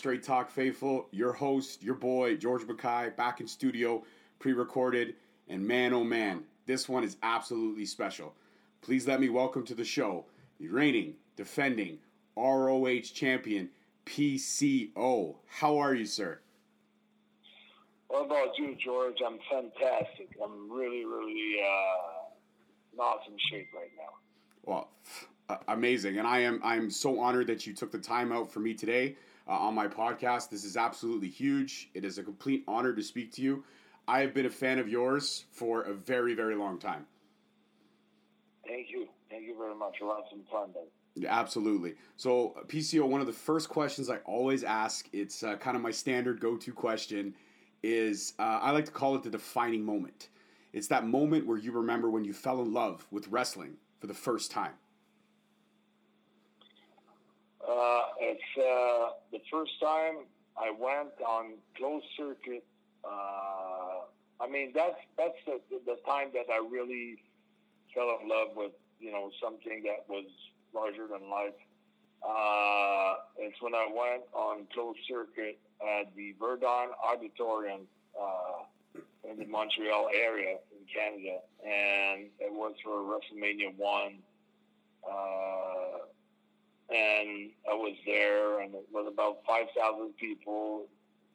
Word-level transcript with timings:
Straight 0.00 0.22
Talk 0.22 0.50
Faithful? 0.50 1.08
Your 1.10 1.34
host, 1.34 1.82
your 1.82 1.94
boy, 1.94 2.34
George 2.34 2.66
Mackay, 2.66 3.10
back 3.18 3.42
in 3.42 3.46
studio, 3.46 4.02
pre 4.38 4.54
recorded. 4.54 5.14
And 5.46 5.62
man, 5.62 5.92
oh 5.92 6.04
man, 6.04 6.44
this 6.64 6.88
one 6.88 7.04
is 7.04 7.18
absolutely 7.22 7.84
special. 7.84 8.32
Please 8.80 9.06
let 9.06 9.20
me 9.20 9.28
welcome 9.28 9.62
to 9.66 9.74
the 9.74 9.84
show 9.84 10.24
the 10.58 10.68
reigning, 10.68 11.16
defending 11.36 11.98
ROH 12.34 13.12
champion, 13.12 13.68
PCO. 14.06 15.34
How 15.46 15.76
are 15.76 15.94
you, 15.94 16.06
sir? 16.06 16.40
What 18.08 18.24
about 18.24 18.56
you, 18.56 18.78
George? 18.82 19.18
I'm 19.22 19.38
fantastic. 19.50 20.30
I'm 20.42 20.72
really, 20.72 21.04
really 21.04 21.56
uh, 21.62 22.94
in 22.94 23.00
awesome 23.00 23.36
shape 23.50 23.68
right 23.74 23.90
now. 23.98 24.14
Well, 24.64 24.88
amazing, 25.68 26.16
and 26.16 26.26
I 26.26 26.38
am 26.38 26.58
I'm 26.64 26.90
so 26.90 27.20
honored 27.20 27.48
that 27.48 27.66
you 27.66 27.74
took 27.74 27.92
the 27.92 27.98
time 27.98 28.32
out 28.32 28.50
for 28.50 28.60
me 28.60 28.72
today 28.72 29.16
uh, 29.50 29.54
on 29.54 29.74
my 29.74 29.88
podcast. 29.88 30.48
This 30.48 30.64
is 30.64 30.76
absolutely 30.76 31.28
huge. 31.28 31.90
It 31.92 32.04
is 32.04 32.18
a 32.18 32.22
complete 32.22 32.62
honor 32.68 32.94
to 32.94 33.02
speak 33.02 33.32
to 33.32 33.42
you. 33.42 33.64
I 34.06 34.20
have 34.20 34.32
been 34.32 34.46
a 34.46 34.50
fan 34.50 34.78
of 34.78 34.88
yours 34.88 35.44
for 35.50 35.82
a 35.82 35.92
very, 35.92 36.34
very 36.34 36.54
long 36.54 36.78
time. 36.78 37.06
Thank 38.66 38.90
you. 38.90 39.08
Thank 39.28 39.44
you 39.44 39.56
very 39.58 39.74
much. 39.74 39.96
We'll 40.00 40.14
have 40.14 40.24
some 40.30 40.42
fun 40.50 40.70
then. 40.72 40.84
Yeah, 41.16 41.36
absolutely. 41.36 41.94
So, 42.16 42.54
PCO, 42.68 43.06
one 43.06 43.20
of 43.20 43.26
the 43.26 43.32
first 43.32 43.68
questions 43.68 44.08
I 44.08 44.18
always 44.18 44.62
ask, 44.62 45.08
it's 45.12 45.42
uh, 45.42 45.56
kind 45.56 45.76
of 45.76 45.82
my 45.82 45.90
standard 45.90 46.40
go 46.40 46.56
to 46.56 46.72
question, 46.72 47.34
is 47.82 48.34
uh, 48.38 48.60
I 48.62 48.70
like 48.70 48.84
to 48.84 48.92
call 48.92 49.16
it 49.16 49.24
the 49.24 49.30
defining 49.30 49.84
moment. 49.84 50.28
It's 50.72 50.86
that 50.88 51.06
moment 51.06 51.46
where 51.46 51.58
you 51.58 51.72
remember 51.72 52.08
when 52.10 52.24
you 52.24 52.32
fell 52.32 52.62
in 52.62 52.72
love 52.72 53.06
with 53.10 53.26
wrestling 53.28 53.76
for 53.98 54.06
the 54.06 54.14
first 54.14 54.52
time. 54.52 54.74
Uh, 57.70 58.02
it's 58.18 58.50
uh, 58.58 59.14
the 59.30 59.38
first 59.50 59.72
time 59.80 60.26
I 60.58 60.70
went 60.70 61.14
on 61.26 61.54
closed 61.76 62.06
circuit. 62.16 62.64
Uh, 63.04 64.10
I 64.40 64.48
mean, 64.50 64.72
that's 64.74 64.98
that's 65.16 65.38
the, 65.46 65.60
the 65.86 65.96
time 66.04 66.28
that 66.34 66.50
I 66.52 66.58
really 66.58 67.22
fell 67.94 68.18
in 68.20 68.28
love 68.28 68.56
with. 68.56 68.72
You 68.98 69.12
know, 69.12 69.30
something 69.42 69.84
that 69.84 70.04
was 70.08 70.26
larger 70.74 71.06
than 71.06 71.30
life. 71.30 71.54
Uh, 72.26 73.14
it's 73.38 73.56
when 73.62 73.74
I 73.74 73.86
went 73.86 74.24
on 74.34 74.66
closed 74.74 74.98
circuit 75.08 75.58
at 75.80 76.14
the 76.16 76.34
Verdun 76.40 76.90
Auditorium 77.02 77.82
uh, 78.20 79.00
in 79.30 79.38
the 79.38 79.46
Montreal 79.46 80.10
area 80.12 80.56
in 80.72 80.84
Canada, 80.92 81.38
and 81.64 82.28
it 82.40 82.52
was 82.52 82.74
for 82.82 82.98
WrestleMania 82.98 83.76
One. 83.76 84.18
Uh, 85.08 86.04
and 86.90 87.50
I 87.70 87.74
was 87.74 87.96
there, 88.04 88.60
and 88.60 88.74
it 88.74 88.86
was 88.92 89.06
about 89.12 89.38
five 89.46 89.66
thousand 89.76 90.16
people. 90.16 90.86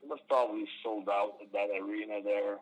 It 0.03 0.09
was 0.09 0.19
probably 0.27 0.67
sold 0.83 1.09
out 1.09 1.35
at 1.41 1.51
that 1.53 1.69
arena 1.81 2.21
there. 2.23 2.57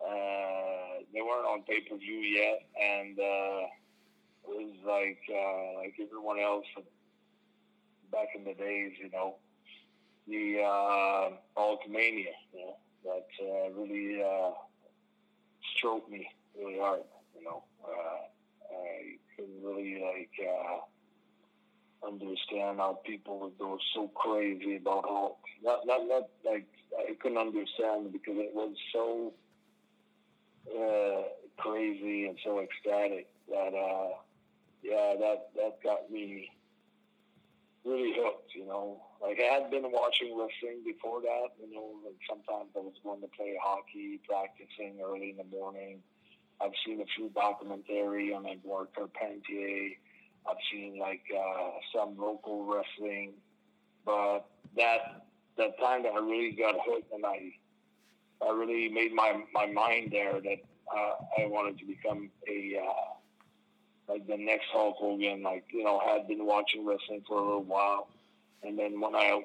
Uh, 0.00 1.02
they 1.14 1.22
weren't 1.22 1.46
on 1.46 1.62
pay 1.62 1.80
per 1.80 1.96
view 1.96 2.18
yet, 2.18 2.66
and 2.80 3.18
uh, 3.18 3.62
it 4.44 4.48
was 4.48 4.74
like 4.84 5.20
uh, 5.30 5.78
like 5.78 5.94
everyone 6.00 6.38
else 6.38 6.66
back 8.12 8.28
in 8.34 8.44
the 8.44 8.54
days, 8.54 8.92
you 9.00 9.10
know, 9.10 9.36
the 10.28 10.60
uh, 10.62 11.30
Hulkamania, 11.56 12.34
you 12.52 12.60
know, 12.60 12.76
that 13.04 13.28
uh, 13.40 13.70
really 13.80 14.22
uh, 14.22 14.50
stroked 15.76 16.10
me 16.10 16.28
really 16.58 16.78
hard. 16.78 17.02
You 17.36 17.44
know, 17.44 17.64
uh, 17.84 18.74
I 18.74 19.16
couldn't 19.36 19.62
really 19.62 20.00
like. 20.02 20.30
Uh, 20.40 20.78
understand 22.06 22.78
how 22.78 23.00
people 23.04 23.40
would 23.40 23.58
go 23.58 23.78
so 23.94 24.08
crazy 24.08 24.76
about 24.76 25.04
Hulk. 25.06 25.38
Not, 25.62 25.80
not, 25.86 26.06
not 26.06 26.28
like 26.44 26.66
I 26.98 27.14
couldn't 27.20 27.38
understand 27.38 28.12
because 28.12 28.36
it 28.38 28.54
was 28.54 28.74
so 28.92 29.32
uh, 30.70 31.22
crazy 31.56 32.26
and 32.26 32.38
so 32.44 32.60
ecstatic 32.60 33.28
that, 33.48 33.74
uh, 33.74 34.08
yeah, 34.82 35.14
that 35.18 35.48
that 35.56 35.82
got 35.82 36.10
me 36.10 36.50
really 37.84 38.14
hooked. 38.16 38.54
You 38.54 38.66
know, 38.66 39.02
like 39.22 39.38
I 39.40 39.54
had 39.54 39.70
been 39.70 39.90
watching 39.90 40.36
wrestling 40.36 40.82
before 40.84 41.20
that. 41.22 41.48
You 41.60 41.74
know, 41.74 41.90
and 42.06 42.14
sometimes 42.28 42.70
I 42.76 42.80
was 42.80 42.94
going 43.02 43.20
to 43.22 43.28
play 43.28 43.56
hockey, 43.62 44.20
practicing 44.28 45.00
early 45.04 45.30
in 45.30 45.36
the 45.36 45.56
morning. 45.56 46.02
I've 46.60 46.72
seen 46.86 47.00
a 47.00 47.04
few 47.16 47.28
documentary 47.30 48.32
on 48.32 48.46
Edouard 48.46 48.88
Carpentier 48.96 49.90
I've 50.48 50.56
seen 50.72 50.98
like 50.98 51.22
uh, 51.36 51.70
some 51.94 52.16
local 52.18 52.64
wrestling, 52.66 53.34
but 54.04 54.46
that 54.76 55.26
that 55.58 55.78
time 55.78 56.02
that 56.02 56.12
I 56.12 56.18
really 56.18 56.52
got 56.52 56.74
hooked 56.86 57.12
and 57.12 57.24
I 57.24 57.52
I 58.44 58.50
really 58.50 58.88
made 58.88 59.12
my 59.12 59.40
my 59.52 59.66
mind 59.66 60.12
there 60.12 60.40
that 60.40 60.58
uh, 60.94 61.42
I 61.42 61.46
wanted 61.46 61.78
to 61.78 61.84
become 61.84 62.30
a 62.48 62.78
uh, 62.82 64.12
like 64.12 64.26
the 64.26 64.36
next 64.36 64.66
Hulk 64.72 64.96
Hogan. 64.98 65.42
Like 65.42 65.64
you 65.70 65.84
know, 65.84 66.00
had 66.04 66.28
been 66.28 66.44
watching 66.46 66.86
wrestling 66.86 67.22
for 67.26 67.38
a 67.38 67.42
little 67.42 67.64
while, 67.64 68.08
and 68.62 68.78
then 68.78 69.00
when 69.00 69.14
I 69.14 69.44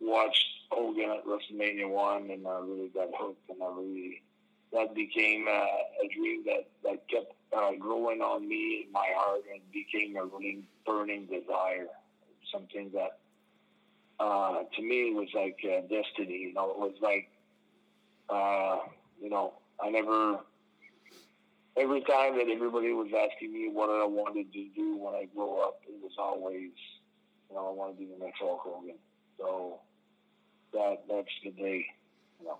watched 0.00 0.46
Hogan 0.70 1.10
at 1.10 1.24
WrestleMania 1.26 1.88
one, 1.88 2.30
and 2.30 2.46
I 2.46 2.58
really 2.60 2.88
got 2.88 3.08
hooked, 3.14 3.48
and 3.50 3.62
I 3.62 3.66
really 3.66 4.22
that 4.72 4.94
became 4.94 5.46
uh, 5.48 6.04
a 6.04 6.08
dream 6.14 6.44
that 6.46 6.68
that 6.84 7.06
kept 7.08 7.34
uh, 7.56 7.72
growing 7.78 8.20
on 8.20 8.48
me 8.48 8.84
in 8.86 8.92
my 8.92 9.06
heart 9.16 9.40
and 9.52 9.60
became 9.72 10.16
a 10.16 10.26
burning 10.86 11.26
desire. 11.26 11.86
Something 12.52 12.90
that 12.94 13.18
uh, 14.18 14.62
to 14.74 14.82
me 14.82 15.12
was 15.14 15.28
like 15.34 15.58
uh, 15.64 15.80
destiny. 15.82 16.38
You 16.38 16.54
know, 16.54 16.70
it 16.70 16.78
was 16.78 16.94
like 17.00 17.28
uh, 18.28 18.78
you 19.20 19.30
know 19.30 19.54
I 19.82 19.90
never. 19.90 20.40
Every 21.76 22.00
time 22.02 22.36
that 22.36 22.48
everybody 22.52 22.92
was 22.92 23.08
asking 23.14 23.52
me 23.52 23.70
what 23.72 23.88
I 23.88 24.04
wanted 24.04 24.52
to 24.52 24.68
do 24.74 24.96
when 24.96 25.14
I 25.14 25.26
grow 25.34 25.60
up, 25.62 25.80
it 25.88 25.94
was 26.02 26.12
always, 26.18 26.72
you 27.48 27.54
know, 27.54 27.68
I 27.68 27.72
want 27.72 27.94
to 27.94 27.98
be 27.98 28.10
the 28.12 28.22
next 28.22 28.40
Hulk 28.40 28.60
Hogan. 28.62 28.96
So 29.38 29.78
that 30.72 31.04
that's 31.08 31.28
the 31.44 31.50
day, 31.52 31.86
you 32.40 32.46
know. 32.46 32.58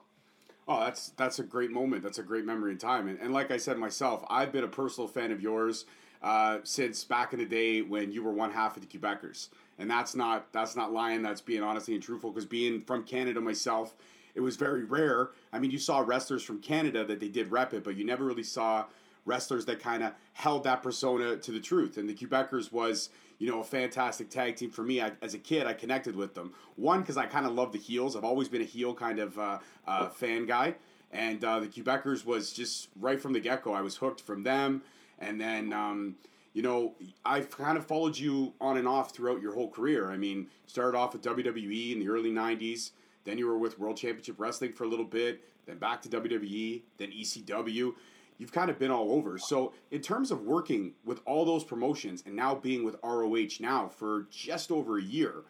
Oh, 0.69 0.81
that's 0.81 1.11
that's 1.11 1.39
a 1.39 1.45
great 1.45 1.71
moment. 1.71 2.03
That's 2.03 2.19
a 2.19 2.23
great 2.23 2.45
memory 2.45 2.73
in 2.73 2.79
time. 2.79 3.09
And, 3.09 3.19
and 3.19 3.33
like 3.33 3.51
I 3.51 3.57
said 3.57 3.79
myself, 3.79 4.25
I've 4.29 4.53
been 4.53 4.65
a 4.65 4.69
personal 4.69 5.09
fan 5.09 5.33
of 5.33 5.41
yours 5.41 5.85
uh, 6.23 6.59
since 6.65 7.03
back 7.05 7.33
in 7.33 7.39
the 7.39 7.47
day 7.47 7.83
when 7.83 8.13
you 8.13 8.23
were 8.23 8.33
one 8.33 8.53
half 8.53 8.77
of 8.77 8.87
the 8.87 8.99
Quebecers. 8.99 9.49
And 9.79 9.91
that's 9.91 10.15
not 10.15 10.53
that's 10.53 10.77
not 10.77 10.93
lying. 10.93 11.23
That's 11.23 11.41
being 11.41 11.63
honestly 11.63 11.95
and 11.95 12.03
truthful. 12.03 12.31
Because 12.31 12.47
being 12.47 12.83
from 12.83 13.05
Canada 13.05 13.41
myself, 13.41 13.95
it 14.35 14.41
was 14.41 14.57
very 14.57 14.85
rare. 14.85 15.31
I 15.53 15.59
mean, 15.59 15.71
you 15.71 15.79
saw 15.79 16.01
wrestlers 16.01 16.43
from 16.43 16.61
Canada 16.61 17.05
that 17.05 17.21
they 17.21 17.29
did 17.29 17.51
rep 17.51 17.73
it, 17.75 17.83
but 17.83 17.97
you 17.97 18.05
never 18.05 18.25
really 18.25 18.43
saw 18.43 18.85
wrestlers 19.25 19.65
that 19.67 19.81
kind 19.81 20.03
of 20.03 20.13
held 20.35 20.65
that 20.65 20.83
persona 20.83 21.37
to 21.37 21.53
the 21.53 21.61
truth. 21.61 21.97
And 21.97 22.09
the 22.09 22.15
Quebecers 22.15 22.73
was 22.73 23.11
you 23.41 23.51
know, 23.51 23.61
a 23.61 23.65
fantastic 23.65 24.29
tag 24.29 24.55
team 24.55 24.71
for 24.71 24.83
me. 24.83 25.01
I, 25.01 25.13
as 25.23 25.33
a 25.33 25.39
kid, 25.39 25.67
I 25.67 25.73
connected 25.73 26.15
with 26.15 26.35
them. 26.35 26.53
One, 26.77 27.01
because 27.01 27.17
I 27.17 27.25
kind 27.25 27.47
of 27.47 27.53
love 27.53 27.73
the 27.73 27.79
heels. 27.79 28.15
I've 28.15 28.23
always 28.23 28.49
been 28.49 28.61
a 28.61 28.67
heel 28.67 28.95
kind 28.95 29.19
of 29.19 29.37
uh, 29.39 29.59
uh, 29.89 30.11
fan 30.11 30.45
guy. 30.45 30.75
And 31.11 31.43
uh, 31.43 31.59
the 31.61 31.67
Quebecers 31.67 32.27
was 32.27 32.53
just 32.53 32.91
right 33.01 33.21
from 33.21 33.33
the 33.33 33.41
get 33.41 33.65
go. 33.65 33.73
I 33.73 33.81
was 33.81 33.97
hooked 33.97 34.21
from 34.21 34.43
them. 34.43 34.83
And 35.19 35.41
then, 35.41 35.73
um, 35.73 36.17
you 36.53 36.61
know, 36.61 36.95
I've 37.25 37.51
kind 37.51 37.79
of 37.79 37.87
followed 37.87 38.17
you 38.17 38.53
on 38.61 38.77
and 38.77 38.87
off 38.87 39.15
throughout 39.15 39.41
your 39.41 39.55
whole 39.55 39.71
career. 39.71 40.11
I 40.11 40.19
mean, 40.19 40.49
started 40.67 40.97
off 40.97 41.15
with 41.15 41.23
WWE 41.23 41.93
in 41.95 41.99
the 41.99 42.11
early 42.11 42.31
90s. 42.31 42.91
Then 43.25 43.39
you 43.39 43.47
were 43.47 43.59
with 43.59 43.79
World 43.79 43.97
Championship 43.97 44.39
Wrestling 44.39 44.75
for 44.75 44.85
a 44.85 44.89
little 44.89 45.07
bit. 45.07 45.43
Then 45.65 45.79
back 45.79 46.03
to 46.03 46.11
WWE. 46.11 46.83
Then 46.99 47.11
ECW 47.11 47.95
you've 48.41 48.53
kind 48.53 48.71
of 48.71 48.79
been 48.79 48.91
all 48.91 49.13
over. 49.13 49.37
So, 49.37 49.75
in 49.91 50.01
terms 50.01 50.31
of 50.31 50.41
working 50.41 50.95
with 51.05 51.21
all 51.27 51.45
those 51.45 51.63
promotions 51.63 52.23
and 52.25 52.35
now 52.35 52.55
being 52.55 52.83
with 52.85 52.97
ROH 53.05 53.61
now 53.61 53.87
for 53.87 54.27
just 54.31 54.73
over 54.73 54.99
a 54.99 55.03
year, 55.03 55.43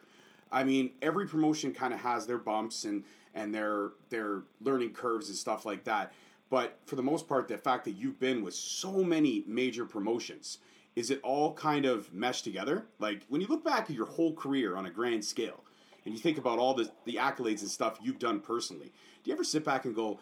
I 0.51 0.65
mean, 0.65 0.91
every 1.01 1.25
promotion 1.25 1.73
kind 1.73 1.93
of 1.93 2.01
has 2.01 2.27
their 2.27 2.37
bumps 2.37 2.83
and 2.83 3.03
and 3.33 3.55
their 3.55 3.91
their 4.09 4.43
learning 4.59 4.91
curves 4.91 5.29
and 5.29 5.37
stuff 5.37 5.65
like 5.65 5.85
that. 5.85 6.11
But 6.49 6.79
for 6.85 6.97
the 6.97 7.03
most 7.03 7.29
part, 7.29 7.47
the 7.47 7.57
fact 7.57 7.85
that 7.85 7.91
you've 7.91 8.19
been 8.19 8.43
with 8.43 8.53
so 8.53 9.03
many 9.03 9.45
major 9.47 9.85
promotions, 9.85 10.57
is 10.97 11.09
it 11.09 11.21
all 11.23 11.53
kind 11.53 11.85
of 11.85 12.13
meshed 12.13 12.43
together? 12.43 12.87
Like 12.99 13.21
when 13.29 13.39
you 13.39 13.47
look 13.47 13.63
back 13.63 13.89
at 13.89 13.95
your 13.95 14.05
whole 14.05 14.33
career 14.33 14.75
on 14.75 14.85
a 14.85 14.91
grand 14.91 15.23
scale, 15.23 15.63
and 16.03 16.13
you 16.13 16.19
think 16.19 16.37
about 16.37 16.59
all 16.59 16.73
the 16.73 16.91
the 17.05 17.15
accolades 17.15 17.61
and 17.61 17.71
stuff 17.71 17.99
you've 18.01 18.19
done 18.19 18.41
personally, 18.41 18.91
do 19.23 19.29
you 19.29 19.33
ever 19.33 19.45
sit 19.45 19.63
back 19.63 19.85
and 19.85 19.95
go, 19.95 20.19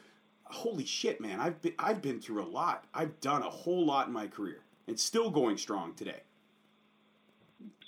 holy 0.50 0.86
shit, 0.86 1.22
man, 1.22 1.40
I've 1.40 1.62
been 1.62 1.74
I've 1.80 2.02
been 2.02 2.20
through 2.20 2.44
a 2.44 2.50
lot. 2.50 2.86
I've 2.94 3.20
done 3.22 3.44
a 3.44 3.50
whole 3.50 3.86
lot 3.86 4.08
in 4.08 4.14
my 4.14 4.28
career, 4.28 4.60
and 4.88 5.00
still 5.00 5.30
going 5.30 5.58
strong 5.58 5.94
today. 5.94 6.22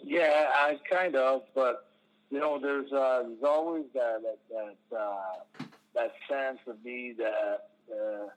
Yeah, 0.03 0.49
I 0.53 0.79
kind 0.89 1.15
of, 1.15 1.43
but 1.53 1.87
you 2.29 2.39
know, 2.39 2.59
there's 2.59 2.91
uh, 2.91 3.23
there's 3.27 3.43
always 3.43 3.85
that 3.93 4.21
that 4.23 4.75
that, 4.89 4.97
uh, 4.97 5.63
that 5.95 6.13
sense 6.29 6.59
of 6.67 6.83
me 6.83 7.13
that 7.17 7.69
uh, 7.91 8.27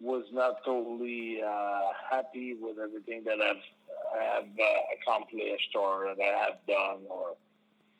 was 0.00 0.24
not 0.32 0.64
totally 0.64 1.40
uh, 1.42 1.92
happy 2.10 2.54
with 2.54 2.78
everything 2.78 3.24
that 3.24 3.40
I've 3.40 3.62
I 4.18 4.22
have 4.22 4.44
uh, 4.44 4.64
accomplished 5.00 5.74
or 5.74 6.14
that 6.16 6.22
I 6.22 6.44
have 6.44 6.58
done 6.66 7.00
or 7.08 7.36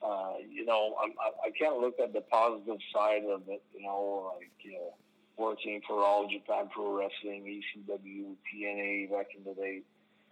uh, 0.05 0.35
you 0.51 0.67
know, 0.67 0.95
I'm, 1.03 1.13
I, 1.19 1.49
I 1.49 1.51
can't 1.51 1.81
look 1.81 1.99
at 1.99 2.13
the 2.13 2.21
positive 2.21 2.79
side 2.93 3.23
of 3.25 3.43
it. 3.49 3.63
You 3.75 3.87
know, 3.87 4.35
like 4.37 4.51
you 4.61 4.73
know, 4.73 4.95
working 5.37 5.81
for 5.87 6.05
All 6.05 6.29
Japan 6.29 6.69
Pro 6.73 6.97
Wrestling, 6.97 7.45
ECW, 7.45 8.35
TNA 8.49 9.11
back 9.11 9.29
in 9.37 9.45
the 9.45 9.55
day, 9.55 9.83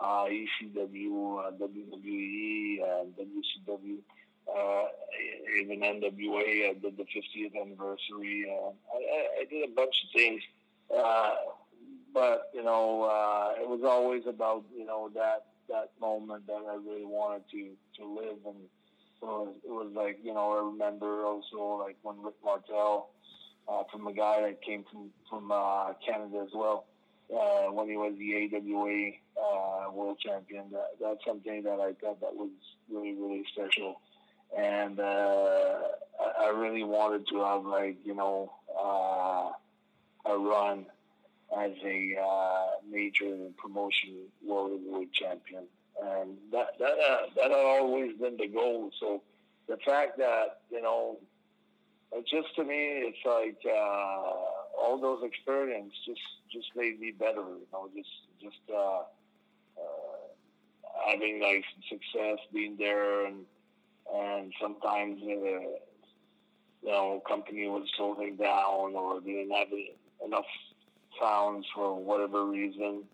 uh, 0.00 0.26
ECW, 0.26 1.46
uh, 1.46 1.50
WWE, 1.52 2.82
uh, 2.82 3.04
WCW, 3.20 3.98
uh, 4.54 4.84
even 5.60 5.80
NWA. 5.80 6.70
I 6.70 6.74
did 6.74 6.96
the 6.96 7.04
50th 7.04 7.60
anniversary. 7.60 8.46
Uh, 8.50 8.70
I, 8.94 9.42
I 9.42 9.44
did 9.50 9.68
a 9.68 9.74
bunch 9.74 9.94
of 10.04 10.10
things. 10.14 10.42
Uh, 10.94 11.30
but 12.12 12.50
you 12.54 12.62
know, 12.62 13.04
uh, 13.04 13.60
it 13.60 13.68
was 13.68 13.80
always 13.84 14.22
about 14.26 14.64
you 14.76 14.84
know 14.84 15.10
that 15.14 15.46
that 15.68 15.90
moment 16.00 16.46
that 16.46 16.62
I 16.68 16.74
really 16.74 17.04
wanted 17.04 17.44
to 17.52 17.70
to 17.98 18.06
live, 18.06 18.36
and 18.44 18.56
it 19.22 19.24
was, 19.24 19.54
it 19.64 19.70
was 19.70 19.92
like 19.94 20.18
you 20.22 20.34
know 20.34 20.52
I 20.52 20.70
remember 20.70 21.24
also 21.24 21.82
like 21.82 21.96
when 22.02 22.20
Rick 22.22 22.34
Martel, 22.44 23.10
uh, 23.68 23.82
from 23.90 24.06
a 24.06 24.12
guy 24.12 24.42
that 24.42 24.62
came 24.62 24.84
from 24.90 25.10
from 25.28 25.50
uh, 25.50 25.92
Canada 26.06 26.42
as 26.44 26.50
well, 26.54 26.86
uh, 27.32 27.70
when 27.72 27.88
he 27.88 27.96
was 27.96 28.14
the 28.18 28.34
AWA 28.34 29.12
uh, 29.40 29.90
world 29.92 30.18
champion. 30.18 30.64
That, 30.72 30.90
that's 31.00 31.24
something 31.26 31.62
that 31.62 31.80
I 31.80 31.92
thought 32.00 32.20
that 32.20 32.34
was 32.34 32.50
really 32.90 33.14
really 33.14 33.44
special, 33.52 34.00
and 34.56 34.98
uh, 35.00 35.78
I, 36.40 36.50
really 36.54 36.84
wanted 36.84 37.26
to 37.28 37.42
have 37.44 37.64
like 37.64 37.96
you 38.04 38.14
know 38.14 38.52
uh, 38.78 39.50
a 40.30 40.38
run 40.38 40.86
as 41.56 41.72
a 41.84 42.16
uh, 42.22 42.66
major 42.90 43.36
promotion 43.56 44.26
world 44.46 44.72
heavyweight 44.72 45.12
champion, 45.12 45.64
and 46.02 46.36
that 46.50 46.78
that 46.78 46.92
uh, 46.92 47.26
that 47.36 47.50
had 47.50 47.52
always 47.52 48.16
been 48.18 48.36
the 48.36 48.48
goal. 48.48 48.90
So 49.00 49.22
the 49.68 49.76
fact 49.84 50.18
that 50.18 50.60
you 50.70 50.82
know, 50.82 51.18
it 52.14 52.26
just 52.28 52.54
to 52.56 52.64
me, 52.64 53.08
it's 53.08 53.24
like 53.24 53.58
uh, 53.66 54.32
all 54.80 54.98
those 55.00 55.22
experiences 55.24 55.92
just 56.06 56.20
just 56.52 56.68
made 56.76 57.00
me 57.00 57.12
better. 57.12 57.40
You 57.40 57.66
know, 57.72 57.88
just 57.94 58.10
just 58.40 58.60
uh, 58.72 59.02
uh, 59.78 60.22
having 61.10 61.40
like 61.40 61.64
success, 61.88 62.38
being 62.52 62.76
there, 62.78 63.26
and 63.26 63.44
and 64.12 64.52
sometimes. 64.60 65.20
Uh, 65.22 65.80
you 66.82 66.90
know, 66.90 67.22
company 67.28 67.68
was 67.68 67.88
closing 67.96 68.36
down 68.36 68.94
or 68.94 69.20
didn't 69.20 69.52
have 69.52 69.68
enough 70.24 70.44
pounds 71.20 71.66
for 71.74 71.94
whatever 72.02 72.46
reason. 72.46 73.04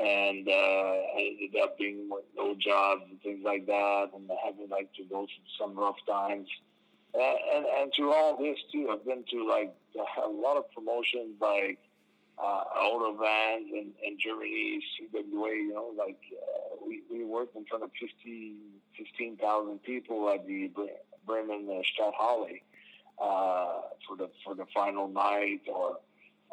And 0.00 0.48
uh, 0.48 0.52
I 0.52 1.36
ended 1.42 1.60
up 1.62 1.76
being 1.76 2.08
with 2.10 2.24
no 2.34 2.54
jobs 2.54 3.02
and 3.10 3.20
things 3.20 3.42
like 3.44 3.66
that, 3.66 4.06
and 4.14 4.30
having 4.42 4.70
like 4.70 4.90
to 4.94 5.04
go 5.04 5.26
through 5.26 5.50
some 5.60 5.78
rough 5.78 5.96
times. 6.08 6.48
And, 7.14 7.66
and, 7.66 7.92
through 7.94 8.12
all 8.12 8.38
this 8.38 8.56
too, 8.72 8.88
I've 8.90 9.04
been 9.04 9.24
to 9.30 9.46
like 9.46 9.74
a 10.24 10.28
lot 10.28 10.56
of 10.56 10.70
promotions 10.72 11.36
like 11.40 11.78
uh, 12.38 12.64
Otto 12.74 13.16
Wanz 13.18 13.68
in, 13.70 13.90
in 14.02 14.18
Germany, 14.18 14.80
CWA, 14.96 15.54
you 15.54 15.74
know, 15.74 15.92
like 15.96 16.18
uh, 16.32 16.76
we, 16.86 17.02
we 17.10 17.24
worked 17.24 17.54
in 17.54 17.66
front 17.66 17.84
of 17.84 17.90
50, 18.00 18.54
15,000 18.96 19.82
people 19.82 20.30
at 20.30 20.46
the 20.46 20.70
Bremen 21.26 21.68
uh, 21.70 21.82
Stadthalle 21.82 22.60
uh, 23.20 23.80
for 24.06 24.16
the 24.16 24.30
for 24.44 24.54
the 24.54 24.64
final 24.74 25.08
night 25.08 25.60
or 25.72 25.98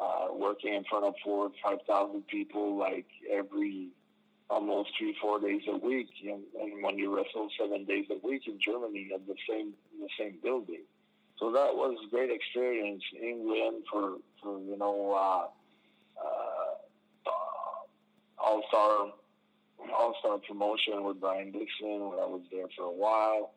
uh, 0.00 0.28
working 0.32 0.74
in 0.74 0.84
front 0.84 1.04
of 1.04 1.14
four 1.24 1.50
five 1.62 1.78
thousand 1.86 2.26
people 2.28 2.76
like 2.76 3.06
every 3.30 3.88
almost 4.50 4.90
three 4.98 5.16
four 5.22 5.40
days 5.40 5.62
a 5.68 5.76
week 5.78 6.08
and, 6.22 6.42
and 6.60 6.82
when 6.82 6.98
you 6.98 7.14
wrestle 7.14 7.48
seven 7.58 7.84
days 7.84 8.06
a 8.10 8.26
week 8.26 8.42
in 8.46 8.58
Germany 8.60 9.10
at 9.14 9.26
the 9.26 9.34
same 9.48 9.72
in 9.94 10.00
the 10.00 10.08
same 10.18 10.38
building. 10.42 10.82
So 11.38 11.52
that 11.52 11.74
was 11.74 11.96
a 12.06 12.10
great 12.10 12.30
experience 12.30 13.02
England 13.22 13.84
for 13.90 14.16
for 14.42 14.58
you 14.60 14.76
know 14.76 15.12
uh, 15.12 15.46
uh, 16.20 17.30
all 18.38 18.62
star 18.68 19.12
all 19.96 20.14
star 20.20 20.38
promotion 20.38 21.04
with 21.04 21.20
Brian 21.20 21.52
Dixon 21.52 22.10
when 22.10 22.18
I 22.18 22.26
was 22.26 22.42
there 22.50 22.66
for 22.76 22.86
a 22.86 22.92
while. 22.92 23.52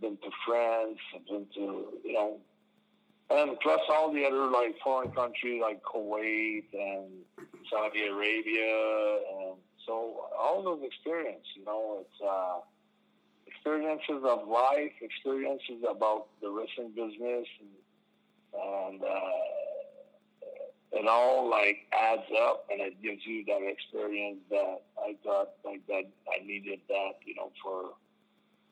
Been 0.00 0.16
to 0.18 0.30
France 0.46 0.98
been 1.28 1.46
to 1.54 1.86
you 2.04 2.12
know 2.12 2.38
and 3.28 3.58
plus 3.60 3.80
all 3.90 4.12
the 4.12 4.24
other 4.24 4.46
like 4.50 4.76
foreign 4.82 5.10
countries 5.10 5.60
like 5.60 5.82
Kuwait 5.82 6.64
and 6.72 7.10
Saudi 7.70 8.06
Arabia, 8.06 9.18
and 9.40 9.56
so 9.86 10.26
all 10.38 10.62
those 10.62 10.80
experiences, 10.82 11.46
you 11.54 11.64
know, 11.64 11.98
it's 12.00 12.20
uh, 12.20 12.58
experiences 13.46 14.22
of 14.24 14.48
life, 14.48 14.92
experiences 15.00 15.84
about 15.88 16.26
the 16.42 16.50
wrestling 16.50 16.90
business, 16.94 17.46
and, 17.60 17.72
and 18.54 19.02
uh, 19.02 19.46
it 20.92 21.06
all 21.08 21.48
like 21.48 21.86
adds 21.92 22.28
up, 22.42 22.66
and 22.70 22.80
it 22.80 23.00
gives 23.02 23.24
you 23.24 23.44
that 23.46 23.60
experience 23.62 24.38
that 24.50 24.82
I 24.98 25.16
thought 25.24 25.50
like 25.64 25.86
that 25.88 26.04
I 26.28 26.44
needed 26.44 26.80
that, 26.88 27.14
you 27.24 27.34
know, 27.34 27.52
for 27.62 27.94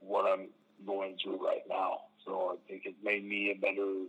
what 0.01 0.27
I'm 0.27 0.49
going 0.87 1.17
through 1.23 1.45
right 1.45 1.63
now. 1.69 2.01
So 2.27 2.57
I 2.57 2.69
think 2.69 2.87
it 2.87 2.95
made 3.03 3.25
me 3.25 3.51
a 3.51 3.61
better 3.61 4.07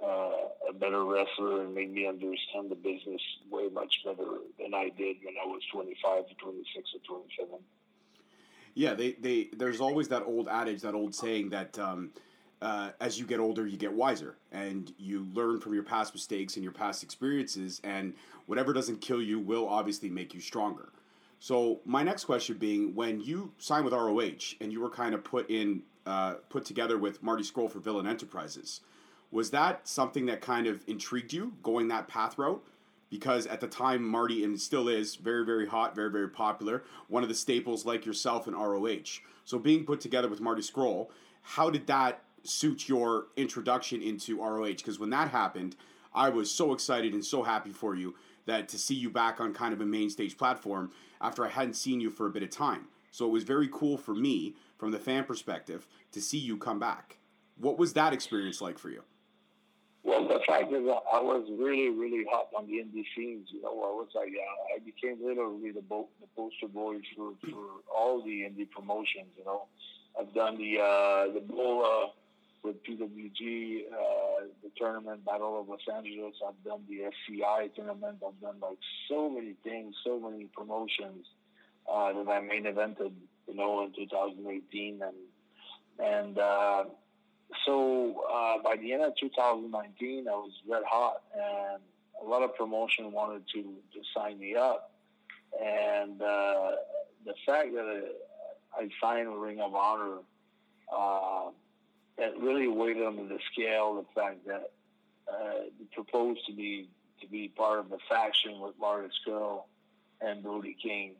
uh, 0.00 0.68
a 0.68 0.72
better 0.72 1.04
wrestler 1.04 1.62
and 1.62 1.74
made 1.74 1.92
me 1.92 2.06
understand 2.06 2.70
the 2.70 2.74
business 2.74 3.20
way 3.50 3.68
much 3.72 4.00
better 4.04 4.38
than 4.58 4.74
I 4.74 4.90
did 4.96 5.16
when 5.22 5.34
I 5.42 5.46
was 5.46 5.62
25 5.72 6.28
to 6.28 6.34
26 6.34 6.90
or 6.94 7.18
27. 7.18 7.58
Yeah, 8.74 8.94
they, 8.94 9.12
they 9.12 9.50
there's 9.52 9.80
always 9.80 10.08
that 10.08 10.22
old 10.22 10.48
adage, 10.48 10.80
that 10.82 10.94
old 10.94 11.14
saying 11.14 11.50
that 11.50 11.78
um, 11.78 12.10
uh, 12.62 12.90
as 13.00 13.18
you 13.18 13.26
get 13.26 13.40
older, 13.40 13.66
you 13.66 13.76
get 13.76 13.92
wiser 13.92 14.36
and 14.50 14.94
you 14.96 15.26
learn 15.34 15.60
from 15.60 15.74
your 15.74 15.82
past 15.82 16.14
mistakes 16.14 16.54
and 16.56 16.62
your 16.62 16.72
past 16.72 17.02
experiences, 17.02 17.80
and 17.84 18.14
whatever 18.46 18.72
doesn't 18.72 19.00
kill 19.00 19.20
you 19.20 19.38
will 19.38 19.68
obviously 19.68 20.08
make 20.08 20.32
you 20.32 20.40
stronger. 20.40 20.88
So 21.38 21.80
my 21.84 22.04
next 22.04 22.24
question 22.24 22.56
being, 22.56 22.94
when 22.94 23.20
you 23.20 23.52
signed 23.58 23.84
with 23.84 23.92
ROH 23.92 24.54
and 24.60 24.70
you 24.70 24.80
were 24.80 24.90
kind 24.90 25.12
of 25.12 25.24
put 25.24 25.50
in, 25.50 25.82
uh, 26.06 26.34
put 26.48 26.64
together 26.64 26.98
with 26.98 27.20
Marty 27.20 27.42
Scurll 27.42 27.68
for 27.68 27.80
Villain 27.80 28.06
Enterprises, 28.06 28.80
was 29.32 29.50
that 29.50 29.88
something 29.88 30.26
that 30.26 30.42
kind 30.42 30.66
of 30.66 30.84
intrigued 30.86 31.32
you 31.32 31.54
going 31.62 31.88
that 31.88 32.06
path 32.06 32.38
route? 32.38 32.62
Because 33.10 33.46
at 33.46 33.60
the 33.60 33.66
time, 33.66 34.04
Marty, 34.04 34.44
and 34.44 34.60
still 34.60 34.88
is, 34.88 35.16
very, 35.16 35.44
very 35.44 35.66
hot, 35.66 35.96
very, 35.96 36.10
very 36.10 36.28
popular, 36.28 36.84
one 37.08 37.22
of 37.22 37.28
the 37.28 37.34
staples 37.34 37.84
like 37.84 38.06
yourself 38.06 38.46
in 38.46 38.54
ROH. 38.54 39.20
So 39.44 39.58
being 39.58 39.84
put 39.84 40.00
together 40.00 40.28
with 40.28 40.40
Marty 40.40 40.62
Scurll, 40.62 41.08
how 41.42 41.70
did 41.70 41.86
that 41.88 42.22
suit 42.44 42.88
your 42.88 43.26
introduction 43.36 44.02
into 44.02 44.40
ROH? 44.40 44.66
Because 44.66 44.98
when 44.98 45.10
that 45.10 45.30
happened, 45.30 45.76
I 46.14 46.28
was 46.28 46.50
so 46.50 46.72
excited 46.72 47.12
and 47.14 47.24
so 47.24 47.42
happy 47.42 47.70
for 47.70 47.94
you 47.94 48.14
that 48.46 48.68
to 48.68 48.78
see 48.78 48.94
you 48.94 49.08
back 49.10 49.40
on 49.40 49.54
kind 49.54 49.72
of 49.72 49.80
a 49.80 49.86
main 49.86 50.10
stage 50.10 50.36
platform 50.36 50.90
after 51.20 51.44
I 51.44 51.48
hadn't 51.48 51.74
seen 51.74 52.00
you 52.00 52.10
for 52.10 52.26
a 52.26 52.30
bit 52.30 52.42
of 52.42 52.50
time. 52.50 52.86
So 53.10 53.26
it 53.26 53.32
was 53.32 53.44
very 53.44 53.68
cool 53.72 53.96
for 53.96 54.14
me, 54.14 54.56
from 54.78 54.90
the 54.90 54.98
fan 54.98 55.24
perspective, 55.24 55.86
to 56.12 56.20
see 56.20 56.38
you 56.38 56.56
come 56.56 56.78
back. 56.78 57.18
What 57.58 57.78
was 57.78 57.92
that 57.92 58.12
experience 58.12 58.60
like 58.60 58.78
for 58.78 58.90
you? 58.90 59.02
Well, 60.04 60.26
the 60.26 60.40
fact 60.46 60.72
is, 60.72 60.82
I 61.12 61.20
was 61.20 61.46
really, 61.56 61.88
really 61.90 62.24
hot 62.30 62.48
on 62.56 62.66
the 62.66 62.72
indie 62.74 63.04
scenes. 63.16 63.48
You 63.52 63.62
know, 63.62 63.70
I 63.70 63.92
was 63.94 64.08
like, 64.14 64.30
uh, 64.34 64.74
I 64.74 64.78
became 64.84 65.18
literally 65.24 65.70
the, 65.70 65.80
bo- 65.82 66.08
the 66.20 66.26
poster 66.36 66.66
boy 66.66 66.96
for, 67.16 67.32
for 67.48 67.64
all 67.94 68.20
the 68.22 68.42
indie 68.42 68.68
promotions. 68.68 69.30
You 69.38 69.44
know, 69.44 69.66
I've 70.18 70.34
done 70.34 70.58
the 70.58 70.80
uh, 70.80 71.32
the 71.32 71.42
uh, 71.54 72.08
with 72.64 72.82
PWG, 72.84 73.82
uh, 73.92 74.46
the 74.62 74.70
tournament 74.76 75.24
Battle 75.24 75.60
of 75.60 75.68
Los 75.68 75.80
Angeles. 75.94 76.34
I've 76.46 76.62
done 76.64 76.82
the 76.88 77.04
SCI 77.04 77.68
tournament. 77.74 78.18
I've 78.26 78.40
done 78.40 78.56
like 78.60 78.78
so 79.08 79.30
many 79.30 79.54
things, 79.64 79.94
so 80.04 80.18
many 80.18 80.44
promotions 80.46 81.26
uh, 81.90 82.12
that 82.12 82.28
I 82.28 82.40
main 82.40 82.64
evented. 82.64 83.12
You 83.48 83.54
know, 83.54 83.84
in 83.84 83.92
2018, 83.94 85.00
and 85.02 85.14
and 85.98 86.38
uh, 86.38 86.84
so 87.64 88.22
uh, 88.32 88.62
by 88.62 88.76
the 88.76 88.92
end 88.92 89.02
of 89.02 89.12
2019, 89.20 90.26
I 90.28 90.30
was 90.32 90.52
red 90.68 90.82
hot, 90.86 91.22
and 91.34 91.82
a 92.22 92.28
lot 92.28 92.42
of 92.42 92.54
promotion 92.54 93.12
wanted 93.12 93.42
to, 93.54 93.62
to 93.62 94.00
sign 94.14 94.38
me 94.38 94.54
up. 94.54 94.92
And 95.60 96.20
uh, 96.20 96.72
the 97.24 97.34
fact 97.46 97.72
that 97.74 98.04
I 98.76 98.88
signed 99.00 99.28
Ring 99.40 99.60
of 99.60 99.74
Honor, 99.74 100.18
uh, 100.94 101.50
it 102.18 102.34
really 102.40 102.68
weighed 102.68 103.02
on 103.02 103.16
the 103.16 103.38
scale. 103.52 103.94
The 103.96 104.20
fact 104.20 104.46
that 104.46 104.70
uh, 105.28 105.64
proposed 105.92 106.44
to 106.46 106.52
me 106.52 106.88
to 107.20 107.26
be 107.26 107.48
part 107.48 107.78
of 107.78 107.90
the 107.90 107.98
faction 108.08 108.60
with 108.60 108.74
Marty 108.80 109.08
Scurll 109.26 109.64
and 110.20 110.42
Brody 110.42 110.76
King, 110.82 111.12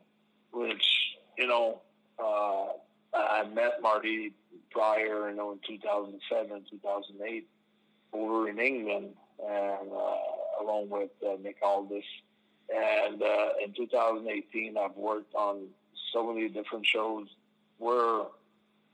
which 0.51 0.83
you 1.37 1.47
know 1.47 1.81
uh, 2.19 2.67
I 3.13 3.43
met 3.53 3.81
Marty 3.81 4.33
prior, 4.71 5.29
you 5.29 5.35
know, 5.35 5.51
in 5.51 5.59
2007, 5.67 6.63
2008, 6.69 7.47
over 8.13 8.49
in 8.49 8.59
England, 8.59 9.09
and 9.39 9.91
uh, 9.91 10.63
along 10.63 10.89
with 10.89 11.11
uh, 11.25 11.35
Nick 11.41 11.57
Aldis. 11.61 12.03
And 12.73 13.21
uh, 13.21 13.49
in 13.63 13.73
2018, 13.73 14.77
I've 14.77 14.95
worked 14.95 15.33
on 15.35 15.67
so 16.11 16.31
many 16.31 16.47
different 16.49 16.85
shows 16.85 17.27
where 17.77 18.23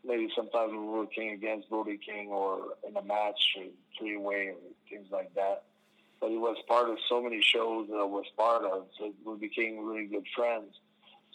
maybe 0.05 0.29
sometimes 0.35 0.71
we 0.71 0.77
were 0.77 0.99
working 0.99 1.31
against 1.31 1.69
Brody 1.69 1.97
King 1.97 2.29
or 2.29 2.59
in 2.87 2.95
a 2.95 3.03
match 3.03 3.57
three 3.97 4.17
way 4.17 4.49
or 4.49 4.55
things 4.89 5.07
like 5.11 5.33
that. 5.35 5.63
But 6.19 6.29
he 6.29 6.37
was 6.37 6.57
part 6.67 6.89
of 6.89 6.97
so 7.07 7.21
many 7.21 7.41
shows 7.41 7.87
that 7.89 7.95
I 7.95 8.03
was 8.03 8.25
part 8.35 8.63
of, 8.63 8.87
so 8.97 9.13
we 9.25 9.37
became 9.37 9.85
really 9.85 10.05
good 10.05 10.25
friends. 10.35 10.75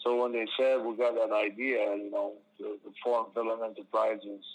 So 0.05 0.21
when 0.21 0.33
they 0.33 0.45
said 0.57 0.85
we 0.85 0.95
got 0.95 1.15
that 1.15 1.33
idea, 1.33 1.95
you 1.97 2.11
know, 2.11 2.33
the, 2.59 2.77
the 2.85 2.91
form 3.03 3.27
Villain 3.33 3.59
Enterprises 3.65 4.45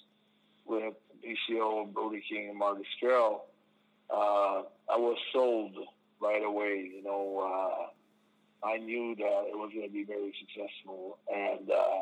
with 0.65 0.95
PCO, 1.25 1.93
Brody 1.93 2.23
King, 2.29 2.51
and 2.51 2.59
Marty 2.59 2.85
Scurll, 2.97 3.41
uh, 4.11 4.63
I 4.89 4.97
was 4.97 5.19
sold 5.33 5.75
right 6.21 6.43
away. 6.45 6.89
You 6.95 7.03
know, 7.03 7.41
uh, 7.43 8.67
I 8.67 8.79
knew 8.79 9.17
that 9.17 9.51
it 9.51 9.59
was 9.59 9.71
going 9.75 9.89
to 9.89 9.93
be 9.93 10.05
very 10.05 10.33
successful, 10.39 11.19
and 11.33 11.69
uh, 11.69 12.01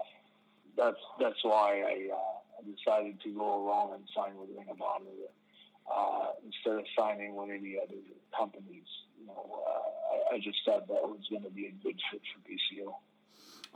that's 0.76 1.00
that's 1.18 1.42
why 1.42 1.82
I, 1.86 2.12
uh, 2.12 2.62
decided 2.68 3.20
to 3.22 3.30
go 3.30 3.64
along 3.64 3.94
and 3.94 4.02
sign 4.14 4.36
with 4.36 4.50
Ring 4.50 4.66
of 4.68 4.82
Honor 4.82 5.14
uh, 5.88 6.34
instead 6.44 6.74
of 6.74 6.84
signing 6.98 7.34
with 7.34 7.48
any 7.50 7.78
other 7.80 7.96
companies. 8.36 8.90
You 9.18 9.28
know, 9.28 9.62
uh, 9.64 10.34
I, 10.34 10.36
I 10.36 10.38
just 10.38 10.58
thought 10.66 10.86
that 10.88 11.00
was 11.06 11.24
going 11.30 11.44
to 11.44 11.50
be 11.50 11.66
a 11.66 11.74
good 11.82 11.96
fit 12.10 12.20
for 12.34 12.40
PCO. 12.44 12.92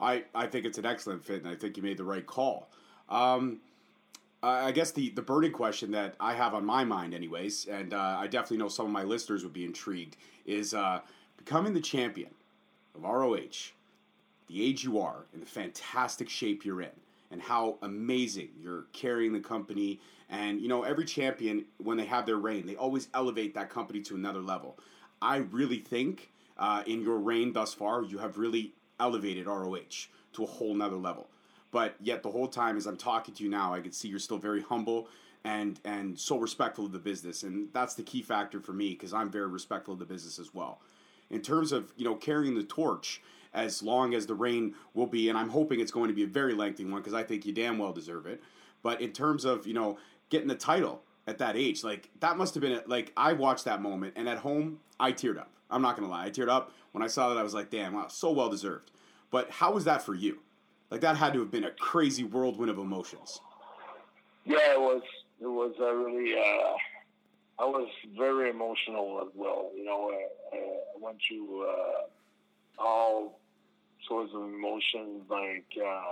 I, 0.00 0.24
I 0.34 0.46
think 0.46 0.66
it's 0.66 0.78
an 0.78 0.86
excellent 0.86 1.24
fit, 1.24 1.42
and 1.42 1.48
I 1.48 1.54
think 1.54 1.76
you 1.76 1.82
made 1.82 1.96
the 1.96 2.04
right 2.04 2.26
call. 2.26 2.68
Um, 3.08 3.60
I 4.44 4.72
guess 4.72 4.90
the, 4.90 5.10
the 5.10 5.22
burning 5.22 5.52
question 5.52 5.92
that 5.92 6.16
I 6.18 6.34
have 6.34 6.52
on 6.54 6.64
my 6.64 6.82
mind, 6.82 7.14
anyways, 7.14 7.66
and 7.66 7.94
uh, 7.94 8.16
I 8.18 8.26
definitely 8.26 8.56
know 8.56 8.68
some 8.68 8.86
of 8.86 8.92
my 8.92 9.04
listeners 9.04 9.44
would 9.44 9.52
be 9.52 9.64
intrigued, 9.64 10.16
is 10.46 10.74
uh, 10.74 11.00
becoming 11.36 11.74
the 11.74 11.80
champion 11.80 12.30
of 12.96 13.04
ROH, 13.04 13.70
the 14.48 14.64
age 14.64 14.82
you 14.82 14.98
are, 14.98 15.26
and 15.32 15.40
the 15.40 15.46
fantastic 15.46 16.28
shape 16.28 16.64
you're 16.64 16.82
in, 16.82 16.90
and 17.30 17.40
how 17.40 17.76
amazing 17.82 18.48
you're 18.60 18.86
carrying 18.92 19.32
the 19.32 19.40
company. 19.40 20.00
And, 20.28 20.60
you 20.60 20.66
know, 20.66 20.82
every 20.82 21.04
champion, 21.04 21.64
when 21.78 21.96
they 21.96 22.06
have 22.06 22.26
their 22.26 22.38
reign, 22.38 22.66
they 22.66 22.74
always 22.74 23.08
elevate 23.14 23.54
that 23.54 23.70
company 23.70 24.00
to 24.00 24.16
another 24.16 24.40
level. 24.40 24.76
I 25.20 25.36
really 25.36 25.78
think 25.78 26.32
uh, 26.58 26.82
in 26.86 27.00
your 27.00 27.18
reign 27.18 27.52
thus 27.52 27.74
far, 27.74 28.02
you 28.02 28.18
have 28.18 28.38
really 28.38 28.72
elevated 29.02 29.46
ROH 29.46 30.06
to 30.32 30.44
a 30.44 30.46
whole 30.46 30.74
nother 30.74 30.96
level. 30.96 31.28
But 31.72 31.96
yet, 32.00 32.22
the 32.22 32.30
whole 32.30 32.48
time 32.48 32.76
as 32.76 32.86
I'm 32.86 32.96
talking 32.96 33.34
to 33.34 33.42
you 33.42 33.50
now, 33.50 33.74
I 33.74 33.80
can 33.80 33.92
see 33.92 34.08
you're 34.08 34.18
still 34.18 34.38
very 34.38 34.62
humble 34.62 35.08
and 35.44 35.80
and 35.84 36.18
so 36.18 36.38
respectful 36.38 36.86
of 36.86 36.92
the 36.92 36.98
business, 36.98 37.42
and 37.42 37.68
that's 37.72 37.94
the 37.94 38.02
key 38.02 38.22
factor 38.22 38.60
for 38.60 38.72
me 38.72 38.90
because 38.90 39.12
I'm 39.12 39.30
very 39.30 39.48
respectful 39.48 39.94
of 39.94 40.00
the 40.00 40.06
business 40.06 40.38
as 40.38 40.54
well. 40.54 40.80
In 41.30 41.40
terms 41.40 41.72
of 41.72 41.92
you 41.96 42.04
know 42.04 42.14
carrying 42.14 42.54
the 42.54 42.62
torch, 42.62 43.20
as 43.54 43.82
long 43.82 44.14
as 44.14 44.26
the 44.26 44.34
reign 44.34 44.74
will 44.94 45.06
be, 45.06 45.28
and 45.28 45.36
I'm 45.36 45.48
hoping 45.48 45.80
it's 45.80 45.90
going 45.90 46.08
to 46.08 46.14
be 46.14 46.22
a 46.22 46.28
very 46.28 46.54
lengthy 46.54 46.84
one 46.84 47.00
because 47.00 47.14
I 47.14 47.24
think 47.24 47.44
you 47.44 47.52
damn 47.52 47.78
well 47.78 47.92
deserve 47.92 48.26
it. 48.26 48.40
But 48.82 49.00
in 49.00 49.12
terms 49.12 49.44
of 49.44 49.66
you 49.66 49.74
know 49.74 49.98
getting 50.30 50.48
the 50.48 50.54
title 50.54 51.02
at 51.26 51.38
that 51.38 51.56
age, 51.56 51.82
like 51.82 52.08
that 52.20 52.36
must 52.36 52.54
have 52.54 52.60
been 52.60 52.72
a, 52.72 52.82
like 52.86 53.12
I 53.16 53.32
watched 53.32 53.64
that 53.64 53.82
moment, 53.82 54.14
and 54.16 54.28
at 54.28 54.38
home 54.38 54.78
I 55.00 55.12
teared 55.12 55.38
up. 55.38 55.50
I'm 55.70 55.82
not 55.82 55.96
gonna 55.96 56.10
lie, 56.10 56.26
I 56.26 56.30
teared 56.30 56.50
up 56.50 56.72
when 56.92 57.02
I 57.02 57.08
saw 57.08 57.28
that. 57.28 57.38
I 57.38 57.42
was 57.42 57.54
like, 57.54 57.70
damn, 57.70 57.94
wow, 57.94 58.06
so 58.08 58.30
well 58.30 58.48
deserved. 58.48 58.90
But 59.30 59.50
how 59.50 59.72
was 59.72 59.84
that 59.84 60.02
for 60.02 60.14
you? 60.14 60.40
Like 60.90 61.00
that 61.00 61.16
had 61.16 61.32
to 61.32 61.40
have 61.40 61.50
been 61.50 61.64
a 61.64 61.70
crazy 61.70 62.22
whirlwind 62.22 62.70
of 62.70 62.78
emotions. 62.78 63.40
Yeah, 64.44 64.72
it 64.72 64.80
was. 64.80 65.02
It 65.40 65.46
was 65.46 65.74
uh, 65.80 65.92
really. 65.92 66.34
Uh, 66.34 66.76
I 67.58 67.64
was 67.64 67.88
very 68.16 68.50
emotional 68.50 69.20
as 69.22 69.32
well. 69.34 69.70
You 69.74 69.84
know, 69.84 70.10
uh, 70.52 70.56
I 70.56 71.00
went 71.00 71.18
through 71.26 71.66
uh, 71.66 72.78
all 72.78 73.40
sorts 74.06 74.32
of 74.34 74.42
emotions. 74.42 75.22
Like 75.30 75.64
uh, 75.82 76.02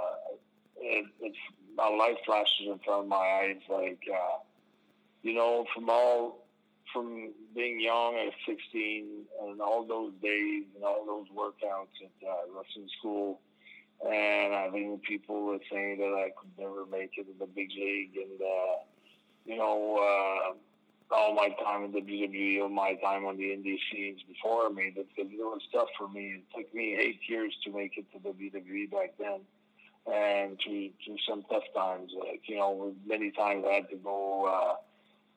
it, 0.81 1.07
it's 1.21 1.37
my 1.77 1.89
life 1.89 2.17
flashes 2.25 2.67
in 2.67 2.79
front 2.79 3.03
of 3.03 3.09
my 3.09 3.17
eyes. 3.17 3.61
Like 3.69 4.01
uh, 4.11 4.39
you 5.23 5.35
know, 5.35 5.67
from 5.75 5.91
all 5.91 6.47
from 6.93 7.33
being 7.55 7.81
young 7.81 8.17
at 8.17 8.33
16 8.47 9.07
and 9.43 9.61
all 9.61 9.87
those 9.87 10.13
days 10.23 10.65
and 10.75 10.85
all 10.85 11.05
those 11.07 11.27
workouts 11.37 11.95
at 12.03 12.29
uh, 12.29 12.33
wrestling 12.55 12.89
school 12.99 13.41
and 14.09 14.55
I 14.55 14.71
think 14.71 15.03
people 15.03 15.43
were 15.43 15.59
saying 15.71 15.99
that 15.99 16.15
I 16.15 16.31
could 16.39 16.51
never 16.59 16.87
make 16.87 17.13
it 17.17 17.27
in 17.31 17.39
the 17.39 17.47
big 17.47 17.69
league, 17.71 18.17
and 18.17 18.41
uh, 18.41 18.77
you 19.45 19.57
know, 19.57 19.99
uh, 19.99 21.15
all 21.15 21.35
my 21.35 21.51
time 21.63 21.85
in 21.85 21.93
the 21.93 22.01
WWE, 22.01 22.63
all 22.63 22.69
my 22.69 22.95
time 22.95 23.27
on 23.27 23.37
the 23.37 23.45
indie 23.45 23.77
scenes 23.93 24.21
before 24.27 24.67
it, 24.69 24.95
because 24.95 25.31
it 25.31 25.39
was 25.39 25.61
tough 25.73 25.89
for 25.99 26.09
me. 26.09 26.37
It 26.37 26.45
took 26.57 26.75
me 26.75 26.97
eight 26.99 27.21
years 27.29 27.55
to 27.65 27.73
make 27.73 27.99
it 27.99 28.07
to 28.13 28.19
the 28.23 28.31
WWE 28.31 28.91
back 28.91 29.15
then, 29.19 29.41
and 30.11 30.59
through 30.65 30.91
through 31.05 31.19
some 31.29 31.45
tough 31.51 31.65
times. 31.77 32.13
Like 32.19 32.43
you 32.47 32.57
know, 32.57 32.95
many 33.07 33.31
times 33.33 33.65
I 33.69 33.75
had 33.75 33.91
to 33.91 33.97
go. 33.97 34.47
Uh, 34.47 34.75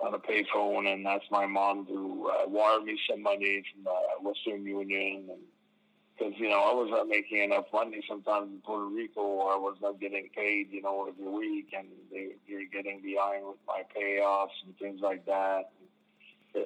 on 0.03 0.13
a 0.13 0.19
payphone 0.19 0.91
and 0.91 1.05
that's 1.05 1.23
my 1.31 1.45
mom 1.45 1.85
who 1.85 2.29
uh, 2.29 2.47
wire 2.47 2.81
me 2.81 2.99
some 3.09 3.23
money 3.23 3.63
from 3.73 3.87
uh, 3.87 4.21
Western 4.21 4.65
Union 4.65 5.29
because 6.17 6.33
you 6.37 6.49
know 6.49 6.61
I 6.61 6.73
was 6.73 6.89
not 6.91 7.07
making 7.07 7.43
enough 7.43 7.65
money 7.73 8.01
sometimes 8.07 8.49
in 8.51 8.59
Puerto 8.59 8.85
Rico, 8.85 9.21
or 9.21 9.53
I 9.53 9.57
was 9.57 9.77
not 9.81 9.99
getting 9.99 10.29
paid, 10.35 10.67
you 10.71 10.81
know, 10.81 11.07
every 11.07 11.27
week, 11.27 11.73
and 11.77 11.87
they, 12.11 12.35
you're 12.47 12.67
getting 12.71 13.01
behind 13.01 13.45
with 13.45 13.57
my 13.67 13.81
payoffs 13.95 14.57
and 14.65 14.77
things 14.77 15.01
like 15.01 15.25
that. 15.25 15.71
Uh, 16.55 16.59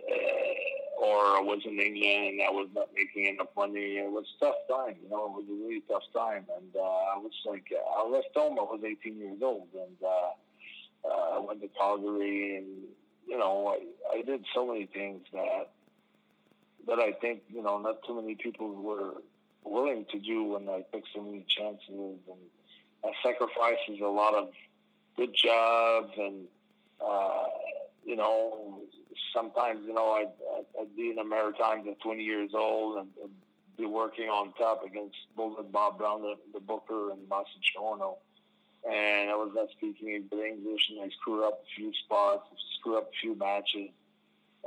or 0.99 1.37
I 1.37 1.41
was 1.41 1.61
in 1.63 1.79
England 1.79 2.39
and 2.39 2.41
I 2.41 2.51
was 2.51 2.67
not 2.75 2.89
making 2.95 3.33
enough 3.33 3.53
money. 3.55 3.97
It 3.97 4.11
was 4.11 4.25
tough 4.39 4.55
time, 4.69 4.95
you 5.01 5.09
know. 5.09 5.27
It 5.27 5.31
was 5.31 5.45
a 5.49 5.53
really 5.53 5.83
tough 5.87 6.03
time, 6.13 6.45
and 6.57 6.75
uh, 6.75 7.13
I 7.13 7.17
was 7.17 7.31
like, 7.45 7.71
I 7.71 8.07
left 8.09 8.35
home. 8.35 8.57
I 8.59 8.63
was 8.63 8.81
18 8.83 9.17
years 9.17 9.39
old, 9.41 9.67
and 9.73 9.97
uh, 10.03 11.07
uh, 11.07 11.37
I 11.37 11.39
went 11.39 11.61
to 11.61 11.69
Calgary, 11.79 12.57
and 12.57 12.67
you 13.27 13.37
know, 13.37 13.75
I, 13.75 14.17
I 14.17 14.21
did 14.21 14.45
so 14.53 14.65
many 14.65 14.85
things 14.85 15.21
that 15.33 15.69
that 16.87 16.99
I 16.99 17.11
think 17.11 17.41
you 17.49 17.61
know 17.61 17.77
not 17.77 18.03
too 18.07 18.15
many 18.19 18.35
people 18.35 18.73
were 18.73 19.15
willing 19.63 20.05
to 20.11 20.19
do 20.19 20.43
when 20.43 20.69
I 20.69 20.83
took 20.93 21.03
so 21.13 21.21
many 21.21 21.45
chances 21.47 21.89
and 21.89 22.39
I 23.03 23.11
sacrifices 23.23 23.99
a 24.01 24.07
lot 24.07 24.33
of 24.33 24.49
good 25.17 25.35
jobs 25.35 26.13
and 26.17 26.45
uh, 27.05 27.43
you 28.05 28.15
know 28.15 28.81
sometimes 29.33 29.81
you 29.85 29.93
know 29.93 30.11
I'd, 30.11 30.31
I'd 30.79 30.95
be 30.95 31.09
in 31.09 31.17
the 31.17 31.25
Maritimes 31.25 31.85
at 31.89 31.99
20 31.99 32.23
years 32.23 32.51
old 32.53 32.99
and, 32.99 33.09
and 33.21 33.31
be 33.77 33.85
working 33.85 34.29
on 34.29 34.53
top 34.53 34.83
against 34.83 35.15
Bulldog 35.35 35.71
Bob 35.71 35.97
Brown, 35.99 36.21
the, 36.21 36.33
the 36.53 36.59
Booker, 36.59 37.11
and 37.11 37.19
Massichono. 37.29 38.17
And 38.85 39.29
I 39.29 39.35
was 39.35 39.51
not 39.55 39.69
speaking 39.71 40.23
good 40.29 40.45
English, 40.45 40.89
and 40.89 41.01
I 41.01 41.09
screwed 41.09 41.43
up 41.43 41.63
a 41.63 41.75
few 41.75 41.91
spots, 42.05 42.47
screwed 42.79 42.97
up 42.97 43.09
a 43.09 43.17
few 43.21 43.35
matches, 43.35 43.89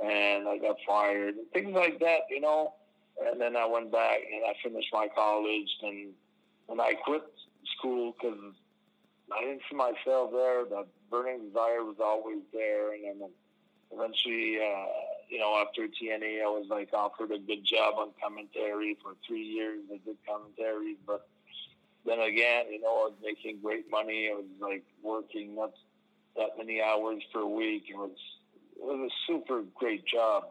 and 0.03 0.49
I 0.49 0.59
got 0.59 0.77
fired, 0.87 1.37
and 1.37 1.51
things 1.53 1.75
like 1.75 2.01
that, 2.01 2.23
you 2.29 2.41
know 2.41 2.75
and 3.21 3.41
then 3.41 3.57
I 3.57 3.67
went 3.67 3.93
back 3.93 4.19
and 4.33 4.45
I 4.45 4.55
finished 4.63 4.89
my 4.93 5.09
college. 5.15 5.69
And 5.83 6.11
when 6.67 6.81
I 6.81 6.95
quit 6.95 7.23
school, 7.79 8.15
because 8.19 8.55
I 9.33 9.41
didn't 9.45 9.63
see 9.69 9.77
myself 9.77 10.33
there, 10.33 10.65
the 10.65 10.87
burning 11.11 11.49
desire 11.49 11.85
was 11.85 11.97
always 12.03 12.43
there. 12.53 12.95
And 12.95 13.21
then 13.21 13.31
eventually, 13.93 14.57
uh, 14.57 14.87
you 15.29 15.39
know, 15.39 15.63
after 15.67 15.87
TNA, 15.87 16.43
I 16.43 16.47
was 16.47 16.67
like 16.71 16.91
offered 16.93 17.33
a 17.33 17.39
good 17.39 17.65
job 17.65 17.95
on 17.99 18.11
commentary 18.23 18.97
for 19.03 19.15
three 19.27 19.45
years. 19.45 19.81
I 19.93 19.99
did 20.05 20.17
commentary, 20.27 20.97
but 21.07 21.29
then 22.07 22.21
again, 22.21 22.67
you 22.71 22.81
know, 22.81 22.89
I 22.89 23.11
was 23.11 23.15
making 23.23 23.61
great 23.63 23.91
money. 23.91 24.31
I 24.33 24.37
was 24.37 24.45
like 24.61 24.85
working 25.03 25.57
not 25.57 25.73
that 26.37 26.51
many 26.57 26.81
hours 26.81 27.23
per 27.33 27.45
week. 27.45 27.85
It 27.89 27.97
was 27.97 28.17
it 28.77 28.83
was 28.83 29.11
a 29.11 29.15
super 29.27 29.63
great 29.75 30.07
job, 30.07 30.45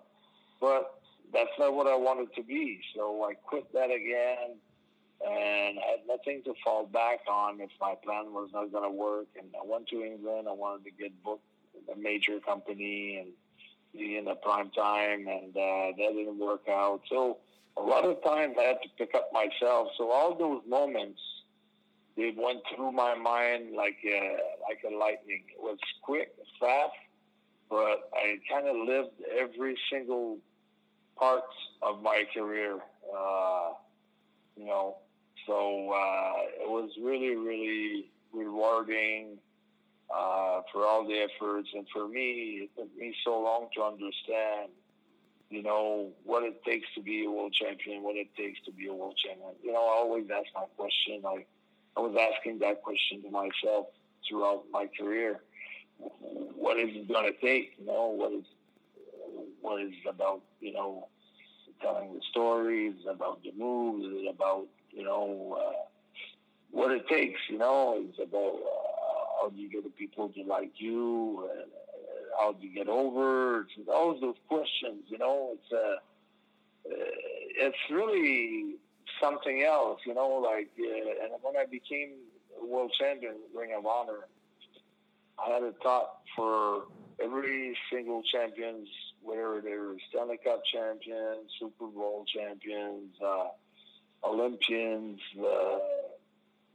but 0.61 0.99
that's 1.33 1.49
not 1.57 1.73
what 1.73 1.87
I 1.87 1.95
wanted 1.95 2.33
to 2.35 2.43
be. 2.43 2.79
So 2.95 3.23
I 3.23 3.33
quit 3.33 3.71
that 3.73 3.91
again 3.91 4.57
and 5.25 5.79
I 5.79 5.91
had 5.91 6.07
nothing 6.07 6.41
to 6.45 6.53
fall 6.63 6.85
back 6.85 7.19
on 7.29 7.59
if 7.59 7.69
my 7.81 7.95
plan 8.03 8.33
was 8.33 8.49
not 8.53 8.71
going 8.71 8.89
to 8.89 8.95
work. 8.95 9.27
And 9.37 9.47
I 9.55 9.65
went 9.65 9.87
to 9.89 10.03
England. 10.03 10.47
I 10.47 10.53
wanted 10.53 10.85
to 10.85 10.91
get 10.91 11.11
booked 11.23 11.43
in 11.75 11.93
a 11.93 11.97
major 11.97 12.39
company 12.39 13.17
and 13.17 13.29
be 13.93 14.17
in 14.17 14.25
the 14.25 14.35
prime 14.35 14.69
time, 14.71 15.27
and 15.27 15.55
uh, 15.55 15.91
that 15.97 16.13
didn't 16.13 16.39
work 16.39 16.69
out. 16.69 17.01
So 17.09 17.37
a 17.75 17.81
lot 17.81 18.05
of 18.05 18.23
times 18.23 18.55
I 18.59 18.63
had 18.63 18.81
to 18.83 18.89
pick 18.97 19.13
up 19.15 19.29
myself. 19.33 19.89
So 19.97 20.09
all 20.11 20.37
those 20.37 20.61
moments, 20.67 21.19
they 22.19 22.33
went 22.35 22.59
through 22.75 22.91
my 22.91 23.15
mind 23.15 23.73
like 23.75 23.95
a, 24.05 24.37
like 24.67 24.81
a 24.85 24.93
lightning. 24.93 25.43
It 25.55 25.61
was 25.61 25.77
quick, 26.03 26.33
fast, 26.59 26.91
but 27.69 28.09
I 28.13 28.39
kind 28.51 28.67
of 28.67 28.75
lived 28.75 29.15
every 29.39 29.77
single 29.89 30.37
parts 31.15 31.55
of 31.81 32.01
my 32.01 32.25
career. 32.33 32.79
Uh, 33.17 33.69
you 34.57 34.65
know, 34.65 34.97
so 35.47 35.91
uh, 35.91 36.33
it 36.61 36.69
was 36.69 36.89
really, 37.01 37.35
really 37.37 38.11
rewarding 38.33 39.37
uh, 40.13 40.61
for 40.73 40.85
all 40.85 41.07
the 41.07 41.25
efforts, 41.27 41.69
and 41.73 41.87
for 41.93 42.07
me, 42.07 42.63
it 42.63 42.69
took 42.75 42.89
me 42.97 43.15
so 43.23 43.39
long 43.39 43.69
to 43.77 43.83
understand. 43.83 44.71
You 45.49 45.63
know 45.63 46.09
what 46.25 46.43
it 46.43 46.63
takes 46.63 46.85
to 46.95 47.01
be 47.01 47.25
a 47.25 47.31
world 47.31 47.53
champion, 47.53 48.03
what 48.03 48.15
it 48.15 48.27
takes 48.35 48.59
to 48.65 48.71
be 48.71 48.87
a 48.87 48.93
world 48.93 49.15
champion. 49.23 49.53
You 49.63 49.71
know, 49.71 49.79
I 49.79 49.97
always 49.97 50.25
ask 50.29 50.45
my 50.53 50.65
question. 50.77 51.23
I, 51.25 51.45
I 51.99 52.01
was 52.01 52.15
asking 52.15 52.59
that 52.59 52.81
question 52.81 53.21
to 53.23 53.29
myself 53.29 53.87
throughout 54.27 54.63
my 54.71 54.87
career. 54.97 55.41
What 55.97 56.79
is 56.79 56.87
it 56.95 57.09
going 57.09 57.29
to 57.29 57.37
take? 57.45 57.73
You 57.77 57.87
know, 57.87 58.07
what 58.07 58.31
is 58.31 58.45
what 59.59 59.81
is 59.81 59.91
about? 60.07 60.41
You 60.61 60.71
know, 60.71 61.09
telling 61.81 62.13
the 62.13 62.21
stories 62.31 62.95
about 63.09 63.43
the 63.43 63.51
moves, 63.51 64.05
about 64.33 64.67
you 64.91 65.03
know 65.03 65.57
uh, 65.59 65.73
what 66.71 66.91
it 66.91 67.05
takes. 67.09 67.41
You 67.49 67.57
know, 67.57 68.01
it's 68.07 68.17
about 68.17 68.53
uh, 68.55 69.41
how 69.41 69.49
do 69.49 69.59
you 69.61 69.69
get 69.69 69.83
the 69.83 69.89
people 69.89 70.29
to 70.29 70.43
like 70.43 70.71
you, 70.77 71.49
and 71.51 71.69
uh, 71.69 72.39
how 72.39 72.53
do 72.53 72.65
you 72.65 72.73
get 72.73 72.87
over? 72.87 73.63
It's 73.77 73.89
all 73.93 74.17
those 74.21 74.37
questions. 74.47 75.03
You 75.07 75.17
know, 75.17 75.49
it's 75.55 75.73
uh, 75.73 75.97
uh, 76.89 77.05
it's 77.57 77.77
really 77.91 78.77
something 79.21 79.63
else. 79.63 79.99
You 80.05 80.13
know, 80.13 80.27
like 80.43 80.69
uh, 80.79 81.23
and 81.23 81.33
when 81.41 81.55
I 81.57 81.65
became 81.65 82.11
world 82.61 82.91
champion, 82.99 83.35
Ring 83.55 83.71
of 83.77 83.85
Honor, 83.85 84.27
I 85.37 85.53
had 85.53 85.63
a 85.63 85.71
thought 85.83 86.19
for 86.35 86.83
every 87.21 87.77
single 87.91 88.23
champions, 88.23 88.87
whether 89.21 89.61
they 89.61 89.75
were 89.75 89.95
Stanley 90.09 90.39
Cup 90.43 90.61
champions, 90.65 91.51
Super 91.59 91.87
Bowl 91.87 92.25
champions, 92.33 93.15
uh, 93.23 93.47
Olympians, 94.23 95.19
uh, 95.39 95.79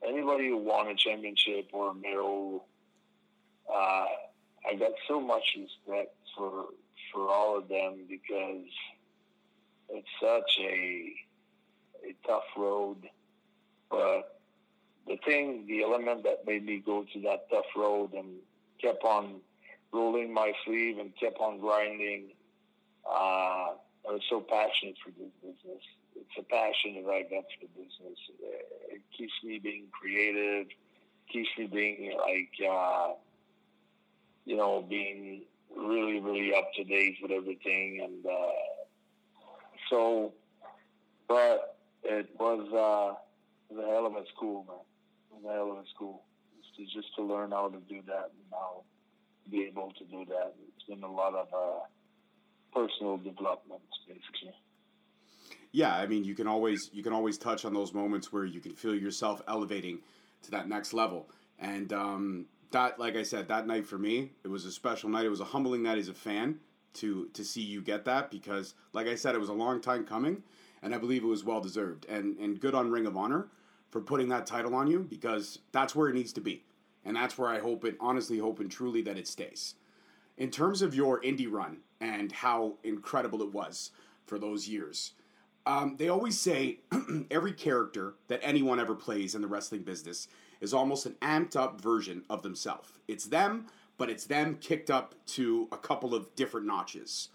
anybody 0.07 0.49
who 0.49 0.59
won 0.59 0.89
a 0.89 0.95
championship 0.95 1.69
or 1.73 1.91
a 1.91 1.95
medal. 1.95 2.67
Uh, 3.69 4.07
I 4.67 4.75
got 4.79 4.93
so 5.09 5.21
much 5.21 5.45
respect 5.57 6.15
for 6.37 6.67
for 7.13 7.29
all 7.29 7.57
of 7.59 7.69
them 7.69 8.05
because 8.09 8.67
it's 9.89 10.09
such 10.21 10.59
a 10.61 11.15
a 12.09 12.27
tough 12.27 12.45
road, 12.57 13.09
but 13.91 14.41
the 15.07 15.17
thing, 15.25 15.67
the 15.67 15.83
element 15.83 16.25
that 16.25 16.47
made 16.47 16.65
me 16.65 16.83
go 16.85 17.05
to 17.13 17.21
that 17.23 17.49
tough 17.51 17.67
road 17.77 18.13
and 18.15 18.37
kept 18.81 19.05
on 19.05 19.41
rolling 19.93 20.33
my 20.33 20.53
sleeve 20.65 20.99
and 20.99 21.13
kept 21.19 21.39
on 21.39 21.61
grinding. 21.61 22.33
Uh, 23.07 23.77
I 24.07 24.13
was 24.13 24.23
so 24.29 24.41
passionate 24.41 24.97
for 25.03 25.11
this 25.11 25.31
business. 25.43 25.83
It's 26.17 26.39
a 26.39 26.43
passion 26.43 27.03
that 27.03 27.11
I 27.11 27.23
got 27.23 27.45
for 27.45 27.67
the 27.67 27.69
business. 27.83 28.19
It 28.91 29.03
keeps 29.17 29.33
me 29.43 29.59
being 29.59 29.87
creative, 29.91 30.67
keeps 31.33 31.49
me 31.59 31.67
being 31.67 32.17
like, 32.19 32.51
uh, 32.69 33.13
you 34.45 34.57
know, 34.57 34.85
being 34.89 35.43
really, 35.77 36.21
really 36.21 36.55
up 36.55 36.73
to 36.77 36.85
date 36.85 37.17
with 37.23 37.31
everything. 37.31 38.01
And 38.03 38.27
uh, 38.27 38.53
so, 39.91 40.33
but 41.29 41.74
it 42.05 42.31
was, 42.39 42.69
uh, 42.73 43.77
a 43.79 43.87
hell 43.87 44.07
of 44.07 44.15
a 44.15 44.25
school, 44.37 44.67
man. 44.69 45.51
A 45.51 45.55
hell 45.55 45.73
of 45.73 45.79
a 45.79 45.89
school. 45.95 46.23
To, 46.77 46.85
just 46.85 47.15
to 47.17 47.23
learn 47.23 47.53
how 47.53 47.69
to 47.69 47.79
do 47.89 48.01
that 48.07 48.31
and 48.35 48.51
how 48.51 48.83
to 49.45 49.51
be 49.51 49.65
able 49.65 49.93
to 49.99 50.05
do 50.05 50.25
that. 50.29 50.55
It's 50.77 50.87
been 50.89 51.03
a 51.05 51.13
lot 51.13 51.35
of 51.35 51.47
uh, 51.53 51.85
personal 52.75 53.17
development, 53.17 53.83
basically. 54.09 54.55
Yeah, 55.71 55.95
I 55.95 56.07
mean, 56.07 56.25
you 56.25 56.35
can 56.35 56.47
always 56.47 56.81
you 56.93 57.03
can 57.03 57.13
always 57.13 57.39
touch 57.39 57.65
on 57.65 57.75
those 57.75 57.93
moments 57.93 58.33
where 58.33 58.45
you 58.45 58.61
can 58.61 58.73
feel 58.73 58.95
yourself 58.95 59.43
elevating 59.49 59.99
to 60.43 60.51
that 60.53 60.69
next 60.69 60.93
level, 60.93 61.29
and 61.59 61.93
um, 61.93 62.47
that, 62.71 62.99
like 62.99 63.17
I 63.17 63.23
said, 63.23 63.49
that 63.49 63.67
night 63.67 63.87
for 63.87 63.99
me, 63.99 64.31
it 64.45 64.49
was 64.49 64.65
a 64.65 64.73
special 64.73 65.09
night. 65.09 65.25
It 65.25 65.31
was 65.31 65.41
a 65.41 65.45
humbling 65.45 65.83
night 65.83 65.99
as 65.99 66.09
a 66.09 66.15
fan 66.15 66.61
to 66.95 67.29
to 67.35 67.45
see 67.45 67.63
you 67.63 67.83
get 67.83 68.05
that 68.05 68.31
because, 68.31 68.75
like 68.93 69.07
I 69.07 69.15
said, 69.15 69.35
it 69.35 69.39
was 69.39 69.49
a 69.49 69.55
long 69.55 69.81
time 69.81 70.05
coming, 70.05 70.43
and 70.85 70.95
I 70.95 70.99
believe 70.99 71.25
it 71.25 71.29
was 71.29 71.43
well 71.45 71.61
deserved. 71.61 72.07
And 72.09 72.39
and 72.39 72.61
good 72.61 72.75
on 72.75 72.91
Ring 72.91 73.07
of 73.07 73.17
Honor 73.17 73.49
for 73.91 74.01
putting 74.01 74.29
that 74.29 74.47
title 74.47 74.75
on 74.75 74.87
you 74.87 75.01
because 75.01 75.59
that's 75.73 75.97
where 75.97 76.09
it 76.09 76.15
needs 76.15 76.33
to 76.35 76.41
be, 76.41 76.63
and 77.05 77.17
that's 77.17 77.37
where 77.37 77.49
I 77.49 77.59
hope 77.59 77.85
it, 77.85 77.97
honestly 77.99 78.39
hope 78.39 78.61
and 78.61 78.71
truly 78.71 79.03
that 79.03 79.19
it 79.19 79.27
stays. 79.27 79.75
In 80.37 80.51
terms 80.51 80.83
of 80.83 80.95
your 80.95 81.21
indie 81.23 81.51
run 81.51 81.79
and 82.01 82.31
how 82.31 82.75
incredible 82.85 83.43
it 83.43 83.53
was 83.53 83.91
for 84.27 84.39
those 84.39 84.69
years. 84.69 85.13
Um, 85.67 85.97
they 85.97 86.09
always 86.09 86.39
say 86.39 86.81
every 87.31 87.53
character 87.53 88.17
that 88.29 88.41
anyone 88.43 88.79
ever 88.79 88.95
plays 88.95 89.35
in 89.35 89.41
the 89.41 89.49
wrestling 89.49 89.83
business 89.83 90.29
is 90.61 90.75
almost 90.75 91.07
an 91.07 91.17
amped 91.23 91.57
up 91.57 91.81
version 91.81 92.23
of 92.29 92.43
themselves. 92.43 92.93
It's 93.09 93.25
them, 93.25 93.69
but 93.97 94.11
it's 94.11 94.27
them 94.27 94.59
kicked 94.61 94.91
up 94.91 95.15
to 95.27 95.69
a 95.73 95.79
couple 95.79 96.15
of 96.15 96.35
different 96.35 96.67
notches. 96.67 97.31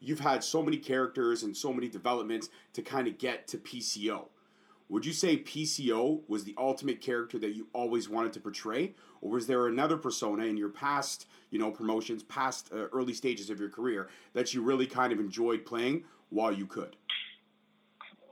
You've 0.00 0.20
had 0.20 0.42
so 0.42 0.62
many 0.62 0.78
characters 0.78 1.42
and 1.42 1.54
so 1.54 1.72
many 1.72 1.88
developments 1.88 2.48
to 2.72 2.82
kind 2.82 3.06
of 3.06 3.18
get 3.18 3.46
to 3.48 3.58
PCO. 3.58 4.26
Would 4.88 5.06
you 5.06 5.12
say 5.12 5.36
PCO 5.36 6.22
was 6.26 6.42
the 6.42 6.54
ultimate 6.58 7.00
character 7.00 7.38
that 7.38 7.54
you 7.54 7.68
always 7.72 8.08
wanted 8.08 8.32
to 8.32 8.40
portray, 8.40 8.94
or 9.20 9.30
was 9.30 9.46
there 9.46 9.68
another 9.68 9.96
persona 9.96 10.46
in 10.46 10.56
your 10.56 10.70
past, 10.70 11.26
you 11.50 11.60
know, 11.60 11.70
promotions, 11.70 12.24
past 12.24 12.70
uh, 12.72 12.88
early 12.92 13.14
stages 13.14 13.50
of 13.50 13.60
your 13.60 13.68
career 13.68 14.08
that 14.32 14.52
you 14.52 14.62
really 14.62 14.86
kind 14.86 15.12
of 15.12 15.20
enjoyed 15.20 15.64
playing 15.64 16.02
while 16.30 16.50
you 16.50 16.66
could? 16.66 16.96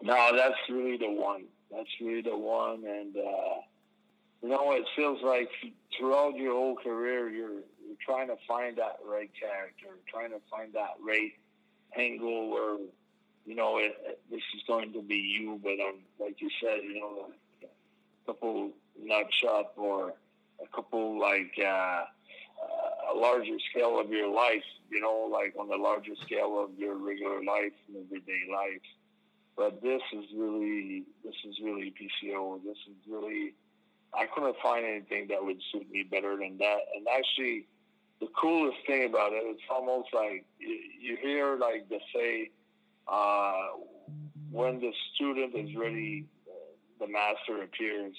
No, 0.03 0.31
that's 0.35 0.57
really 0.69 0.97
the 0.97 1.11
one. 1.11 1.45
That's 1.71 1.89
really 2.01 2.23
the 2.23 2.37
one, 2.37 2.85
and 2.85 3.17
uh, 3.17 3.61
you 4.43 4.49
know, 4.49 4.73
it 4.73 4.85
feels 4.97 5.23
like 5.23 5.51
throughout 5.97 6.37
your 6.37 6.55
whole 6.55 6.77
career, 6.77 7.29
you're 7.29 7.61
you're 7.87 7.97
trying 8.05 8.29
to 8.29 8.37
find 8.49 8.77
that 8.79 8.99
right 9.07 9.31
character, 9.39 9.99
trying 10.13 10.31
to 10.31 10.41
find 10.51 10.73
that 10.73 10.95
right 11.01 11.33
angle 11.97 12.51
where 12.51 12.79
you 13.47 13.55
know 13.55 13.79
it, 13.79 13.97
it, 14.05 14.21
this 14.31 14.43
is 14.55 14.63
going 14.67 14.93
to 14.93 15.03
be 15.03 15.17
you, 15.17 15.61
but 15.63 15.81
um, 15.81 16.01
like 16.21 16.41
you 16.41 16.51
said, 16.63 16.81
you 16.83 17.01
know, 17.01 17.29
a 17.63 18.27
couple 18.27 18.71
nut 19.01 19.27
shot 19.33 19.73
or 19.77 20.15
a 20.63 20.67
couple 20.75 21.19
like 21.19 21.53
uh, 21.59 21.65
uh, 21.65 23.15
a 23.15 23.17
larger 23.17 23.59
scale 23.71 23.99
of 24.01 24.11
your 24.11 24.33
life, 24.33 24.65
you 24.91 25.01
know, 25.01 25.29
like 25.31 25.55
on 25.59 25.69
the 25.69 25.77
larger 25.77 26.15
scale 26.25 26.63
of 26.63 26.79
your 26.79 26.97
regular 26.97 27.43
life 27.45 27.73
and 27.89 28.05
everyday 28.05 28.43
life 28.51 28.83
but 29.59 29.83
this 29.83 30.01
is 30.13 30.25
really 30.37 31.03
this 31.25 31.35
is 31.45 31.57
really 31.61 31.93
PCO. 31.93 32.63
This 32.65 32.79
is 32.89 32.97
really 33.11 33.55
I 34.15 34.27
couldn't 34.33 34.57
find 34.63 34.87
anything 34.87 35.27
that 35.29 35.45
would 35.45 35.61
suit 35.73 35.91
me 35.91 36.05
better 36.09 36.37
than 36.37 36.57
that. 36.59 36.79
And 36.95 37.07
actually, 37.13 37.67
the 38.21 38.29
coolest 38.41 38.79
thing 38.87 39.09
about 39.09 39.33
it, 39.33 39.43
it's 39.45 39.63
almost 39.71 40.09
like 40.15 40.45
you, 40.59 41.17
hear 41.21 41.57
like 41.57 41.89
they 41.89 42.01
say 42.15 42.51
uh, 43.07 43.69
when 44.51 44.81
the 44.81 44.93
student 45.15 45.55
is 45.55 45.75
ready, 45.77 46.27
the 47.01 47.07
master 47.07 47.63
appears. 47.63 48.15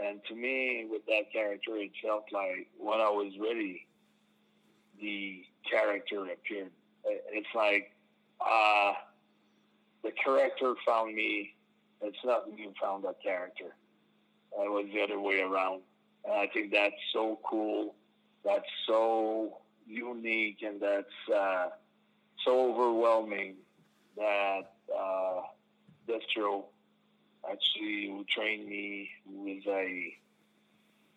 And 0.00 0.20
to 0.28 0.34
me, 0.34 0.86
with 0.88 1.04
that 1.06 1.32
character, 1.32 1.76
it 1.76 1.90
felt 2.02 2.26
like 2.32 2.68
when 2.78 3.00
I 3.00 3.10
was 3.10 3.32
ready, 3.40 3.86
the 5.00 5.42
character 5.68 6.24
appeared. 6.24 6.70
It's 7.04 7.48
like. 7.54 7.92
Uh, 8.40 8.92
the 10.02 10.12
character 10.12 10.74
found 10.86 11.14
me. 11.14 11.54
It's 12.00 12.18
not 12.24 12.48
me 12.48 12.64
who 12.64 12.72
found 12.80 13.04
that 13.04 13.16
character. 13.22 13.74
It 14.52 14.70
was 14.70 14.86
the 14.92 15.02
other 15.02 15.20
way 15.20 15.40
around. 15.40 15.82
And 16.24 16.34
I 16.34 16.46
think 16.52 16.72
that's 16.72 16.94
so 17.12 17.38
cool. 17.48 17.94
That's 18.44 18.68
so 18.86 19.58
unique 19.86 20.62
and 20.62 20.80
that's 20.80 21.34
uh, 21.34 21.68
so 22.44 22.72
overwhelming 22.72 23.56
that 24.16 24.72
uh, 24.96 25.40
Destro 26.08 26.64
actually 27.50 28.08
who 28.08 28.24
trained 28.28 28.68
me, 28.68 29.10
is 29.46 29.64
a 29.66 30.14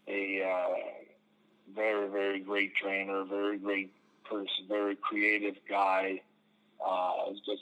a 0.08 0.44
uh, 0.44 0.76
very 1.76 2.10
very 2.10 2.40
great 2.40 2.76
trainer, 2.76 3.24
very 3.24 3.58
great 3.58 3.94
person, 4.26 4.66
very 4.68 4.96
creative 4.96 5.56
guy. 5.70 6.22
Uh, 6.86 7.32
just 7.46 7.62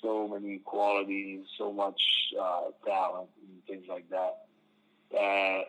so 0.00 0.28
many 0.28 0.58
qualities, 0.58 1.44
so 1.56 1.72
much 1.72 2.00
uh, 2.40 2.62
talent, 2.86 3.28
and 3.42 3.64
things 3.66 3.86
like 3.88 4.08
that, 4.10 4.44
that 5.10 5.62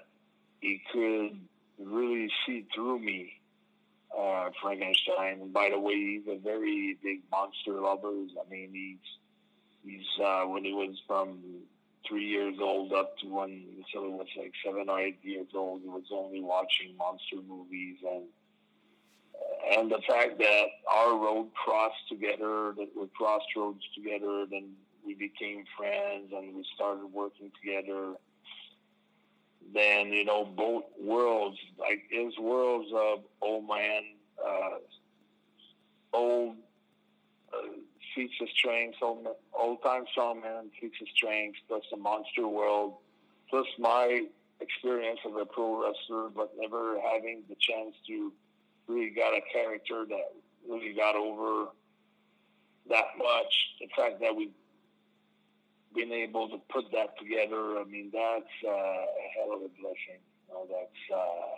he 0.61 0.81
could 0.91 1.39
really 1.79 2.29
see 2.45 2.65
through 2.73 2.99
me, 2.99 3.33
uh, 4.17 4.49
Frankenstein. 4.61 5.41
And 5.41 5.53
by 5.53 5.69
the 5.69 5.79
way, 5.79 5.95
he's 5.95 6.27
a 6.27 6.39
very 6.39 6.97
big 7.01 7.21
monster 7.31 7.79
lover. 7.79 8.09
I 8.09 8.49
mean, 8.49 8.69
he's 8.73 9.07
he's 9.83 10.23
uh, 10.23 10.43
when 10.43 10.63
he 10.63 10.73
was 10.73 11.01
from 11.07 11.39
three 12.07 12.25
years 12.25 12.55
old 12.61 12.93
up 12.93 13.17
to 13.19 13.27
when 13.27 13.65
until 13.77 14.09
he 14.09 14.13
was 14.13 14.27
like 14.37 14.53
seven 14.65 14.89
or 14.89 14.99
eight 14.99 15.19
years 15.21 15.47
old, 15.53 15.81
he 15.81 15.89
was 15.89 16.05
only 16.11 16.41
watching 16.41 16.95
monster 16.97 17.37
movies 17.47 17.97
and 18.03 18.25
and 19.77 19.91
the 19.91 20.01
fact 20.07 20.39
that 20.39 20.65
our 20.91 21.15
road 21.15 21.49
crossed 21.53 22.07
together, 22.09 22.73
that 22.77 22.89
we 22.95 23.07
crossed 23.15 23.45
roads 23.55 23.83
together, 23.95 24.45
then 24.49 24.71
we 25.05 25.13
became 25.13 25.63
friends 25.77 26.31
and 26.35 26.55
we 26.55 26.65
started 26.75 27.05
working 27.13 27.51
together. 27.61 28.15
Then 29.73 30.12
you 30.12 30.25
know 30.25 30.45
both 30.45 30.84
worlds, 30.99 31.58
like 31.77 32.03
his 32.10 32.38
worlds 32.39 32.89
of 32.93 33.19
old 33.41 33.67
man, 33.67 34.03
uh, 34.43 34.77
old 36.13 36.55
uh, 37.53 37.58
feats 38.15 38.34
of 38.41 38.47
strength, 38.58 38.97
old, 39.01 39.27
old 39.53 39.84
time 39.84 40.05
strongman 40.17 40.69
feats 40.79 40.95
of 41.01 41.08
strength, 41.15 41.58
plus 41.67 41.84
the 41.91 41.97
monster 41.97 42.47
world, 42.47 42.95
plus 43.49 43.67
my 43.77 44.25
experience 44.60 45.19
of 45.25 45.36
a 45.36 45.45
pro 45.45 45.84
wrestler, 45.84 46.29
but 46.29 46.51
never 46.58 46.99
having 47.13 47.43
the 47.47 47.55
chance 47.60 47.95
to 48.08 48.34
really 48.88 49.12
got 49.12 49.34
a 49.34 49.41
character 49.53 50.05
that 50.08 50.34
really 50.67 50.93
got 50.93 51.15
over 51.15 51.69
that 52.89 53.05
much. 53.17 53.53
The 53.79 53.88
fact 53.95 54.19
that 54.21 54.36
we've 54.36 54.51
been 55.99 56.12
able 56.12 56.47
to 56.49 56.57
put 56.71 56.85
that 56.91 57.17
together, 57.19 57.79
I 57.79 57.83
mean, 57.83 58.09
that's 58.13 58.55
uh, 58.65 58.69
a 58.69 59.05
hell 59.35 59.55
of 59.55 59.62
a 59.62 59.69
blessing. 59.81 60.21
You 60.47 60.53
know, 60.53 60.67
that's 60.69 61.19
uh, 61.19 61.55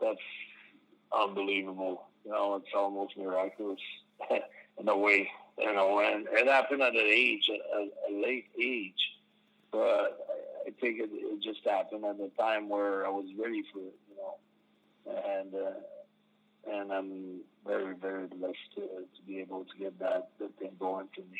that's 0.00 0.26
unbelievable. 1.12 2.08
You 2.24 2.32
know, 2.32 2.56
it's 2.56 2.74
almost 2.74 3.16
miraculous 3.16 3.80
in 4.78 4.88
a 4.88 4.96
way. 4.96 5.28
You 5.58 5.72
know, 5.72 6.00
and 6.00 6.26
it 6.30 6.46
happened 6.46 6.82
at 6.82 6.94
an 6.94 7.00
age, 7.00 7.48
a, 7.50 7.78
a 7.78 8.12
late 8.14 8.46
age, 8.60 8.92
but 9.72 10.26
I 10.66 10.70
think 10.80 11.00
it, 11.00 11.10
it 11.12 11.42
just 11.42 11.66
happened 11.66 12.04
at 12.04 12.16
a 12.16 12.30
time 12.40 12.68
where 12.68 13.06
I 13.06 13.10
was 13.10 13.26
ready 13.38 13.62
for 13.72 13.80
it. 13.80 13.94
You 14.08 14.16
know, 14.16 15.22
and. 15.38 15.54
Uh, 15.54 15.78
and 16.70 16.92
I'm 16.92 17.40
very, 17.66 17.94
very 17.94 18.26
blessed 18.26 18.58
to, 18.74 18.80
to 18.80 19.22
be 19.26 19.40
able 19.40 19.64
to 19.64 19.78
get 19.78 19.98
that, 20.00 20.28
that 20.38 20.58
thing 20.58 20.72
going 20.78 21.08
for 21.14 21.22
me. 21.22 21.38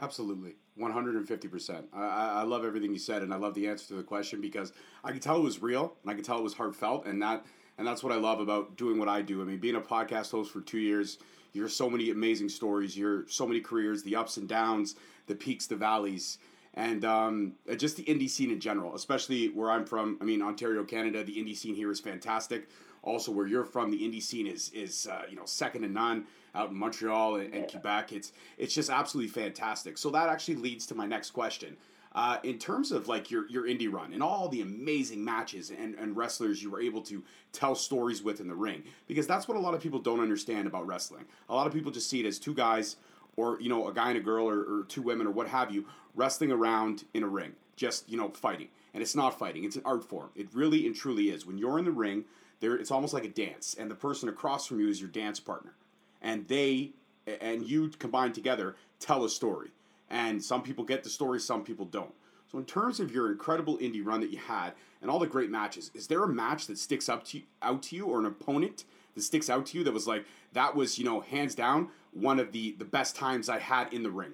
Absolutely, 0.00 0.54
one 0.76 0.92
hundred 0.92 1.16
and 1.16 1.26
fifty 1.26 1.48
percent. 1.48 1.86
I 1.92 2.44
love 2.44 2.64
everything 2.64 2.92
you 2.92 2.98
said, 2.98 3.22
and 3.22 3.34
I 3.34 3.36
love 3.36 3.54
the 3.54 3.66
answer 3.66 3.88
to 3.88 3.94
the 3.94 4.02
question 4.02 4.40
because 4.40 4.72
I 5.02 5.10
could 5.10 5.22
tell 5.22 5.36
it 5.36 5.42
was 5.42 5.60
real, 5.60 5.94
and 6.02 6.10
I 6.10 6.14
could 6.14 6.24
tell 6.24 6.38
it 6.38 6.42
was 6.42 6.54
heartfelt, 6.54 7.06
and 7.06 7.20
that 7.22 7.44
and 7.78 7.86
that's 7.86 8.02
what 8.04 8.12
I 8.12 8.16
love 8.16 8.38
about 8.40 8.76
doing 8.76 8.98
what 8.98 9.08
I 9.08 9.22
do. 9.22 9.42
I 9.42 9.44
mean, 9.44 9.58
being 9.58 9.74
a 9.74 9.80
podcast 9.80 10.30
host 10.30 10.52
for 10.52 10.60
two 10.60 10.78
years, 10.78 11.18
you 11.52 11.62
hear 11.62 11.68
so 11.68 11.90
many 11.90 12.10
amazing 12.10 12.48
stories, 12.48 12.96
you 12.96 13.06
hear 13.06 13.24
so 13.28 13.46
many 13.46 13.60
careers, 13.60 14.04
the 14.04 14.14
ups 14.14 14.36
and 14.36 14.48
downs, 14.48 14.94
the 15.26 15.34
peaks, 15.34 15.66
the 15.66 15.76
valleys, 15.76 16.38
and 16.74 17.04
um, 17.04 17.54
just 17.76 17.96
the 17.96 18.04
indie 18.04 18.30
scene 18.30 18.52
in 18.52 18.60
general, 18.60 18.94
especially 18.94 19.48
where 19.48 19.70
I'm 19.70 19.84
from. 19.84 20.16
I 20.20 20.24
mean, 20.24 20.42
Ontario, 20.42 20.84
Canada, 20.84 21.24
the 21.24 21.34
indie 21.34 21.56
scene 21.56 21.74
here 21.74 21.90
is 21.90 21.98
fantastic 21.98 22.68
also 23.02 23.32
where 23.32 23.46
you're 23.46 23.64
from, 23.64 23.90
the 23.90 23.98
indie 23.98 24.22
scene 24.22 24.46
is 24.46 24.70
is 24.70 25.06
uh, 25.10 25.22
you 25.28 25.36
know 25.36 25.44
second 25.44 25.82
to 25.82 25.88
none 25.88 26.26
out 26.58 26.70
in 26.70 26.76
Montreal 26.76 27.36
and, 27.36 27.54
and, 27.54 27.70
Quebec. 27.70 28.12
It's 28.12 28.32
it's 28.58 28.74
just 28.74 28.90
absolutely 28.90 29.30
fantastic. 29.30 29.96
So 29.96 30.10
that 30.10 30.28
actually 30.28 30.56
leads 30.56 30.86
to 30.86 30.94
my 30.94 31.06
next 31.06 31.30
question. 31.30 31.76
Uh, 32.14 32.38
in 32.42 32.58
terms 32.58 32.90
of 32.90 33.06
like 33.06 33.30
your 33.30 33.48
your 33.48 33.64
indie 33.64 33.90
run 33.90 34.12
and 34.12 34.22
all 34.22 34.48
the 34.48 34.62
amazing 34.62 35.24
matches 35.24 35.70
and, 35.70 35.94
and 35.94 36.16
wrestlers 36.16 36.62
you 36.62 36.70
were 36.70 36.80
able 36.80 37.02
to 37.02 37.22
tell 37.52 37.74
stories 37.74 38.22
with 38.22 38.40
in 38.40 38.48
the 38.48 38.54
ring, 38.54 38.82
because 39.06 39.26
that's 39.26 39.46
what 39.46 39.56
a 39.56 39.60
lot 39.60 39.74
of 39.74 39.80
people 39.80 40.00
don't 40.00 40.20
understand 40.20 40.66
about 40.66 40.86
wrestling. 40.86 41.24
A 41.48 41.54
lot 41.54 41.66
of 41.66 41.72
people 41.72 41.92
just 41.92 42.10
see 42.10 42.20
it 42.20 42.26
as 42.26 42.38
two 42.38 42.54
guys 42.54 42.96
or 43.36 43.60
you 43.60 43.68
know 43.68 43.88
a 43.88 43.94
guy 43.94 44.08
and 44.08 44.18
a 44.18 44.22
girl 44.22 44.48
or, 44.48 44.80
or 44.80 44.84
two 44.88 45.02
women 45.02 45.26
or 45.26 45.30
what 45.30 45.48
have 45.48 45.70
you 45.70 45.86
wrestling 46.14 46.50
around 46.50 47.04
in 47.14 47.22
a 47.22 47.28
ring, 47.28 47.52
just 47.76 48.08
you 48.10 48.18
know 48.18 48.28
fighting. 48.30 48.68
And 48.94 49.02
it's 49.02 49.14
not 49.14 49.38
fighting; 49.38 49.64
it's 49.64 49.76
an 49.76 49.82
art 49.84 50.02
form. 50.02 50.30
It 50.34 50.48
really 50.52 50.86
and 50.86 50.96
truly 50.96 51.30
is. 51.30 51.46
When 51.46 51.58
you're 51.58 51.78
in 51.78 51.84
the 51.84 51.92
ring, 51.92 52.24
there, 52.60 52.74
it's 52.74 52.90
almost 52.90 53.14
like 53.14 53.24
a 53.24 53.28
dance, 53.28 53.76
and 53.78 53.90
the 53.90 53.94
person 53.94 54.28
across 54.28 54.66
from 54.66 54.80
you 54.80 54.88
is 54.88 55.00
your 55.00 55.10
dance 55.10 55.38
partner, 55.38 55.74
and 56.22 56.46
they 56.48 56.92
and 57.40 57.68
you 57.68 57.88
combined 57.98 58.34
together 58.34 58.76
tell 59.00 59.24
a 59.24 59.30
story. 59.30 59.70
And 60.10 60.42
some 60.42 60.62
people 60.62 60.84
get 60.84 61.04
the 61.04 61.10
story, 61.10 61.38
some 61.40 61.64
people 61.64 61.84
don't. 61.84 62.12
So, 62.50 62.58
in 62.58 62.64
terms 62.64 62.98
of 62.98 63.12
your 63.12 63.30
incredible 63.30 63.76
indie 63.78 64.04
run 64.04 64.20
that 64.20 64.30
you 64.30 64.38
had 64.38 64.72
and 65.02 65.10
all 65.10 65.18
the 65.18 65.26
great 65.26 65.50
matches, 65.50 65.90
is 65.94 66.06
there 66.06 66.22
a 66.22 66.28
match 66.28 66.66
that 66.66 66.78
sticks 66.78 67.08
up 67.08 67.24
to 67.26 67.38
you, 67.38 67.44
out 67.60 67.82
to 67.84 67.96
you, 67.96 68.06
or 68.06 68.18
an 68.18 68.24
opponent 68.24 68.84
that 69.14 69.22
sticks 69.22 69.50
out 69.50 69.66
to 69.66 69.78
you 69.78 69.84
that 69.84 69.92
was 69.92 70.06
like 70.06 70.24
that 70.54 70.74
was 70.74 70.98
you 70.98 71.04
know 71.04 71.20
hands 71.20 71.54
down 71.54 71.88
one 72.12 72.40
of 72.40 72.52
the 72.52 72.72
the 72.78 72.86
best 72.86 73.16
times 73.16 73.50
I 73.50 73.58
had 73.58 73.92
in 73.92 74.02
the 74.02 74.10
ring? 74.10 74.32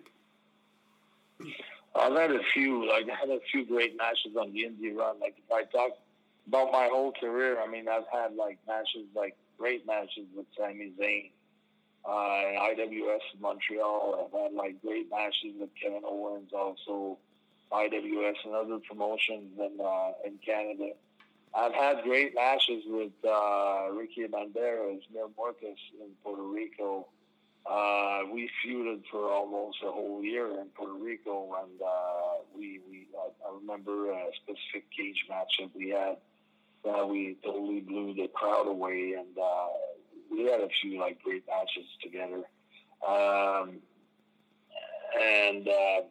I've 1.97 2.15
had 2.15 2.31
a 2.31 2.41
few, 2.53 2.89
like 2.89 3.07
I 3.09 3.17
had 3.17 3.31
a 3.31 3.41
few 3.51 3.65
great 3.65 3.97
matches 3.97 4.37
on 4.39 4.53
the 4.53 4.61
indie 4.61 4.97
run. 4.97 5.19
Like 5.21 5.37
if 5.39 5.53
I 5.53 5.65
talk 5.65 5.99
about 6.47 6.71
my 6.71 6.89
whole 6.91 7.13
career, 7.13 7.61
I 7.61 7.67
mean, 7.67 7.89
I've 7.89 8.07
had 8.13 8.37
like 8.37 8.59
matches, 8.69 9.07
like 9.15 9.37
great 9.59 9.87
matches 9.87 10.27
with 10.37 10.47
Sami 10.57 10.93
Zayn, 11.01 11.31
uh, 12.07 12.11
IWS 12.11 13.21
in 13.35 13.41
Montreal. 13.41 14.27
I've 14.27 14.41
had 14.41 14.53
like 14.53 14.81
great 14.83 15.11
matches 15.11 15.55
with 15.59 15.71
Kevin 15.81 16.03
Owens, 16.05 16.51
also 16.53 17.19
IWS 17.73 18.37
and 18.45 18.55
other 18.55 18.79
promotions 18.79 19.59
in 19.59 19.79
uh, 19.81 20.13
in 20.25 20.39
Canada. 20.45 20.93
I've 21.57 21.75
had 21.75 22.03
great 22.03 22.35
matches 22.35 22.83
with 22.87 23.13
uh, 23.25 23.89
Ricky 23.93 24.27
Banderas, 24.27 25.03
Mil 25.13 25.31
Muertes 25.39 25.79
in 26.01 26.11
Puerto 26.23 26.43
Rico. 26.43 27.07
Uh, 27.65 28.23
we 28.31 28.51
feuded 28.63 29.03
for 29.11 29.33
almost 29.33 29.79
a 29.83 29.91
whole 29.91 30.23
year 30.23 30.49
in 30.61 30.67
Puerto 30.77 30.93
Rico, 30.93 31.55
and 31.63 31.81
uh, 31.81 32.43
we, 32.55 32.81
we 32.91 33.07
I, 33.17 33.49
I 33.49 33.55
remember 33.59 34.11
a 34.11 34.27
specific 34.43 34.91
cage 34.91 35.25
match 35.31 35.53
that 35.61 35.71
we 35.75 35.91
had 35.91 36.17
that 36.85 37.09
we 37.09 37.37
totally 37.43 37.81
blew 37.81 38.15
the 38.15 38.29
crowd 38.35 38.67
away, 38.67 39.15
and 39.17 39.39
uh, 39.39 39.69
we 40.35 40.45
had 40.45 40.61
a 40.61 40.69
few 40.81 40.99
like 40.99 41.23
great 41.23 41.45
matches 41.47 41.87
together. 42.03 42.43
Um, 43.07 43.81
and 45.21 45.69
uh, 45.69 46.03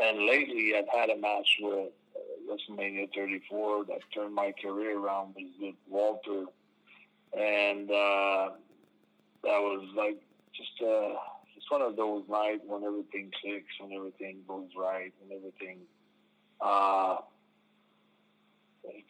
and 0.00 0.26
lately, 0.26 0.74
I've 0.76 0.88
had 0.92 1.10
a 1.10 1.16
match 1.16 1.48
with 1.60 1.90
uh, 2.14 2.52
WrestleMania 2.52 3.08
34 3.14 3.86
that 3.86 3.98
turned 4.14 4.34
my 4.34 4.52
career 4.62 4.98
around 4.98 5.34
with 5.60 5.74
Walter, 5.88 6.44
and 7.36 7.90
uh, 7.90 8.50
that 9.42 9.58
was 9.60 9.86
like 9.96 10.20
just 10.54 10.82
uh, 10.82 11.14
just 11.54 11.70
one 11.70 11.82
of 11.82 11.96
those 11.96 12.24
nights 12.28 12.62
when 12.66 12.84
everything 12.84 13.30
clicks, 13.40 13.72
when 13.80 13.92
everything 13.92 14.38
goes 14.46 14.68
right, 14.76 15.12
when 15.20 15.36
everything. 15.36 15.78
Uh, 16.60 17.16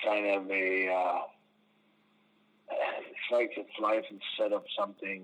kind 0.05 0.27
of 0.27 0.51
a 0.51 1.25
uh, 3.33 3.39
it's 3.39 3.81
life 3.81 4.05
had 4.09 4.19
set 4.39 4.53
up 4.53 4.65
something 4.79 5.23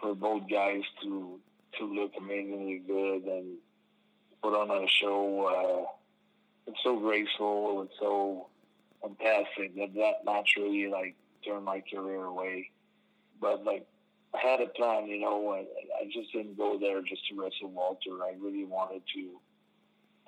for 0.00 0.14
both 0.14 0.42
guys 0.50 0.82
to 1.02 1.38
to 1.78 1.84
look 1.84 2.12
amazingly 2.18 2.82
good 2.86 3.22
and 3.24 3.56
put 4.42 4.54
on 4.54 4.70
a 4.70 4.86
show. 4.88 5.86
Uh, 5.86 5.90
it's 6.66 6.78
so 6.84 6.98
graceful. 6.98 7.82
It's 7.82 7.98
so 7.98 8.48
fantastic 9.00 9.74
that 9.76 9.94
that 9.94 10.24
naturally 10.24 10.88
like 10.88 11.16
turned 11.44 11.64
my 11.64 11.82
career 11.92 12.24
away. 12.24 12.70
But 13.40 13.64
like 13.64 13.86
I 14.34 14.38
had 14.38 14.60
a 14.60 14.66
plan, 14.66 15.06
you 15.06 15.20
know. 15.20 15.52
I, 15.52 15.60
I 16.00 16.04
just 16.12 16.32
didn't 16.32 16.56
go 16.56 16.78
there 16.78 17.02
just 17.02 17.26
to 17.28 17.40
wrestle 17.40 17.70
Walter. 17.70 18.22
I 18.22 18.34
really 18.40 18.64
wanted 18.64 19.02
to 19.14 19.40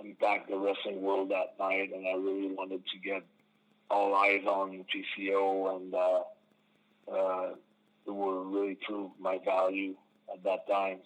impact 0.04 0.50
the 0.50 0.56
wrestling 0.56 1.02
world 1.02 1.30
that 1.30 1.54
night, 1.58 1.90
and 1.94 2.06
I 2.06 2.12
really 2.12 2.52
wanted 2.52 2.82
to 2.86 2.98
get 2.98 3.22
all 3.90 4.14
eyes 4.14 4.44
on 4.46 4.84
PCO, 4.92 5.76
and 5.76 5.94
uh, 5.94 6.20
uh, 7.12 7.50
were 8.06 8.42
really 8.42 8.78
proved 8.86 9.14
my 9.20 9.38
value 9.44 9.94
at 10.32 10.42
that 10.44 10.66
time, 10.68 10.98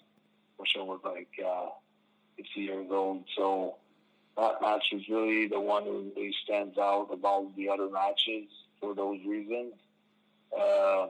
which 0.56 0.74
I 0.78 0.82
was 0.82 1.00
like 1.04 1.28
uh, 1.44 1.70
50 2.36 2.60
years 2.60 2.86
old. 2.90 3.24
So 3.36 3.76
that 4.36 4.60
match 4.60 4.84
is 4.92 5.02
really 5.08 5.48
the 5.48 5.60
one 5.60 5.84
who 5.84 6.12
really 6.16 6.34
stands 6.44 6.78
out 6.78 7.08
above 7.12 7.52
the 7.56 7.68
other 7.68 7.88
matches 7.90 8.48
for 8.80 8.94
those 8.94 9.18
reasons. 9.26 9.74
Uh, 10.56 11.08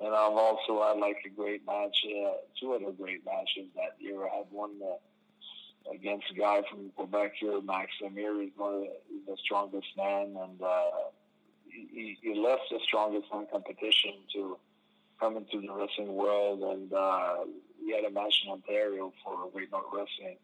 and 0.00 0.14
I've 0.14 0.32
also 0.32 0.82
had 0.82 0.98
like 0.98 1.18
a 1.26 1.28
great 1.28 1.66
match, 1.66 1.96
uh, 2.06 2.34
two 2.60 2.72
other 2.72 2.92
great 2.92 3.24
matches 3.24 3.68
that 3.74 3.96
year. 3.98 4.24
I 4.24 4.38
had 4.38 4.46
one 4.50 4.76
uh, 4.82 5.92
against 5.92 6.30
a 6.30 6.34
guy 6.34 6.62
from 6.70 6.90
Quebec 6.94 7.32
here, 7.40 7.60
Max 7.60 7.90
Amir. 8.04 8.40
He's 8.40 8.52
one 8.56 8.74
of 8.74 8.80
the, 8.80 9.32
the 9.32 9.36
strongest 9.44 9.88
men, 9.96 10.36
and 10.40 10.62
uh, 10.62 11.10
he, 12.20 12.34
left 12.34 12.62
the 12.70 12.78
strongest 12.84 13.26
man 13.32 13.46
competition 13.50 14.14
to 14.32 14.56
come 15.20 15.36
into 15.36 15.60
the 15.60 15.72
wrestling 15.72 16.14
world, 16.14 16.62
and 16.62 16.92
uh, 16.92 17.36
he 17.84 17.94
had 17.94 18.04
a 18.04 18.10
match 18.10 18.42
in 18.44 18.52
Ontario 18.52 19.12
for 19.24 19.48
Great 19.52 19.70
North 19.70 19.86
Wrestling, 19.92 20.36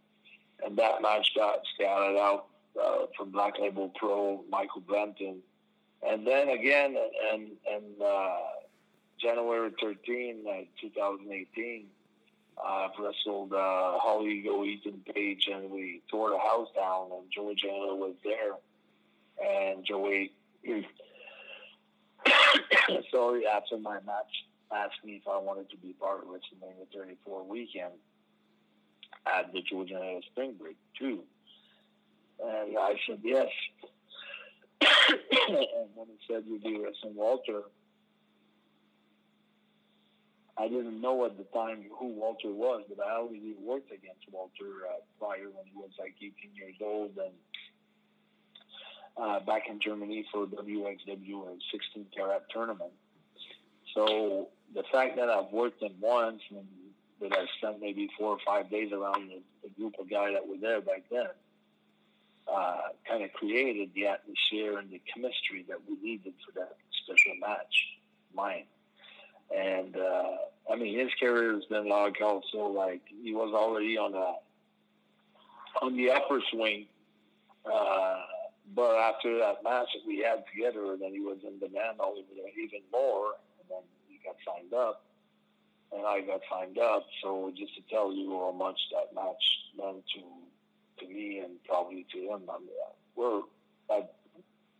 and 0.64 0.76
that 0.76 1.02
match 1.02 1.30
got 1.36 1.60
scouted 1.74 2.16
out 2.16 2.46
uh, 2.80 3.06
from 3.16 3.30
Black 3.30 3.54
Label 3.60 3.90
Pro 3.94 4.44
Michael 4.50 4.80
Brenton, 4.80 5.38
and 6.06 6.26
then 6.26 6.48
again, 6.48 6.96
and 7.32 7.50
and 7.70 8.02
uh, 8.02 8.36
January 9.20 9.70
13, 9.80 10.44
uh, 10.48 10.52
2018. 10.80 11.86
I've 12.62 12.90
wrestled 12.98 13.52
uh, 13.52 13.56
All 13.56 14.24
Ego 14.26 14.64
Ethan 14.64 15.02
Page, 15.12 15.48
and 15.52 15.70
we 15.70 16.02
tore 16.10 16.30
the 16.30 16.38
house 16.38 16.68
down, 16.74 17.08
and 17.12 17.30
Joey 17.30 17.56
Janela 17.56 17.96
was 17.96 18.14
there. 18.22 18.54
And 19.44 19.84
Joey, 19.84 20.32
so 23.10 23.40
after 23.52 23.78
my 23.78 23.98
match, 24.06 24.44
asked 24.72 25.04
me 25.04 25.20
if 25.22 25.28
I 25.28 25.38
wanted 25.38 25.70
to 25.70 25.76
be 25.76 25.92
part 25.92 26.22
of 26.22 26.28
WrestleMania 26.28 26.86
34 26.94 27.44
weekend 27.44 27.92
at 29.26 29.52
the 29.52 29.62
Georgia 29.62 30.20
Spring 30.30 30.54
Break, 30.58 30.76
too. 30.98 31.20
And 32.42 32.76
I 32.76 32.94
said 33.06 33.20
yes. 33.22 33.48
and 34.80 35.88
when 35.94 36.08
he 36.08 36.18
said 36.28 36.44
you'd 36.46 36.62
be 36.62 36.78
wrestling 36.78 37.14
Walter, 37.14 37.62
I 40.56 40.68
didn't 40.68 41.00
know 41.00 41.24
at 41.24 41.36
the 41.36 41.44
time 41.44 41.84
who 41.98 42.08
Walter 42.08 42.52
was, 42.52 42.84
but 42.88 43.04
I 43.04 43.16
already 43.16 43.54
worked 43.60 43.90
against 43.90 44.22
Walter 44.30 44.86
uh, 44.88 45.02
prior 45.18 45.50
when 45.50 45.66
he 45.66 45.74
was 45.74 45.90
like 45.98 46.14
18 46.16 46.32
years 46.54 46.76
old, 46.80 47.10
and 47.18 47.34
uh, 49.16 49.40
back 49.40 49.62
in 49.68 49.80
Germany 49.80 50.24
for 50.32 50.46
WXW 50.46 51.48
a 51.48 51.56
16 51.72 52.06
Carat 52.14 52.44
tournament. 52.50 52.92
So 53.94 54.48
the 54.74 54.82
fact 54.92 55.16
that 55.16 55.28
I've 55.28 55.52
worked 55.52 55.82
in 55.82 55.92
once 56.00 56.42
and 56.50 56.66
that 57.20 57.32
I 57.32 57.46
spent 57.58 57.80
maybe 57.80 58.10
four 58.18 58.30
or 58.30 58.38
five 58.44 58.70
days 58.70 58.92
around 58.92 59.28
the, 59.28 59.40
the 59.62 59.68
group 59.80 59.94
of 60.00 60.10
guys 60.10 60.30
that 60.34 60.46
were 60.46 60.58
there 60.60 60.80
back 60.80 61.04
then 61.10 61.28
uh, 62.52 62.78
kind 63.08 63.24
of 63.24 63.32
created 63.32 63.90
the 63.94 64.06
atmosphere 64.06 64.78
and 64.78 64.90
the 64.90 65.00
chemistry 65.12 65.64
that 65.68 65.78
we 65.88 65.96
needed 66.02 66.34
for 66.44 66.52
that 66.58 66.76
special 67.02 67.34
match, 67.40 67.74
mine. 68.34 68.64
And 69.54 69.96
uh, 69.96 70.72
I 70.72 70.76
mean, 70.76 70.98
his 70.98 71.10
career 71.20 71.54
has 71.54 71.64
been 71.66 71.88
like 71.88 72.20
also 72.20 72.66
like 72.66 73.02
he 73.22 73.34
was 73.34 73.52
already 73.54 73.96
on 73.98 74.12
the 74.12 74.32
on 75.82 75.96
the 75.96 76.10
upper 76.10 76.40
swing. 76.50 76.86
Uh, 77.64 78.20
but 78.72 78.96
after 78.96 79.38
that 79.38 79.62
match 79.62 79.88
that 79.94 80.06
we 80.06 80.18
had 80.18 80.44
together, 80.52 80.96
then 80.98 81.12
he 81.12 81.20
was 81.20 81.38
in 81.46 81.58
demand 81.58 82.00
all 82.00 82.12
over 82.12 82.48
even 82.56 82.80
more. 82.90 83.34
And 83.60 83.68
then 83.68 83.82
he 84.08 84.20
got 84.24 84.36
signed 84.46 84.72
up, 84.72 85.04
and 85.92 86.06
I 86.06 86.20
got 86.22 86.40
signed 86.50 86.78
up. 86.78 87.06
So 87.22 87.52
just 87.56 87.74
to 87.76 87.82
tell 87.90 88.12
you 88.12 88.30
how 88.30 88.52
much 88.52 88.78
that 88.92 89.14
match 89.14 89.44
meant 89.76 90.04
to 90.14 90.22
to 91.00 91.12
me 91.12 91.40
and 91.40 91.62
probably 91.64 92.06
to 92.12 92.18
him, 92.18 92.42
I 92.48 92.58
mean, 92.58 92.68
we're, 93.16 93.42
I, 93.90 94.04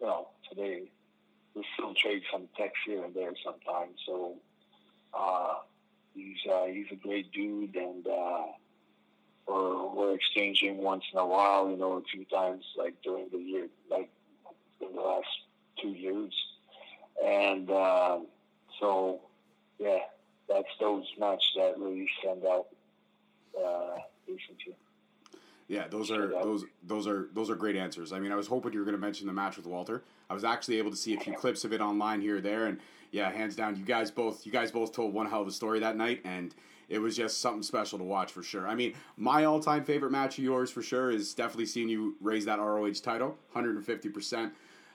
you 0.01 0.07
know, 0.07 0.29
today 0.49 0.90
we 1.55 1.64
still 1.75 1.92
trade 1.94 2.23
some 2.33 2.49
texts 2.57 2.79
here 2.87 3.05
and 3.05 3.14
there 3.14 3.33
sometimes. 3.44 3.99
So 4.07 4.37
uh, 5.12 5.55
he's 6.14 6.38
uh, 6.51 6.66
he's 6.66 6.87
a 6.92 6.97
great 6.97 7.33
dude, 7.33 7.75
and 7.77 8.07
uh, 8.07 8.47
we're 9.46 9.88
we're 9.94 10.14
exchanging 10.14 10.78
once 10.78 11.04
in 11.12 11.18
a 11.18 11.26
while, 11.26 11.68
you 11.70 11.76
know, 11.76 11.92
a 11.94 12.02
few 12.02 12.24
times 12.24 12.64
like 12.76 12.94
during 13.02 13.28
the 13.30 13.38
year, 13.38 13.68
like 13.90 14.11
in 14.80 14.94
the 14.94 15.00
last 15.00 15.26
two 15.80 15.88
years, 15.88 16.33
and 17.24 17.70
uh, 17.70 18.18
so 18.80 19.20
yeah, 19.78 19.98
that's 20.48 20.68
those 20.80 21.04
matches 21.18 21.52
that 21.57 21.78
really 21.78 22.09
stand 22.20 22.44
out 22.44 22.66
uh, 23.59 23.98
recently. 24.26 24.76
Yeah, 25.68 25.88
those 25.88 26.11
are 26.11 26.28
those 26.28 26.64
those 26.83 27.07
are 27.07 27.28
those 27.33 27.48
are 27.48 27.54
great 27.54 27.76
answers. 27.76 28.12
I 28.12 28.18
mean, 28.18 28.33
I 28.33 28.37
was 28.37 28.46
hoping 28.46 28.72
you 28.72 28.80
were 28.80 28.85
going 28.85 28.96
to 28.96 29.00
mention 29.00 29.26
the 29.26 29.33
match 29.33 29.57
with 29.57 29.66
Walter. 29.66 30.02
I 30.28 30.35
was 30.35 30.44
actually 30.44 30.78
able 30.78 30.90
to 30.90 30.96
see 30.96 31.14
a 31.14 31.20
few 31.20 31.33
clips 31.35 31.64
of 31.64 31.72
it 31.72 31.80
online 31.80 32.20
here 32.20 32.37
or 32.37 32.40
there, 32.40 32.66
and 32.66 32.78
yeah, 33.14 33.31
hands 33.31 33.55
down, 33.55 33.77
you 33.77 33.85
guys 33.85 34.11
both 34.11 34.44
you 34.44 34.50
guys 34.50 34.72
both 34.72 34.92
told 34.92 35.14
one 35.14 35.27
hell 35.27 35.42
of 35.42 35.46
a 35.46 35.53
story 35.53 35.79
that 35.79 35.96
night, 35.96 36.20
and 36.24 36.53
it 36.88 36.98
was 36.98 37.16
just 37.16 37.40
something 37.40 37.62
special 37.62 37.96
to 37.96 38.05
watch 38.05 38.33
for 38.33 38.42
sure. 38.42 38.66
I 38.66 38.74
mean, 38.74 38.94
my 39.16 39.44
all 39.44 39.61
time 39.61 39.85
favorite 39.85 40.11
match 40.11 40.37
of 40.37 40.42
yours 40.42 40.68
for 40.68 40.83
sure 40.83 41.12
is 41.12 41.33
definitely 41.33 41.66
seeing 41.66 41.88
you 41.88 42.16
raise 42.20 42.44
that 42.46 42.59
ROH 42.59 42.94
title, 43.05 43.38
hundred 43.53 43.77
and 43.77 43.87
fifty 43.87 44.09
percent. 44.09 44.53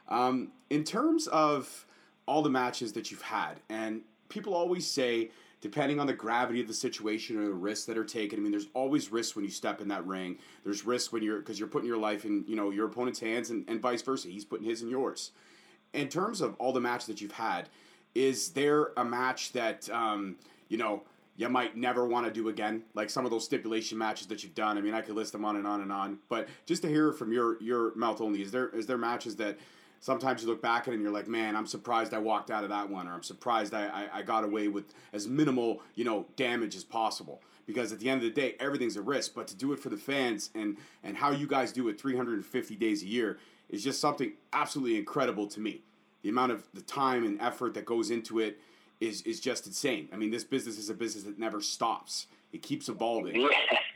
Um, 0.10 0.52
in 0.70 0.84
terms 0.84 1.28
of 1.28 1.86
all 2.26 2.42
the 2.42 2.50
matches 2.50 2.92
that 2.94 3.10
you've 3.10 3.22
had, 3.22 3.62
and 3.70 4.02
people 4.28 4.54
always 4.54 4.86
say 4.86 5.32
depending 5.62 6.02
on 6.02 6.06
the 6.06 6.14
gravity 6.14 6.60
of 6.60 6.68
the 6.68 6.74
situation 6.74 7.38
or 7.38 7.46
the 7.46 7.54
risks 7.54 7.86
that 7.86 7.98
are 7.98 8.06
taken. 8.06 8.40
I 8.40 8.42
mean, 8.42 8.52
there's 8.52 8.70
always 8.74 9.12
risks 9.12 9.36
when 9.36 9.44
you 9.44 9.52
step 9.52 9.82
in 9.82 9.90
that 9.90 10.06
ring. 10.06 10.38
There's 10.64 10.86
risks 10.86 11.12
when 11.12 11.22
you're 11.24 11.40
because 11.40 11.58
you're 11.58 11.70
putting 11.70 11.88
your 11.88 11.98
life 11.98 12.26
in 12.26 12.44
you 12.50 12.58
know 12.58 12.70
your 12.70 12.88
opponent's 12.88 13.22
hands 13.22 13.50
and, 13.50 13.64
and 13.70 13.82
vice 13.82 14.02
versa. 14.02 14.28
He's 14.28 14.44
putting 14.44 14.68
his 14.68 14.82
in 14.82 14.90
yours. 14.90 15.32
In 15.94 16.10
terms 16.10 16.42
of 16.42 16.56
all 16.60 16.74
the 16.74 16.82
matches 16.82 17.08
that 17.08 17.20
you've 17.20 17.32
had, 17.32 17.70
is 18.16 18.50
there 18.52 18.92
a 18.98 19.06
match 19.06 19.52
that 19.54 19.90
um, 19.90 20.36
you 20.68 20.78
know 20.78 21.04
you 21.38 21.48
might 21.50 21.78
never 21.78 22.06
want 22.06 22.26
to 22.26 22.32
do 22.32 22.50
again? 22.50 22.84
Like 22.94 23.10
some 23.10 23.26
of 23.26 23.32
those 23.32 23.46
stipulation 23.46 23.98
matches 23.98 24.28
that 24.28 24.44
you've 24.44 24.56
done. 24.56 24.78
I 24.78 24.82
mean, 24.82 24.94
I 24.94 25.02
could 25.02 25.16
list 25.16 25.32
them 25.32 25.46
on 25.46 25.56
and 25.56 25.66
on 25.66 25.82
and 25.82 25.92
on. 25.92 26.20
But 26.28 26.50
just 26.66 26.82
to 26.84 26.88
hear 26.88 27.12
from 27.12 27.32
your 27.32 27.62
your 27.62 27.96
mouth 27.96 28.22
only, 28.22 28.42
is 28.42 28.52
there 28.52 28.70
is 28.70 28.86
there 28.88 28.98
matches 28.98 29.36
that 29.38 29.58
sometimes 30.00 30.42
you 30.42 30.48
look 30.48 30.62
back 30.62 30.84
at 30.84 30.90
it 30.90 30.94
and 30.96 31.04
you're 31.04 31.12
like, 31.12 31.28
man, 31.28 31.56
I'm 31.56 31.68
surprised 31.68 32.14
I 32.14 32.20
walked 32.20 32.52
out 32.52 32.64
of 32.64 32.70
that 32.70 32.90
one, 32.90 33.08
or 33.08 33.14
I'm 33.14 33.24
surprised 33.24 33.74
I, 33.74 33.88
I, 33.88 34.20
I, 34.20 34.22
got 34.22 34.44
away 34.44 34.70
with 34.70 34.94
as 35.12 35.28
minimal, 35.28 35.82
you 35.96 36.06
know, 36.06 36.26
damage 36.36 36.76
as 36.76 36.84
possible. 36.84 37.42
Because 37.66 37.92
at 37.92 38.00
the 38.00 38.10
end 38.10 38.24
of 38.24 38.34
the 38.34 38.42
day, 38.42 38.56
everything's 38.60 38.96
a 38.96 39.02
risk. 39.02 39.36
But 39.36 39.48
to 39.48 39.56
do 39.56 39.74
it 39.74 39.80
for 39.80 39.90
the 39.90 39.98
fans 39.98 40.50
and 40.56 40.78
and 41.04 41.18
how 41.18 41.32
you 41.32 41.48
guys 41.48 41.72
do 41.72 41.88
it 41.90 42.00
350 42.02 42.76
days 42.76 43.04
a 43.04 43.06
year 43.06 43.40
is 43.70 43.84
just 43.84 44.02
something 44.02 44.34
absolutely 44.54 44.98
incredible 44.98 45.48
to 45.48 45.60
me. 45.60 45.84
The 46.22 46.30
amount 46.30 46.52
of 46.52 46.64
the 46.74 46.82
time 46.82 47.26
and 47.26 47.40
effort 47.42 47.74
that 47.76 47.86
goes 47.86 48.12
into 48.12 48.40
it 48.40 48.60
is 49.00 49.22
is 49.24 49.40
just 49.40 49.66
insane. 49.66 50.10
I 50.12 50.18
mean, 50.18 50.32
this 50.32 50.44
business 50.44 50.78
is 50.78 50.90
a 50.90 50.94
business 50.94 51.24
that 51.24 51.40
never 51.40 51.62
stops. 51.62 52.28
It 52.52 52.62
keeps 52.62 52.90
evolving. 52.90 53.48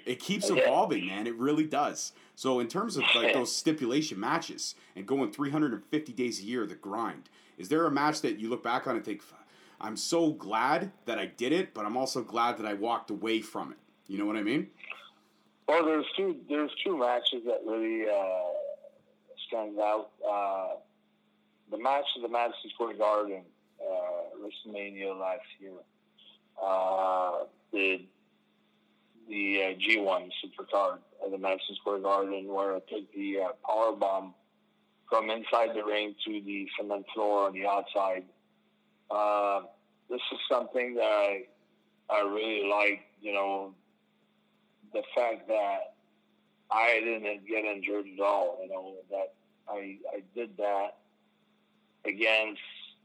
It 0.05 0.19
keeps 0.19 0.49
evolving, 0.49 1.07
man. 1.07 1.27
It 1.27 1.35
really 1.35 1.65
does. 1.65 2.13
So 2.35 2.59
in 2.59 2.67
terms 2.67 2.97
of 2.97 3.03
like 3.15 3.33
those 3.33 3.55
stipulation 3.55 4.19
matches 4.19 4.75
and 4.95 5.07
going 5.07 5.31
350 5.31 6.13
days 6.13 6.39
a 6.39 6.43
year, 6.43 6.65
the 6.65 6.75
grind. 6.75 7.29
Is 7.57 7.69
there 7.69 7.85
a 7.85 7.91
match 7.91 8.21
that 8.21 8.39
you 8.39 8.49
look 8.49 8.63
back 8.63 8.87
on 8.87 8.95
and 8.95 9.05
think, 9.05 9.21
I'm 9.79 9.97
so 9.97 10.31
glad 10.31 10.91
that 11.05 11.19
I 11.19 11.25
did 11.25 11.51
it, 11.51 11.73
but 11.73 11.85
I'm 11.85 11.97
also 11.97 12.21
glad 12.21 12.57
that 12.57 12.65
I 12.65 12.73
walked 12.73 13.09
away 13.09 13.41
from 13.41 13.71
it. 13.71 13.77
You 14.07 14.17
know 14.17 14.25
what 14.25 14.35
I 14.35 14.43
mean? 14.43 14.67
Well, 15.67 15.85
there's 15.85 16.05
two 16.17 16.35
there's 16.49 16.71
two 16.83 16.97
matches 16.97 17.43
that 17.45 17.61
really 17.65 18.09
uh, 18.09 18.43
stand 19.47 19.79
out. 19.79 20.09
Uh, 20.27 20.75
the 21.73 21.79
match 21.79 22.05
of 22.15 22.21
the 22.21 22.29
Madison 22.29 22.69
Square 22.73 22.97
Garden, 22.97 23.41
uh, 23.81 24.37
WrestleMania 24.39 25.19
last 25.19 25.41
year. 25.59 25.71
Uh, 26.61 27.45
the 27.71 28.05
the 29.27 29.63
uh, 29.63 29.79
G1 29.79 30.29
Supercard 30.43 30.99
at 31.23 31.31
the 31.31 31.37
Madison 31.37 31.75
Square 31.77 31.99
Garden, 31.99 32.47
where 32.47 32.75
I 32.75 32.79
took 32.79 33.11
the 33.15 33.39
uh, 33.39 33.47
power 33.65 33.95
bomb 33.95 34.35
from 35.09 35.31
inside 35.31 35.69
the 35.73 35.83
ring 35.83 36.13
to 36.25 36.41
the 36.41 36.67
cement 36.77 37.05
floor 37.13 37.47
on 37.47 37.53
the 37.53 37.65
outside. 37.65 38.25
Uh, 39.09 39.61
this 40.09 40.21
is 40.31 40.39
something 40.51 40.95
that 40.95 41.03
I, 41.03 41.43
I 42.09 42.21
really 42.21 42.69
like. 42.69 43.01
You 43.19 43.33
know, 43.33 43.73
the 44.93 45.01
fact 45.15 45.47
that 45.47 45.95
I 46.69 46.99
didn't 47.03 47.47
get 47.47 47.65
injured 47.65 48.05
at 48.13 48.23
all. 48.23 48.59
You 48.61 48.69
know 48.69 48.93
that 49.09 49.33
I 49.67 49.97
I 50.13 50.21
did 50.35 50.55
that 50.57 50.97
against 52.05 52.61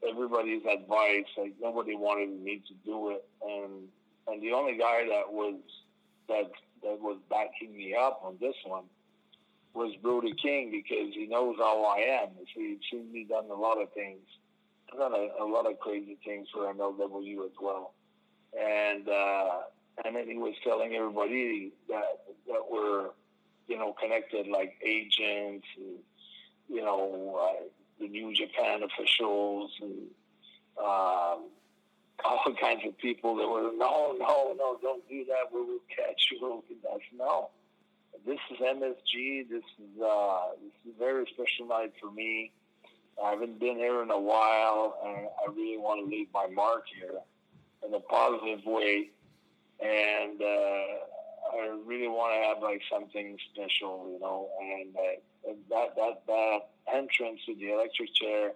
everybody's 0.08 0.62
advice. 0.64 1.26
Like 1.36 1.54
nobody 1.60 1.94
wanted 1.94 2.40
me 2.42 2.62
to 2.68 2.74
do 2.84 3.10
it, 3.10 3.24
and 3.42 3.88
and 4.26 4.42
the 4.42 4.52
only 4.52 4.76
guy 4.76 5.06
that 5.08 5.32
was 5.32 5.56
that 6.28 6.50
that 6.82 7.00
was 7.00 7.18
backing 7.30 7.76
me 7.76 7.94
up 7.94 8.20
on 8.24 8.36
this 8.40 8.54
one 8.64 8.84
was 9.74 9.94
Brody 10.02 10.34
King 10.40 10.70
because 10.70 11.14
he 11.14 11.26
knows 11.26 11.56
how 11.58 11.84
I 11.84 12.22
am. 12.22 12.30
He's 12.54 12.78
seen 12.90 13.12
me 13.12 13.26
done 13.28 13.46
a 13.50 13.54
lot 13.54 13.80
of 13.80 13.92
things. 13.92 14.20
I've 14.92 14.98
done 14.98 15.12
a, 15.12 15.42
a 15.42 15.46
lot 15.46 15.70
of 15.70 15.78
crazy 15.78 16.18
things 16.24 16.48
for 16.52 16.72
MLW 16.72 17.44
as 17.44 17.52
well, 17.60 17.92
and 18.58 19.08
uh, 19.08 19.50
and 20.04 20.16
then 20.16 20.28
he 20.28 20.36
was 20.38 20.54
telling 20.64 20.94
everybody 20.94 21.72
that 21.88 22.20
that 22.46 22.62
we're 22.70 23.10
you 23.66 23.78
know 23.78 23.94
connected 24.00 24.46
like 24.48 24.74
agents 24.84 25.66
and 25.76 25.98
you 26.68 26.82
know 26.82 27.40
the 28.00 28.08
New 28.08 28.34
Japan 28.34 28.82
officials 28.82 29.72
and. 29.80 30.08
Um, 30.78 31.50
all 32.24 32.52
kinds 32.60 32.82
of 32.86 32.98
people 32.98 33.36
that 33.36 33.48
were, 33.48 33.70
no, 33.76 34.16
no, 34.18 34.54
no, 34.58 34.78
don't 34.82 35.08
do 35.08 35.24
that. 35.26 35.52
We 35.52 35.60
will 35.60 35.78
catch 35.88 36.28
you. 36.32 36.38
We'll. 36.40 36.64
No, 37.16 37.50
this 38.26 38.38
is 38.50 38.58
MSG. 38.58 39.48
This 39.48 39.62
is 39.78 40.02
uh, 40.02 40.48
this 40.62 40.72
is 40.84 40.94
a 40.96 40.98
very 40.98 41.26
special 41.32 41.66
night 41.66 41.92
for 42.00 42.10
me. 42.10 42.52
I 43.22 43.30
haven't 43.30 43.58
been 43.58 43.76
here 43.76 44.02
in 44.02 44.10
a 44.10 44.18
while, 44.18 44.98
and 45.04 45.28
I 45.42 45.52
really 45.52 45.78
want 45.78 46.04
to 46.04 46.10
leave 46.10 46.28
my 46.32 46.46
mark 46.46 46.84
here 46.94 47.18
in 47.86 47.94
a 47.94 48.00
positive 48.00 48.64
way. 48.64 49.10
And 49.80 50.40
uh, 50.40 51.54
I 51.54 51.78
really 51.84 52.08
want 52.08 52.34
to 52.34 52.48
have 52.48 52.62
like 52.62 52.82
something 52.90 53.36
special, 53.52 54.10
you 54.12 54.20
know. 54.20 54.48
And 54.60 54.96
uh, 54.96 55.00
that 55.70 55.96
that 55.96 56.22
that 56.26 56.58
entrance 56.92 57.40
to 57.46 57.54
the 57.54 57.72
electric 57.72 58.14
chair 58.14 58.52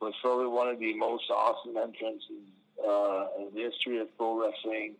was 0.00 0.14
probably 0.22 0.46
one 0.46 0.68
of 0.68 0.78
the 0.78 0.94
most 0.94 1.30
awesome 1.30 1.76
entrances 1.76 2.46
uh, 2.86 3.26
in 3.38 3.48
the 3.54 3.62
history 3.62 3.98
of 3.98 4.16
pro 4.16 4.40
wrestling, 4.40 4.94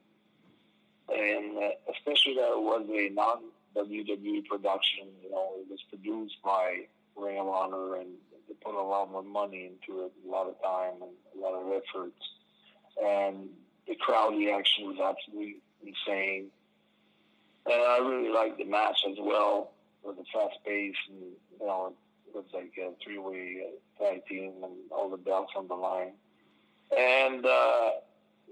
and 1.08 1.56
uh, 1.56 1.70
especially 1.92 2.34
that 2.34 2.50
it 2.50 2.62
was 2.62 2.86
a 2.90 3.08
non 3.14 3.38
WWE 3.76 4.46
production. 4.46 5.06
You 5.22 5.30
know, 5.30 5.52
it 5.56 5.70
was 5.70 5.80
produced 5.88 6.36
by 6.44 6.86
Ring 7.16 7.38
of 7.38 7.48
Honor, 7.48 7.96
and 7.96 8.08
they 8.48 8.54
put 8.54 8.74
a 8.74 8.82
lot 8.82 9.10
more 9.10 9.22
money 9.22 9.70
into 9.70 10.04
it, 10.04 10.12
a 10.26 10.30
lot 10.30 10.48
of 10.48 10.60
time 10.62 11.02
and 11.02 11.12
a 11.36 11.40
lot 11.40 11.54
of 11.54 11.66
efforts, 11.72 12.22
and 13.02 13.48
the 13.86 13.94
crowd 13.94 14.36
reaction 14.36 14.86
was 14.86 14.98
absolutely 14.98 15.56
insane. 15.82 16.46
And 17.66 17.74
I 17.74 17.98
really 17.98 18.30
liked 18.30 18.58
the 18.58 18.64
match 18.64 19.04
as 19.08 19.16
well, 19.20 19.72
with 20.08 20.16
the 20.16 20.24
fast 20.32 20.56
pace 20.64 20.96
and 21.08 21.20
you 21.60 21.66
know 21.66 21.92
it 22.26 22.34
was 22.34 22.44
like 22.52 22.72
a 22.78 22.92
three-way 23.02 23.62
uh, 23.64 24.04
tag 24.04 24.26
team 24.26 24.52
and 24.62 24.72
all 24.90 25.08
the 25.08 25.16
belts 25.16 25.52
on 25.56 25.68
the 25.68 25.74
line. 25.74 26.12
And 26.96 27.44
uh, 27.44 27.90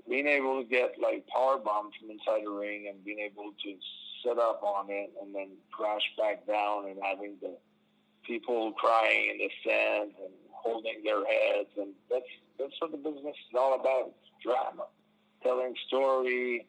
being 0.08 0.26
able 0.26 0.62
to 0.62 0.68
get 0.68 0.94
like 1.02 1.26
power 1.26 1.58
bombs 1.58 1.94
from 2.00 2.10
inside 2.10 2.44
the 2.44 2.50
ring 2.50 2.86
and 2.88 3.04
being 3.04 3.20
able 3.20 3.52
to 3.64 3.76
set 4.24 4.38
up 4.38 4.62
on 4.62 4.86
it 4.88 5.12
and 5.22 5.34
then 5.34 5.48
crash 5.72 6.02
back 6.18 6.46
down 6.46 6.88
and 6.88 6.98
having 7.02 7.34
the 7.40 7.56
people 8.26 8.72
crying 8.72 9.30
in 9.30 9.38
the 9.38 9.50
stands 9.60 10.14
and 10.22 10.32
holding 10.50 11.02
their 11.04 11.24
heads, 11.24 11.70
and 11.78 11.92
that's 12.10 12.26
that's 12.58 12.74
what 12.80 12.90
the 12.90 12.96
business 12.96 13.36
is 13.36 13.56
all 13.56 13.78
about: 13.78 14.12
drama, 14.42 14.86
telling 15.42 15.74
story, 15.86 16.66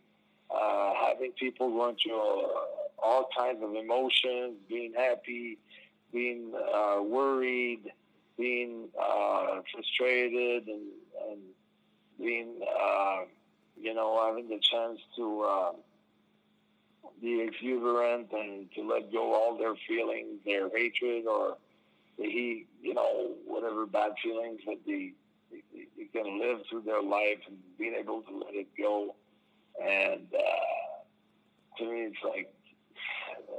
uh, 0.52 0.94
having 1.08 1.32
people 1.34 1.70
going 1.70 1.96
through 2.04 2.20
uh, 2.20 2.77
all 3.00 3.28
kinds 3.38 3.64
of 3.64 3.76
emotions, 3.76 4.56
being 4.68 4.94
happy, 4.96 5.58
being 6.12 6.54
uh, 6.56 7.02
worried, 7.02 7.92
being 8.38 8.90
uh, 9.00 9.62
frustrated, 9.72 10.68
and, 10.68 10.88
and 11.30 11.40
being, 12.20 12.60
uh, 12.62 13.22
you 13.80 13.94
know, 13.94 14.24
having 14.26 14.50
the 14.50 14.60
chance 14.60 15.00
to 15.16 15.42
uh, 15.42 15.72
be 17.22 17.42
exuberant 17.42 18.28
and 18.32 18.68
to 18.76 18.88
let 18.88 19.12
go 19.12 19.34
all 19.34 19.58
their 19.58 19.76
feelings, 19.88 20.40
their 20.46 20.70
hatred 20.70 21.26
or 21.28 21.58
the 22.18 22.26
heat, 22.26 22.68
you 22.82 22.94
know, 22.94 23.32
whatever 23.46 23.86
bad 23.86 24.12
feelings 24.24 24.60
that 24.66 24.78
they, 24.86 25.14
they, 25.52 25.62
they 25.98 26.06
can 26.06 26.40
live 26.40 26.60
through 26.70 26.82
their 26.82 27.02
life 27.02 27.40
and 27.48 27.58
being 27.78 27.96
able 28.00 28.22
to 28.22 28.38
let 28.38 28.56
it 28.56 28.68
go. 28.78 29.16
And 29.82 30.28
uh, 30.34 31.78
to 31.78 31.86
me, 31.86 32.02
it's 32.02 32.18
like 32.24 32.52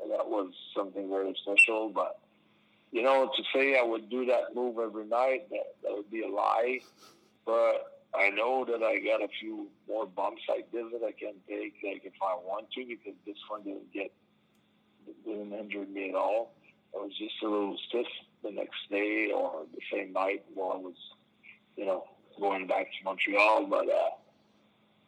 that 0.08 0.28
was 0.28 0.52
something 0.76 1.08
very 1.08 1.34
special. 1.42 1.90
But 1.90 2.18
you 2.90 3.02
know, 3.02 3.30
to 3.36 3.42
say 3.54 3.78
I 3.78 3.82
would 3.82 4.08
do 4.08 4.26
that 4.26 4.54
move 4.54 4.78
every 4.78 5.06
night, 5.06 5.48
that, 5.50 5.74
that 5.82 5.92
would 5.92 6.10
be 6.10 6.22
a 6.22 6.28
lie. 6.28 6.80
But 7.44 7.98
I 8.14 8.30
know 8.30 8.64
that 8.64 8.82
I 8.82 8.98
got 9.00 9.22
a 9.22 9.28
few 9.40 9.68
more 9.86 10.06
bumps 10.06 10.42
like 10.48 10.70
this 10.72 10.84
that 10.92 11.04
I 11.06 11.12
can 11.12 11.34
take, 11.48 11.74
like 11.84 12.02
if 12.04 12.14
I 12.22 12.34
want 12.34 12.70
to, 12.72 12.84
because 12.86 13.18
this 13.26 13.36
one 13.48 13.62
didn't 13.62 13.92
get 13.92 14.12
didn't 15.24 15.52
injure 15.52 15.86
me 15.86 16.10
at 16.10 16.14
all. 16.14 16.54
I 16.94 16.98
was 16.98 17.12
just 17.18 17.34
a 17.42 17.48
little 17.48 17.76
stiff 17.88 18.06
the 18.42 18.50
next 18.50 18.78
day 18.90 19.30
or 19.34 19.64
the 19.74 19.80
same 19.92 20.12
night 20.12 20.44
while 20.54 20.72
I 20.72 20.76
was, 20.76 20.96
you 21.76 21.86
know, 21.86 22.04
going 22.40 22.66
back 22.66 22.86
to 22.86 23.04
Montreal. 23.04 23.66
But 23.66 23.88
uh, 23.88 24.10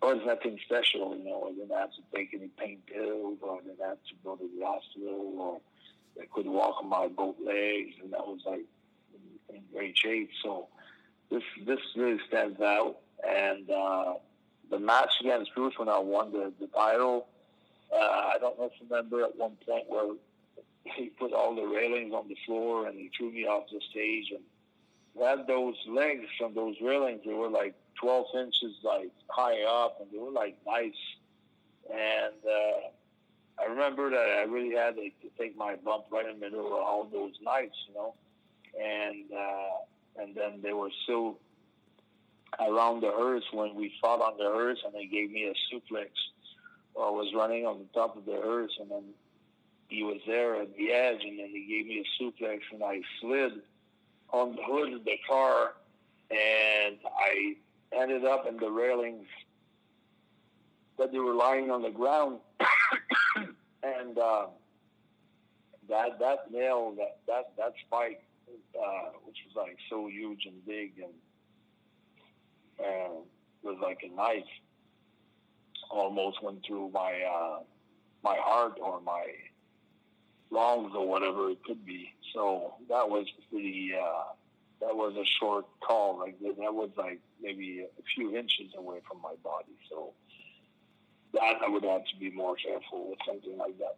it 0.03 0.07
was 0.07 0.23
nothing 0.27 0.59
special, 0.65 1.17
you 1.17 1.25
know. 1.25 1.49
I 1.49 1.53
didn't 1.53 1.77
have 1.77 1.91
to 1.91 2.03
take 2.15 2.33
any 2.33 2.49
pain 2.49 2.79
pills, 2.87 3.39
or 3.43 3.59
I 3.59 3.61
didn't 3.61 3.81
have 3.81 3.99
to 3.99 4.15
go 4.25 4.37
to 4.37 4.51
the 4.59 4.65
hospital, 4.65 5.35
or 5.39 5.61
I 6.21 6.27
couldn't 6.33 6.53
walk 6.53 6.77
on 6.83 6.89
my 6.89 7.09
both 7.09 7.37
legs, 7.45 7.95
and 8.03 8.13
that 8.13 8.27
was 8.27 8.41
like 8.47 8.65
in, 9.15 9.57
in 9.57 9.63
great 9.73 9.97
shape. 9.97 10.31
So 10.43 10.69
this 11.31 11.43
this 11.67 11.81
really 11.97 12.21
stands 12.29 12.61
out. 12.61 12.97
And 13.27 13.69
uh, 13.71 14.15
the 14.71 14.79
match 14.79 15.13
against 15.21 15.55
Bruce 15.55 15.75
when 15.77 15.91
I 15.91 15.99
won 15.99 16.33
the, 16.33 16.53
the 16.59 16.69
title, 16.69 17.27
uh, 17.93 17.97
I 17.97 18.37
don't 18.41 18.59
know 18.59 18.67
if 18.67 18.73
you 18.81 18.87
remember 18.89 19.25
at 19.25 19.37
one 19.37 19.57
point 19.67 19.85
where 19.89 20.15
he 20.85 21.11
put 21.11 21.33
all 21.33 21.55
the 21.55 21.67
railings 21.67 22.15
on 22.15 22.29
the 22.29 22.37
floor 22.47 22.87
and 22.89 22.99
he 22.99 23.11
threw 23.17 23.31
me 23.31 23.45
off 23.45 23.65
the 23.71 23.81
stage 23.91 24.31
and 24.31 24.41
had 25.23 25.47
those 25.47 25.75
legs 25.89 26.25
from 26.39 26.55
those 26.55 26.77
railings. 26.81 27.21
They 27.27 27.35
were 27.35 27.51
like 27.51 27.75
12 28.01 28.27
inches 28.37 28.77
like 28.83 29.11
high 29.29 29.63
up 29.63 30.01
and 30.01 30.11
they 30.13 30.19
were 30.19 30.31
like 30.31 30.57
nice. 30.67 30.93
And 31.89 32.35
uh, 32.47 33.63
I 33.63 33.67
remember 33.69 34.11
that 34.11 34.17
I 34.17 34.43
really 34.43 34.75
had 34.75 34.97
to, 34.97 35.03
to 35.03 35.29
take 35.39 35.57
my 35.57 35.77
bump 35.77 36.05
right 36.11 36.27
in 36.27 36.39
the 36.39 36.51
middle 36.51 36.67
of 36.67 36.73
all 36.73 37.09
those 37.11 37.35
nights, 37.43 37.77
you 37.89 37.95
know. 37.95 38.15
And 38.81 39.25
uh, 39.33 40.23
and 40.23 40.35
then 40.35 40.61
they 40.63 40.73
were 40.73 40.91
so 41.07 41.39
around 42.59 43.01
the 43.01 43.11
hearse 43.11 43.45
when 43.53 43.75
we 43.75 43.93
fought 44.01 44.21
on 44.21 44.37
the 44.39 44.45
hearse 44.45 44.79
and 44.85 44.95
they 44.95 45.07
gave 45.07 45.31
me 45.31 45.47
a 45.47 45.75
suplex. 45.75 46.09
I 46.97 47.11
was 47.11 47.33
running 47.35 47.67
on 47.67 47.79
the 47.79 47.87
top 47.95 48.17
of 48.17 48.25
the 48.25 48.41
hearse 48.43 48.73
and 48.81 48.91
then 48.91 49.05
he 49.89 50.03
was 50.03 50.19
there 50.27 50.61
at 50.61 50.77
the 50.77 50.93
edge 50.93 51.21
and 51.25 51.39
then 51.39 51.49
he 51.49 51.67
gave 51.67 51.87
me 51.87 52.05
a 52.05 52.23
suplex 52.23 52.61
and 52.73 52.83
I 52.83 53.01
slid 53.21 53.53
on 54.33 54.57
the 54.57 54.63
hood 54.63 54.93
of 54.93 55.05
the 55.05 55.19
car 55.29 55.75
and 56.31 56.97
I 57.19 57.57
ended 57.93 58.25
up 58.25 58.47
in 58.49 58.57
the 58.57 58.71
railings 58.71 59.27
that 60.99 61.13
they 61.13 61.19
were 61.19 61.35
lying 61.35 61.71
on 61.71 61.83
the 61.83 61.91
ground 61.91 62.39
and 63.83 64.19
uh, 64.19 64.47
that 65.89 66.19
that 66.19 66.51
nail 66.51 66.95
that 66.97 67.19
that 67.27 67.53
that 67.57 67.73
spike 67.87 68.23
uh, 68.79 69.11
which 69.25 69.37
was 69.47 69.57
like 69.57 69.77
so 69.89 70.09
huge 70.09 70.45
and 70.47 70.65
big 70.67 70.93
and 70.99 71.15
and 72.87 73.13
was 73.63 73.77
like 73.83 73.99
a 74.03 74.15
knife 74.15 74.45
almost 75.91 76.43
went 76.43 76.65
through 76.67 76.91
my 76.93 77.13
uh, 77.23 77.61
my 78.23 78.37
heart 78.39 78.79
or 78.81 79.01
my 79.01 79.25
lungs 80.51 80.93
or 80.95 81.07
whatever 81.07 81.51
it 81.51 81.63
could 81.65 81.85
be. 81.85 82.13
So 82.35 82.75
that 82.89 83.09
was 83.09 83.27
pretty. 83.51 83.93
Uh, 84.01 84.35
that 84.81 84.95
was 84.95 85.15
a 85.17 85.25
short 85.25 85.67
call. 85.81 86.19
Like 86.19 86.39
that 86.41 86.75
was 86.75 86.91
like 86.97 87.21
maybe 87.41 87.81
a 87.81 88.03
few 88.15 88.37
inches 88.37 88.73
away 88.77 88.99
from 89.09 89.21
my 89.23 89.35
body. 89.43 89.77
So 89.89 90.13
that 91.35 91.57
I 91.65 91.69
would 91.69 91.85
have 91.85 92.05
to 92.07 92.17
be 92.19 92.31
more 92.31 92.57
careful 92.57 93.11
with 93.11 93.19
something 93.27 93.57
like 93.57 93.79
that. 93.79 93.97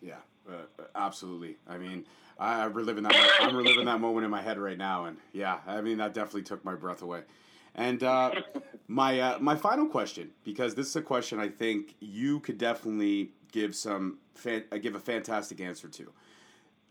Yeah, 0.00 0.14
uh, 0.48 0.84
absolutely. 0.94 1.56
I 1.68 1.78
mean, 1.78 2.04
I, 2.38 2.64
am 2.64 2.72
reliving 2.72 3.04
that. 3.04 3.14
I'm 3.40 3.56
reliving 3.56 3.86
that 3.86 4.00
moment 4.00 4.24
in 4.24 4.30
my 4.30 4.42
head 4.42 4.58
right 4.58 4.78
now, 4.78 5.06
and 5.06 5.16
yeah, 5.32 5.58
I 5.66 5.80
mean 5.80 5.98
that 5.98 6.14
definitely 6.14 6.42
took 6.42 6.64
my 6.64 6.74
breath 6.74 7.02
away. 7.02 7.22
And 7.74 8.02
uh, 8.02 8.32
my 8.88 9.20
uh, 9.20 9.38
my 9.40 9.56
final 9.56 9.86
question, 9.86 10.30
because 10.44 10.74
this 10.74 10.88
is 10.88 10.96
a 10.96 11.02
question 11.02 11.40
I 11.40 11.48
think 11.48 11.94
you 12.00 12.40
could 12.40 12.58
definitely 12.58 13.30
give 13.52 13.74
some 13.74 14.18
fan, 14.34 14.64
uh, 14.70 14.78
give 14.78 14.94
a 14.94 15.00
fantastic 15.00 15.60
answer 15.60 15.88
to. 15.88 16.12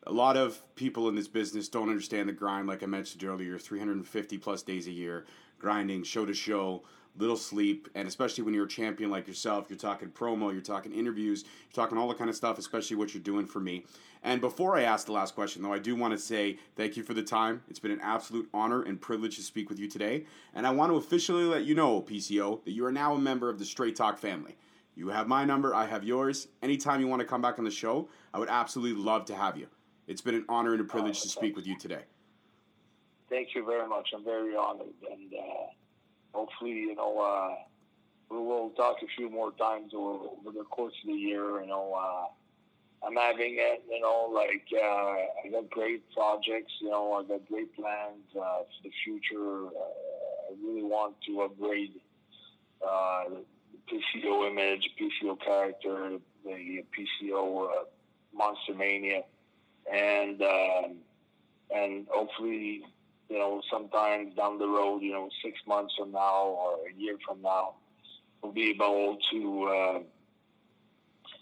A 0.07 0.13
lot 0.13 0.37
of 0.37 0.61
people 0.75 1.09
in 1.09 1.15
this 1.15 1.27
business 1.27 1.67
don't 1.67 1.89
understand 1.89 2.29
the 2.29 2.33
grind. 2.33 2.65
Like 2.65 2.81
I 2.81 2.85
mentioned 2.85 3.25
earlier, 3.25 3.57
350 3.57 4.37
plus 4.37 4.61
days 4.61 4.87
a 4.87 4.91
year, 4.91 5.25
grinding 5.59 6.03
show 6.03 6.25
to 6.25 6.33
show, 6.33 6.83
little 7.17 7.35
sleep, 7.35 7.89
and 7.93 8.07
especially 8.07 8.45
when 8.45 8.53
you're 8.53 8.67
a 8.67 8.69
champion 8.69 9.11
like 9.11 9.27
yourself, 9.27 9.65
you're 9.67 9.77
talking 9.77 10.07
promo, 10.07 10.53
you're 10.53 10.61
talking 10.61 10.93
interviews, 10.93 11.43
you're 11.43 11.83
talking 11.83 11.97
all 11.97 12.07
the 12.07 12.13
kind 12.13 12.29
of 12.29 12.37
stuff, 12.37 12.57
especially 12.57 12.95
what 12.95 13.13
you're 13.13 13.21
doing 13.21 13.45
for 13.45 13.59
me. 13.59 13.83
And 14.23 14.39
before 14.39 14.77
I 14.77 14.83
ask 14.83 15.07
the 15.07 15.11
last 15.11 15.35
question, 15.35 15.61
though, 15.61 15.73
I 15.73 15.79
do 15.79 15.93
want 15.93 16.13
to 16.13 16.17
say 16.17 16.57
thank 16.77 16.95
you 16.95 17.03
for 17.03 17.13
the 17.13 17.21
time. 17.21 17.63
It's 17.67 17.79
been 17.79 17.91
an 17.91 17.99
absolute 18.01 18.47
honor 18.53 18.83
and 18.83 19.01
privilege 19.01 19.35
to 19.35 19.41
speak 19.41 19.67
with 19.67 19.77
you 19.77 19.89
today. 19.89 20.23
And 20.53 20.65
I 20.65 20.71
want 20.71 20.89
to 20.89 20.95
officially 20.95 21.43
let 21.43 21.65
you 21.65 21.75
know, 21.75 22.01
PCO, 22.01 22.63
that 22.63 22.71
you 22.71 22.85
are 22.85 22.93
now 22.93 23.13
a 23.13 23.19
member 23.19 23.49
of 23.49 23.59
the 23.59 23.65
Straight 23.65 23.97
Talk 23.97 24.19
family. 24.19 24.55
You 24.95 25.09
have 25.09 25.27
my 25.27 25.43
number, 25.43 25.75
I 25.75 25.85
have 25.85 26.05
yours. 26.05 26.47
Anytime 26.63 27.01
you 27.01 27.09
want 27.09 27.19
to 27.19 27.27
come 27.27 27.41
back 27.41 27.59
on 27.59 27.65
the 27.65 27.71
show, 27.71 28.07
I 28.33 28.39
would 28.39 28.49
absolutely 28.49 29.03
love 29.03 29.25
to 29.25 29.35
have 29.35 29.57
you. 29.57 29.67
It's 30.07 30.21
been 30.21 30.35
an 30.35 30.45
honor 30.47 30.71
and 30.71 30.81
a 30.81 30.85
privilege 30.85 31.21
to 31.21 31.29
speak 31.29 31.55
with 31.55 31.67
you 31.67 31.77
today. 31.77 32.03
Thank 33.29 33.49
you 33.53 33.65
very 33.65 33.87
much. 33.87 34.09
I'm 34.15 34.23
very 34.23 34.55
honored. 34.55 34.87
And 35.11 35.33
uh, 35.33 35.67
hopefully, 36.33 36.71
you 36.71 36.95
know, 36.95 37.19
uh, 37.19 37.55
we 38.29 38.37
will 38.37 38.69
talk 38.71 38.97
a 39.03 39.07
few 39.17 39.29
more 39.29 39.51
times 39.51 39.91
over, 39.93 40.29
over 40.39 40.57
the 40.57 40.63
course 40.63 40.93
of 41.03 41.07
the 41.07 41.13
year. 41.13 41.61
You 41.61 41.67
know, 41.67 41.93
uh, 41.93 43.05
I'm 43.05 43.15
having 43.15 43.57
it, 43.59 43.83
you 43.89 43.99
know, 43.99 44.31
like 44.33 44.65
uh, 44.73 44.85
I 45.45 45.51
got 45.51 45.69
great 45.69 46.03
projects, 46.13 46.71
you 46.79 46.89
know, 46.89 47.13
I 47.13 47.23
got 47.23 47.47
great 47.49 47.75
plans 47.75 48.23
uh, 48.31 48.63
for 48.63 48.83
the 48.83 48.91
future. 49.03 49.67
Uh, 49.67 50.49
I 50.49 50.55
really 50.65 50.83
want 50.83 51.15
to 51.27 51.41
upgrade 51.41 51.99
uh, 52.81 53.25
PCO 53.91 54.49
image, 54.49 54.89
PCO 54.99 55.37
character, 55.43 56.17
the 56.45 56.83
PCO 56.97 57.65
uh, 57.65 57.83
Monster 58.33 58.73
Mania, 58.73 59.23
and 59.91 60.41
um, 60.41 60.95
and 61.73 62.07
hopefully, 62.09 62.83
you 63.29 63.39
know, 63.39 63.61
sometimes 63.71 64.35
down 64.35 64.57
the 64.57 64.67
road, 64.67 65.01
you 65.01 65.11
know, 65.11 65.29
six 65.43 65.59
months 65.67 65.93
from 65.97 66.11
now 66.11 66.45
or 66.45 66.87
a 66.87 66.93
year 66.99 67.17
from 67.25 67.41
now, 67.41 67.75
we'll 68.41 68.51
be 68.51 68.69
able 68.69 69.17
to, 69.31 69.63
uh, 69.63 69.99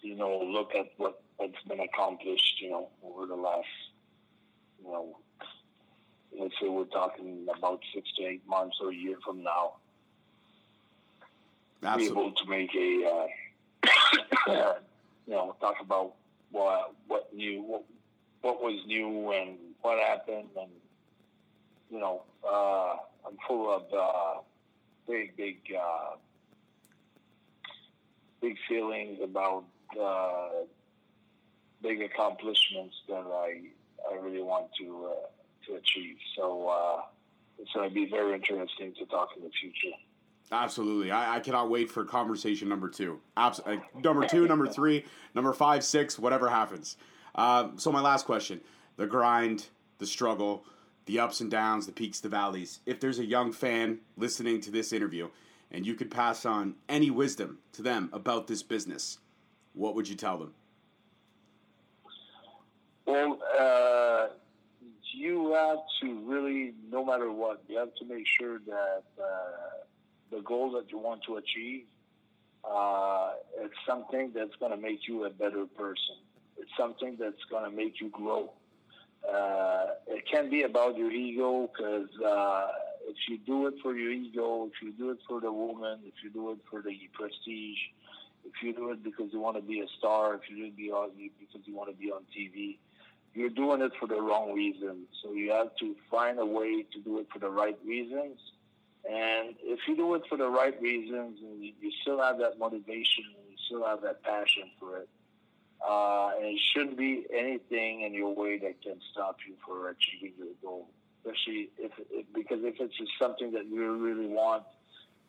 you 0.02 0.16
know, 0.16 0.40
look 0.40 0.74
at 0.76 0.88
what 0.98 1.22
what's 1.38 1.62
been 1.68 1.80
accomplished, 1.82 2.62
you 2.62 2.70
know, 2.70 2.90
over 3.04 3.26
the 3.26 3.36
last, 3.36 3.68
you 4.84 4.92
know, 4.92 5.18
let's 6.40 6.54
say 6.62 6.70
we're 6.70 6.86
talking 6.86 7.46
about 7.58 7.80
six 7.94 8.10
to 8.18 8.24
eight 8.24 8.48
months 8.48 8.78
or 8.82 8.92
a 8.92 8.96
year 8.96 9.18
from 9.26 9.44
now 9.44 9.74
Absolutely. 11.86 12.16
be 12.16 12.22
able 12.22 12.32
to 12.36 12.50
make 12.50 12.76
a, 12.76 13.28
uh, 14.50 14.74
you 15.28 15.34
know, 15.34 15.56
talk 15.60 15.76
about 15.82 16.14
what 16.52 16.94
what 17.08 17.34
new 17.34 17.62
what, 17.62 17.84
what 18.46 18.62
was 18.62 18.80
new 18.86 19.32
and 19.32 19.58
what 19.82 19.98
happened, 19.98 20.50
and 20.56 20.70
you 21.90 22.00
know, 22.00 22.22
uh, 22.48 22.98
I'm 23.26 23.38
full 23.48 23.74
of 23.74 23.84
uh, 23.92 24.42
big 25.08 25.36
big 25.36 25.58
uh, 25.76 26.16
big 28.42 28.56
feelings 28.70 29.18
about 29.24 29.64
uh, 30.00 30.50
big 31.82 32.04
accomplishments 32.04 32.96
that 33.10 33.26
I 33.26 33.62
I 34.12 34.16
really 34.22 34.44
want 34.44 34.68
to 34.80 35.10
uh, 35.10 35.66
to 35.66 35.78
achieve. 35.78 36.18
So 36.38 36.68
uh, 36.68 37.02
it's 37.58 37.72
going 37.74 37.90
to 37.90 37.96
be 37.96 38.06
very 38.06 38.36
interesting 38.36 38.94
to 39.00 39.08
talk 39.08 39.30
in 39.36 39.44
the 39.44 39.50
future. 39.60 39.96
Absolutely. 40.52 41.10
I, 41.10 41.38
I, 41.38 41.40
cannot 41.40 41.72
wait 41.72 41.90
for 41.90 42.06
conversation 42.06 42.70
number 42.70 42.88
two. 42.88 43.20
Abs- 43.36 43.62
uh, 43.66 43.78
number 44.04 44.28
two, 44.28 44.48
number 44.48 44.68
three, 44.68 45.04
number 45.34 45.52
five, 45.54 45.84
six, 45.84 46.20
whatever 46.20 46.48
happens. 46.50 46.98
Uh, 47.36 47.70
so, 47.76 47.92
my 47.92 48.02
last 48.02 48.26
question 48.26 48.62
the 48.98 49.06
grind, 49.06 49.68
the 50.00 50.08
struggle, 50.08 50.64
the 51.06 51.20
ups 51.20 51.42
and 51.42 51.52
downs, 51.52 51.86
the 51.86 51.92
peaks, 51.92 52.20
the 52.20 52.30
valleys. 52.30 52.80
If 52.86 53.00
there's 53.00 53.20
a 53.20 53.26
young 53.26 53.52
fan 53.52 54.00
listening 54.18 54.62
to 54.62 54.72
this 54.72 54.94
interview 54.94 55.30
and 55.70 55.86
you 55.86 55.96
could 55.96 56.10
pass 56.10 56.46
on 56.46 56.76
any 56.88 57.12
wisdom 57.12 57.60
to 57.74 57.82
them 57.82 58.10
about 58.14 58.48
this 58.48 58.64
business, 58.64 59.20
what 59.74 59.96
would 59.96 60.08
you 60.08 60.16
tell 60.16 60.38
them? 60.38 60.54
Well, 63.06 63.40
uh, 63.60 64.28
you 65.14 65.54
have 65.54 65.80
to 66.02 66.20
really, 66.26 66.74
no 66.90 67.06
matter 67.06 67.32
what, 67.32 67.64
you 67.68 67.78
have 67.78 67.94
to 67.96 68.06
make 68.06 68.26
sure 68.40 68.60
that 68.60 69.04
uh, 69.22 69.26
the 70.32 70.42
goal 70.42 70.72
that 70.72 70.92
you 70.92 70.98
want 70.98 71.22
to 71.28 71.36
achieve, 71.36 71.84
uh, 72.64 73.34
it's 73.60 73.76
something 73.88 74.32
that's 74.34 74.56
going 74.60 74.72
to 74.72 74.78
make 74.78 75.08
you 75.08 75.26
a 75.26 75.30
better 75.30 75.66
person. 75.66 76.16
It's 76.66 76.78
something 76.78 77.16
that's 77.20 77.44
going 77.52 77.70
to 77.70 77.76
make 77.76 78.02
you 78.02 78.10
grow. 78.10 78.52
Uh, 79.24 79.86
it 80.08 80.24
can 80.32 80.50
be 80.50 80.64
about 80.64 80.98
your 80.98 81.12
ego 81.12 81.70
because 81.72 82.10
uh, 82.26 82.68
if 83.08 83.16
you 83.30 83.38
do 83.38 83.68
it 83.68 83.76
for 83.84 83.96
your 83.96 84.12
ego, 84.12 84.66
if 84.66 84.82
you 84.82 84.92
do 84.92 85.12
it 85.12 85.20
for 85.28 85.40
the 85.40 85.52
woman, 85.52 86.00
if 86.06 86.16
you 86.24 86.32
do 86.32 86.52
it 86.52 86.58
for 86.70 86.82
the 86.82 86.92
prestige, 87.14 87.78
if 88.46 88.54
you 88.64 88.74
do 88.74 88.90
it 88.90 89.04
because 89.04 89.32
you 89.32 89.40
want 89.40 89.58
to 89.58 89.62
be 89.62 89.80
a 89.82 89.88
star, 90.00 90.34
if 90.34 90.42
you 90.50 90.56
do 90.56 91.04
it 91.04 91.32
because 91.40 91.62
you 91.68 91.76
want 91.76 91.90
to 91.92 91.96
be 91.96 92.12
on 92.12 92.22
TV, 92.36 92.78
you're 93.36 93.50
doing 93.50 93.82
it 93.82 93.92
for 94.00 94.08
the 94.08 94.20
wrong 94.20 94.54
reasons. 94.56 95.06
So 95.22 95.34
you 95.34 95.52
have 95.52 95.76
to 95.82 95.96
find 96.10 96.40
a 96.40 96.46
way 96.46 96.84
to 96.94 97.00
do 97.00 97.20
it 97.20 97.28
for 97.32 97.38
the 97.38 97.50
right 97.50 97.78
reasons. 97.86 98.40
And 99.08 99.56
if 99.62 99.82
you 99.88 99.96
do 99.96 100.16
it 100.16 100.24
for 100.28 100.38
the 100.38 100.50
right 100.50 100.80
reasons 100.82 101.38
and 101.44 101.64
you 101.64 101.92
still 102.02 102.20
have 102.20 102.40
that 102.40 102.58
motivation 102.58 103.26
and 103.38 103.52
you 103.52 103.58
still 103.68 103.86
have 103.86 104.02
that 104.02 104.24
passion 104.24 104.64
for 104.80 104.98
it, 104.98 105.10
uh, 105.88 106.32
and 106.38 106.46
it 106.46 106.60
shouldn't 106.74 106.98
be 106.98 107.26
anything 107.34 108.02
in 108.02 108.14
your 108.14 108.34
way 108.34 108.58
that 108.60 108.82
can 108.82 109.00
stop 109.12 109.38
you 109.48 109.56
from 109.66 109.86
achieving 109.88 110.34
your 110.38 110.54
goal. 110.64 110.88
Especially 111.26 111.70
if, 111.78 111.92
if 112.12 112.26
because 112.34 112.60
if 112.64 112.76
it's 112.80 112.96
just 112.98 113.12
something 113.20 113.52
that 113.54 113.66
you 113.66 113.96
really 113.98 114.28
want, 114.28 114.64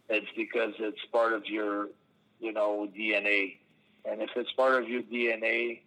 it's 0.08 0.26
because 0.36 0.74
it's 0.78 1.04
part 1.10 1.32
of 1.32 1.46
your, 1.46 1.88
you 2.38 2.52
know, 2.52 2.88
DNA. 2.96 3.56
And 4.04 4.22
if 4.22 4.30
it's 4.36 4.52
part 4.52 4.82
of 4.82 4.88
your 4.88 5.02
DNA, 5.02 5.80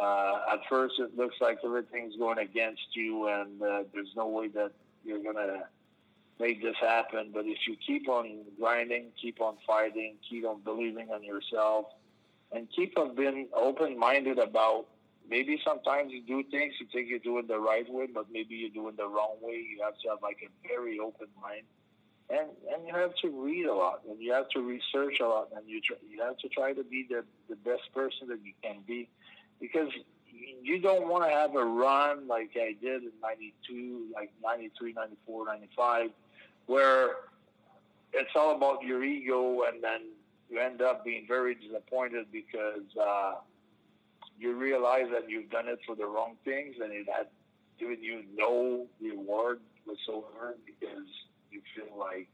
uh, 0.00 0.40
at 0.52 0.60
first 0.68 0.94
it 0.98 1.16
looks 1.16 1.36
like 1.40 1.58
everything's 1.64 2.16
going 2.16 2.38
against 2.38 2.94
you 2.94 3.26
and 3.26 3.60
uh, 3.60 3.82
there's 3.92 4.14
no 4.16 4.28
way 4.28 4.48
that 4.48 4.72
you're 5.04 5.20
to 5.32 5.62
make 6.38 6.62
this 6.62 6.76
happen. 6.80 7.30
But 7.32 7.44
if 7.46 7.58
you 7.66 7.76
keep 7.86 8.08
on 8.08 8.38
grinding, 8.58 9.06
keep 9.20 9.40
on 9.40 9.56
fighting, 9.66 10.14
keep 10.28 10.46
on 10.46 10.60
believing 10.62 11.08
in 11.14 11.24
yourself, 11.24 11.86
and 12.52 12.68
keep 12.74 12.98
on 12.98 13.14
being 13.14 13.48
open-minded 13.54 14.38
about 14.38 14.86
maybe 15.28 15.60
sometimes 15.64 16.12
you 16.12 16.22
do 16.22 16.42
things 16.50 16.74
you 16.80 16.86
think 16.92 17.08
you're 17.08 17.20
doing 17.20 17.46
the 17.46 17.58
right 17.58 17.90
way, 17.90 18.06
but 18.12 18.26
maybe 18.32 18.56
you're 18.56 18.70
doing 18.70 18.96
the 18.96 19.06
wrong 19.06 19.36
way. 19.40 19.54
You 19.54 19.80
have 19.84 19.94
to 20.02 20.08
have 20.10 20.18
like 20.22 20.38
a 20.42 20.68
very 20.68 20.98
open 20.98 21.28
mind. 21.40 21.62
And, 22.28 22.48
and 22.72 22.86
you 22.86 22.94
have 22.94 23.14
to 23.22 23.28
read 23.28 23.66
a 23.66 23.74
lot, 23.74 24.02
and 24.08 24.20
you 24.20 24.32
have 24.32 24.48
to 24.50 24.60
research 24.60 25.18
a 25.20 25.26
lot, 25.26 25.48
and 25.56 25.68
you 25.68 25.80
try, 25.80 25.96
you 26.08 26.22
have 26.22 26.38
to 26.38 26.48
try 26.48 26.72
to 26.72 26.84
be 26.84 27.06
the, 27.08 27.24
the 27.48 27.56
best 27.56 27.92
person 27.92 28.28
that 28.28 28.38
you 28.44 28.52
can 28.62 28.82
be 28.86 29.08
because 29.60 29.88
you 30.62 30.80
don't 30.80 31.08
want 31.08 31.24
to 31.24 31.30
have 31.30 31.54
a 31.56 31.64
run 31.64 32.28
like 32.28 32.50
I 32.56 32.76
did 32.80 33.02
in 33.02 33.12
92, 33.20 34.06
like 34.14 34.30
93, 34.42 34.92
94, 34.92 35.46
95, 35.46 36.10
where 36.66 37.10
it's 38.12 38.30
all 38.36 38.56
about 38.56 38.82
your 38.82 39.02
ego 39.04 39.62
and 39.62 39.82
then 39.82 40.00
you 40.50 40.58
end 40.58 40.82
up 40.82 41.04
being 41.04 41.24
very 41.28 41.54
disappointed 41.54 42.26
because 42.32 42.84
uh, 43.00 43.34
you 44.38 44.54
realize 44.54 45.06
that 45.12 45.28
you've 45.28 45.50
done 45.50 45.68
it 45.68 45.78
for 45.86 45.94
the 45.94 46.06
wrong 46.06 46.36
things 46.44 46.76
and 46.82 46.92
it 46.92 47.06
had 47.14 47.26
given 47.78 48.02
you 48.02 48.22
no 48.34 48.86
reward 49.00 49.60
whatsoever 49.84 50.56
because 50.66 51.06
you 51.50 51.60
feel 51.74 51.98
like, 51.98 52.28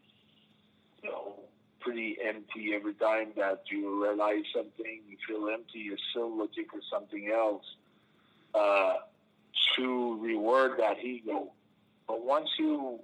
you 1.02 1.10
know, 1.10 1.40
pretty 1.80 2.16
empty 2.26 2.72
every 2.74 2.94
time 2.94 3.28
that 3.36 3.62
you 3.70 4.02
realize 4.02 4.44
something, 4.54 5.00
you 5.08 5.16
feel 5.26 5.48
empty, 5.48 5.78
you're 5.78 5.96
still 6.10 6.36
looking 6.36 6.64
for 6.70 6.80
something 6.90 7.30
else 7.32 7.64
uh, 8.54 8.94
to 9.76 10.18
reward 10.20 10.72
that 10.78 10.98
ego. 11.04 11.52
But 12.08 12.24
once 12.24 12.48
you 12.58 13.00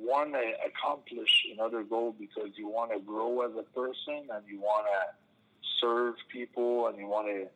want 0.00 0.32
to 0.32 0.52
accomplish 0.66 1.30
another 1.52 1.82
goal 1.82 2.14
because 2.18 2.50
you 2.56 2.68
want 2.68 2.92
to 2.92 3.00
grow 3.00 3.42
as 3.42 3.52
a 3.58 3.62
person 3.74 4.28
and 4.32 4.44
you 4.46 4.60
want 4.60 4.86
to 4.86 5.68
serve 5.80 6.14
people 6.32 6.88
and 6.88 6.98
you 6.98 7.06
want 7.06 7.26
to 7.26 7.46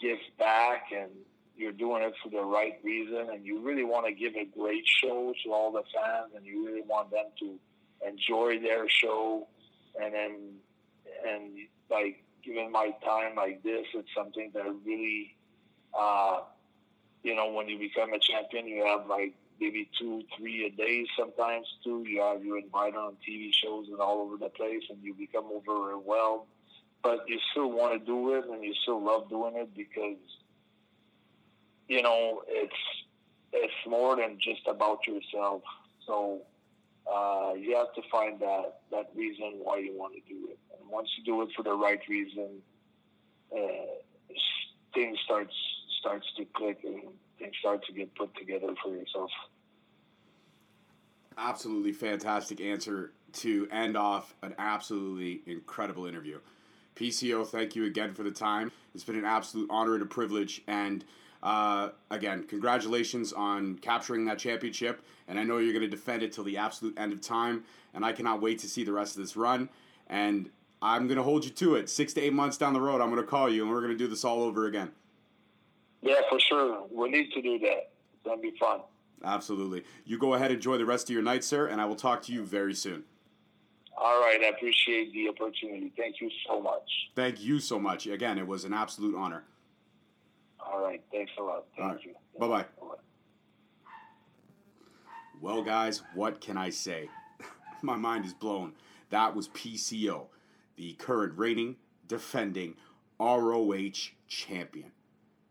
give 0.00 0.18
back 0.38 0.86
and 0.96 1.10
you're 1.56 1.72
doing 1.72 2.02
it 2.02 2.14
for 2.22 2.30
the 2.30 2.40
right 2.40 2.78
reason 2.84 3.30
and 3.32 3.44
you 3.44 3.60
really 3.60 3.84
want 3.84 4.06
to 4.06 4.12
give 4.12 4.34
a 4.36 4.44
great 4.44 4.84
show 4.86 5.32
to 5.44 5.52
all 5.52 5.72
the 5.72 5.82
fans 5.92 6.32
and 6.36 6.46
you 6.46 6.64
really 6.64 6.82
want 6.82 7.10
them 7.10 7.26
to 7.38 7.58
enjoy 8.06 8.60
their 8.60 8.88
show. 8.88 9.46
And 10.00 10.14
then 10.14 10.36
and 11.26 11.52
like 11.90 12.22
given 12.44 12.70
my 12.70 12.90
time 13.04 13.34
like 13.36 13.62
this, 13.62 13.86
it's 13.94 14.08
something 14.16 14.50
that 14.54 14.64
really, 14.84 15.36
uh, 15.98 16.40
you 17.22 17.34
know, 17.34 17.50
when 17.50 17.68
you 17.68 17.78
become 17.78 18.12
a 18.12 18.18
champion, 18.18 18.66
you 18.68 18.84
have 18.84 19.08
like 19.08 19.34
maybe 19.60 19.88
two, 19.98 20.22
three 20.36 20.66
a 20.66 20.70
day 20.70 21.06
sometimes 21.18 21.66
too. 21.84 22.04
You 22.06 22.20
have 22.22 22.44
you 22.44 22.56
invited 22.56 22.96
on 22.96 23.16
TV 23.28 23.50
shows 23.52 23.86
and 23.88 24.00
all 24.00 24.20
over 24.20 24.36
the 24.36 24.48
place, 24.48 24.82
and 24.90 24.98
you 25.02 25.14
become 25.14 25.46
overwhelmed. 25.54 26.46
But 27.02 27.28
you 27.28 27.38
still 27.52 27.70
want 27.70 27.98
to 27.98 28.04
do 28.04 28.34
it, 28.34 28.44
and 28.50 28.62
you 28.62 28.74
still 28.82 29.02
love 29.02 29.28
doing 29.28 29.56
it 29.56 29.74
because 29.76 30.16
you 31.86 32.02
know 32.02 32.42
it's 32.48 32.72
it's 33.52 33.86
more 33.86 34.16
than 34.16 34.38
just 34.40 34.66
about 34.68 35.06
yourself. 35.06 35.62
So 36.06 36.42
uh, 37.10 37.52
you 37.54 37.76
have 37.76 37.94
to 37.94 38.02
find 38.10 38.40
that 38.40 38.80
that 38.90 39.10
reason 39.14 39.60
why 39.62 39.78
you 39.78 39.96
want 39.96 40.14
to 40.14 40.20
do 40.28 40.48
it. 40.50 40.58
And 40.78 40.90
once 40.90 41.08
you 41.16 41.24
do 41.24 41.42
it 41.42 41.48
for 41.56 41.62
the 41.62 41.74
right 41.74 42.00
reason, 42.08 42.62
uh, 43.52 43.58
things 44.94 45.18
starts 45.24 45.54
starts 46.00 46.26
to 46.36 46.44
click 46.54 46.78
and 46.84 47.02
things 47.38 47.54
start 47.60 47.84
to 47.86 47.92
get 47.92 48.14
put 48.14 48.34
together 48.36 48.74
for 48.82 48.94
yourself. 48.94 49.30
Absolutely 51.36 51.92
fantastic 51.92 52.60
answer 52.60 53.12
to 53.32 53.68
end 53.70 53.96
off 53.96 54.34
an 54.42 54.54
absolutely 54.58 55.42
incredible 55.46 56.06
interview. 56.06 56.38
PCO, 56.96 57.46
thank 57.46 57.76
you 57.76 57.84
again 57.84 58.12
for 58.12 58.22
the 58.24 58.30
time. 58.30 58.72
It's 58.94 59.04
been 59.04 59.16
an 59.16 59.24
absolute 59.24 59.68
honor 59.70 59.94
and 59.94 60.02
a 60.02 60.06
privilege. 60.06 60.62
And 60.66 61.04
uh, 61.42 61.90
again, 62.10 62.44
congratulations 62.44 63.32
on 63.32 63.76
capturing 63.76 64.24
that 64.24 64.38
championship. 64.38 65.02
And 65.28 65.38
I 65.38 65.44
know 65.44 65.58
you're 65.58 65.72
going 65.72 65.88
to 65.88 65.96
defend 65.96 66.22
it 66.22 66.32
till 66.32 66.44
the 66.44 66.56
absolute 66.56 66.98
end 66.98 67.12
of 67.12 67.20
time. 67.20 67.64
And 67.94 68.04
I 68.04 68.12
cannot 68.12 68.42
wait 68.42 68.58
to 68.60 68.68
see 68.68 68.82
the 68.82 68.92
rest 68.92 69.16
of 69.16 69.22
this 69.22 69.36
run. 69.36 69.68
And 70.08 70.50
I'm 70.82 71.06
going 71.06 71.18
to 71.18 71.22
hold 71.22 71.44
you 71.44 71.50
to 71.52 71.76
it. 71.76 71.88
Six 71.88 72.12
to 72.14 72.20
eight 72.20 72.32
months 72.32 72.56
down 72.56 72.72
the 72.72 72.80
road, 72.80 73.00
I'm 73.00 73.10
going 73.10 73.22
to 73.22 73.28
call 73.28 73.48
you 73.48 73.62
and 73.62 73.70
we're 73.70 73.80
going 73.80 73.92
to 73.92 73.98
do 73.98 74.08
this 74.08 74.24
all 74.24 74.42
over 74.42 74.66
again. 74.66 74.90
Yeah, 76.02 76.20
for 76.28 76.38
sure. 76.40 76.86
We 76.90 77.10
need 77.10 77.32
to 77.32 77.42
do 77.42 77.58
that. 77.60 77.90
It's 78.12 78.24
going 78.24 78.38
to 78.38 78.42
be 78.42 78.56
fun. 78.58 78.80
Absolutely. 79.24 79.84
You 80.04 80.18
go 80.18 80.34
ahead, 80.34 80.52
enjoy 80.52 80.78
the 80.78 80.84
rest 80.84 81.08
of 81.08 81.14
your 81.14 81.22
night, 81.22 81.42
sir, 81.42 81.66
and 81.66 81.80
I 81.80 81.86
will 81.86 81.96
talk 81.96 82.22
to 82.22 82.32
you 82.32 82.44
very 82.44 82.74
soon. 82.74 83.04
All 83.96 84.20
right. 84.20 84.40
I 84.40 84.48
appreciate 84.48 85.12
the 85.12 85.28
opportunity. 85.28 85.92
Thank 85.96 86.20
you 86.20 86.30
so 86.46 86.60
much. 86.60 86.88
Thank 87.16 87.42
you 87.42 87.58
so 87.58 87.78
much. 87.80 88.06
Again, 88.06 88.38
it 88.38 88.46
was 88.46 88.64
an 88.64 88.72
absolute 88.72 89.16
honor. 89.16 89.44
All 90.60 90.82
right. 90.82 91.02
Thanks 91.10 91.32
a 91.38 91.42
lot. 91.42 91.64
Thank 91.76 91.92
right. 91.92 92.04
you. 92.04 92.14
Bye 92.38 92.48
bye. 92.48 92.64
Well, 95.40 95.62
guys, 95.62 96.02
what 96.14 96.40
can 96.40 96.56
I 96.56 96.70
say? 96.70 97.08
My 97.82 97.96
mind 97.96 98.24
is 98.24 98.34
blown. 98.34 98.72
That 99.10 99.34
was 99.36 99.48
PCO, 99.48 100.26
the 100.76 100.94
current 100.94 101.38
reigning, 101.38 101.76
defending 102.06 102.74
ROH 103.20 104.10
champion. 104.26 104.92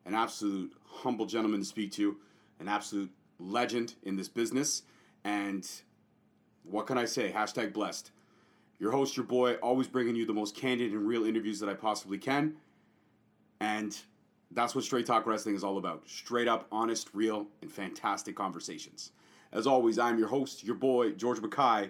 An 0.07 0.15
absolute 0.15 0.73
humble 0.85 1.25
gentleman 1.25 1.59
to 1.59 1.65
speak 1.65 1.91
to, 1.93 2.15
an 2.59 2.67
absolute 2.67 3.11
legend 3.39 3.95
in 4.03 4.15
this 4.15 4.29
business. 4.29 4.83
And 5.23 5.69
what 6.63 6.87
can 6.87 6.97
I 6.97 7.05
say? 7.05 7.31
Hashtag 7.31 7.73
blessed. 7.73 8.11
Your 8.79 8.91
host, 8.91 9.17
your 9.17 9.25
boy, 9.25 9.55
always 9.55 9.87
bringing 9.87 10.15
you 10.15 10.25
the 10.25 10.33
most 10.33 10.55
candid 10.55 10.93
and 10.93 11.07
real 11.07 11.25
interviews 11.25 11.59
that 11.59 11.69
I 11.69 11.73
possibly 11.73 12.17
can. 12.17 12.55
And 13.59 13.97
that's 14.51 14.75
what 14.75 14.83
Straight 14.85 15.05
Talk 15.05 15.25
Wrestling 15.25 15.55
is 15.55 15.63
all 15.63 15.77
about. 15.77 16.07
Straight 16.07 16.47
up, 16.47 16.67
honest, 16.71 17.09
real, 17.13 17.47
and 17.61 17.71
fantastic 17.71 18.35
conversations. 18.35 19.11
As 19.51 19.67
always, 19.67 19.99
I'm 19.99 20.17
your 20.17 20.27
host, 20.29 20.63
your 20.63 20.75
boy, 20.75 21.11
George 21.11 21.41
Mackay. 21.41 21.89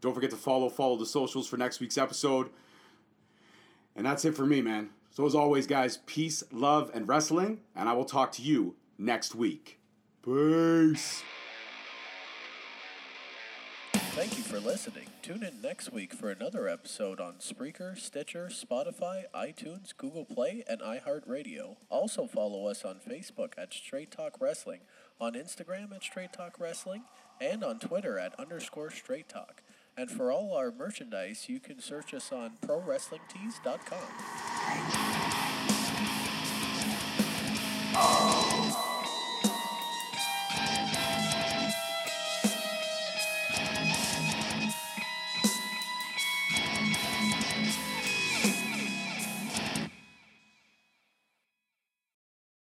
Don't 0.00 0.14
forget 0.14 0.30
to 0.30 0.36
follow, 0.36 0.68
follow 0.68 0.96
the 0.96 1.06
socials 1.06 1.46
for 1.46 1.56
next 1.56 1.80
week's 1.80 1.96
episode. 1.96 2.50
And 3.94 4.04
that's 4.04 4.24
it 4.26 4.34
for 4.34 4.44
me, 4.44 4.60
man. 4.60 4.90
So 5.16 5.24
as 5.24 5.34
always, 5.34 5.66
guys, 5.66 5.96
peace, 6.04 6.44
love, 6.52 6.90
and 6.92 7.08
wrestling, 7.08 7.60
and 7.74 7.88
I 7.88 7.94
will 7.94 8.04
talk 8.04 8.32
to 8.32 8.42
you 8.42 8.74
next 8.98 9.34
week. 9.34 9.78
Peace. 10.22 11.22
Thank 13.94 14.36
you 14.36 14.44
for 14.44 14.60
listening. 14.60 15.06
Tune 15.22 15.42
in 15.42 15.62
next 15.62 15.90
week 15.90 16.12
for 16.12 16.28
another 16.28 16.68
episode 16.68 17.18
on 17.18 17.34
Spreaker, 17.34 17.98
Stitcher, 17.98 18.50
Spotify, 18.52 19.22
iTunes, 19.34 19.96
Google 19.96 20.26
Play, 20.26 20.62
and 20.68 20.82
iHeartRadio. 20.82 21.76
Also 21.88 22.26
follow 22.26 22.66
us 22.66 22.84
on 22.84 22.96
Facebook 22.96 23.54
at 23.56 23.72
Straight 23.72 24.10
Talk 24.10 24.38
Wrestling, 24.38 24.80
on 25.18 25.32
Instagram 25.32 25.94
at 25.94 26.02
Straight 26.02 26.34
Talk 26.34 26.60
Wrestling, 26.60 27.04
and 27.40 27.64
on 27.64 27.78
Twitter 27.78 28.18
at 28.18 28.38
underscore 28.38 28.90
Straight 28.90 29.30
Talk. 29.30 29.62
And 29.96 30.10
for 30.10 30.30
all 30.30 30.54
our 30.54 30.70
merchandise, 30.70 31.48
you 31.48 31.58
can 31.58 31.80
search 31.80 32.12
us 32.12 32.30
on 32.30 32.58
ProWrestlingTees.com. 32.60 35.05
Oh. 37.98 38.45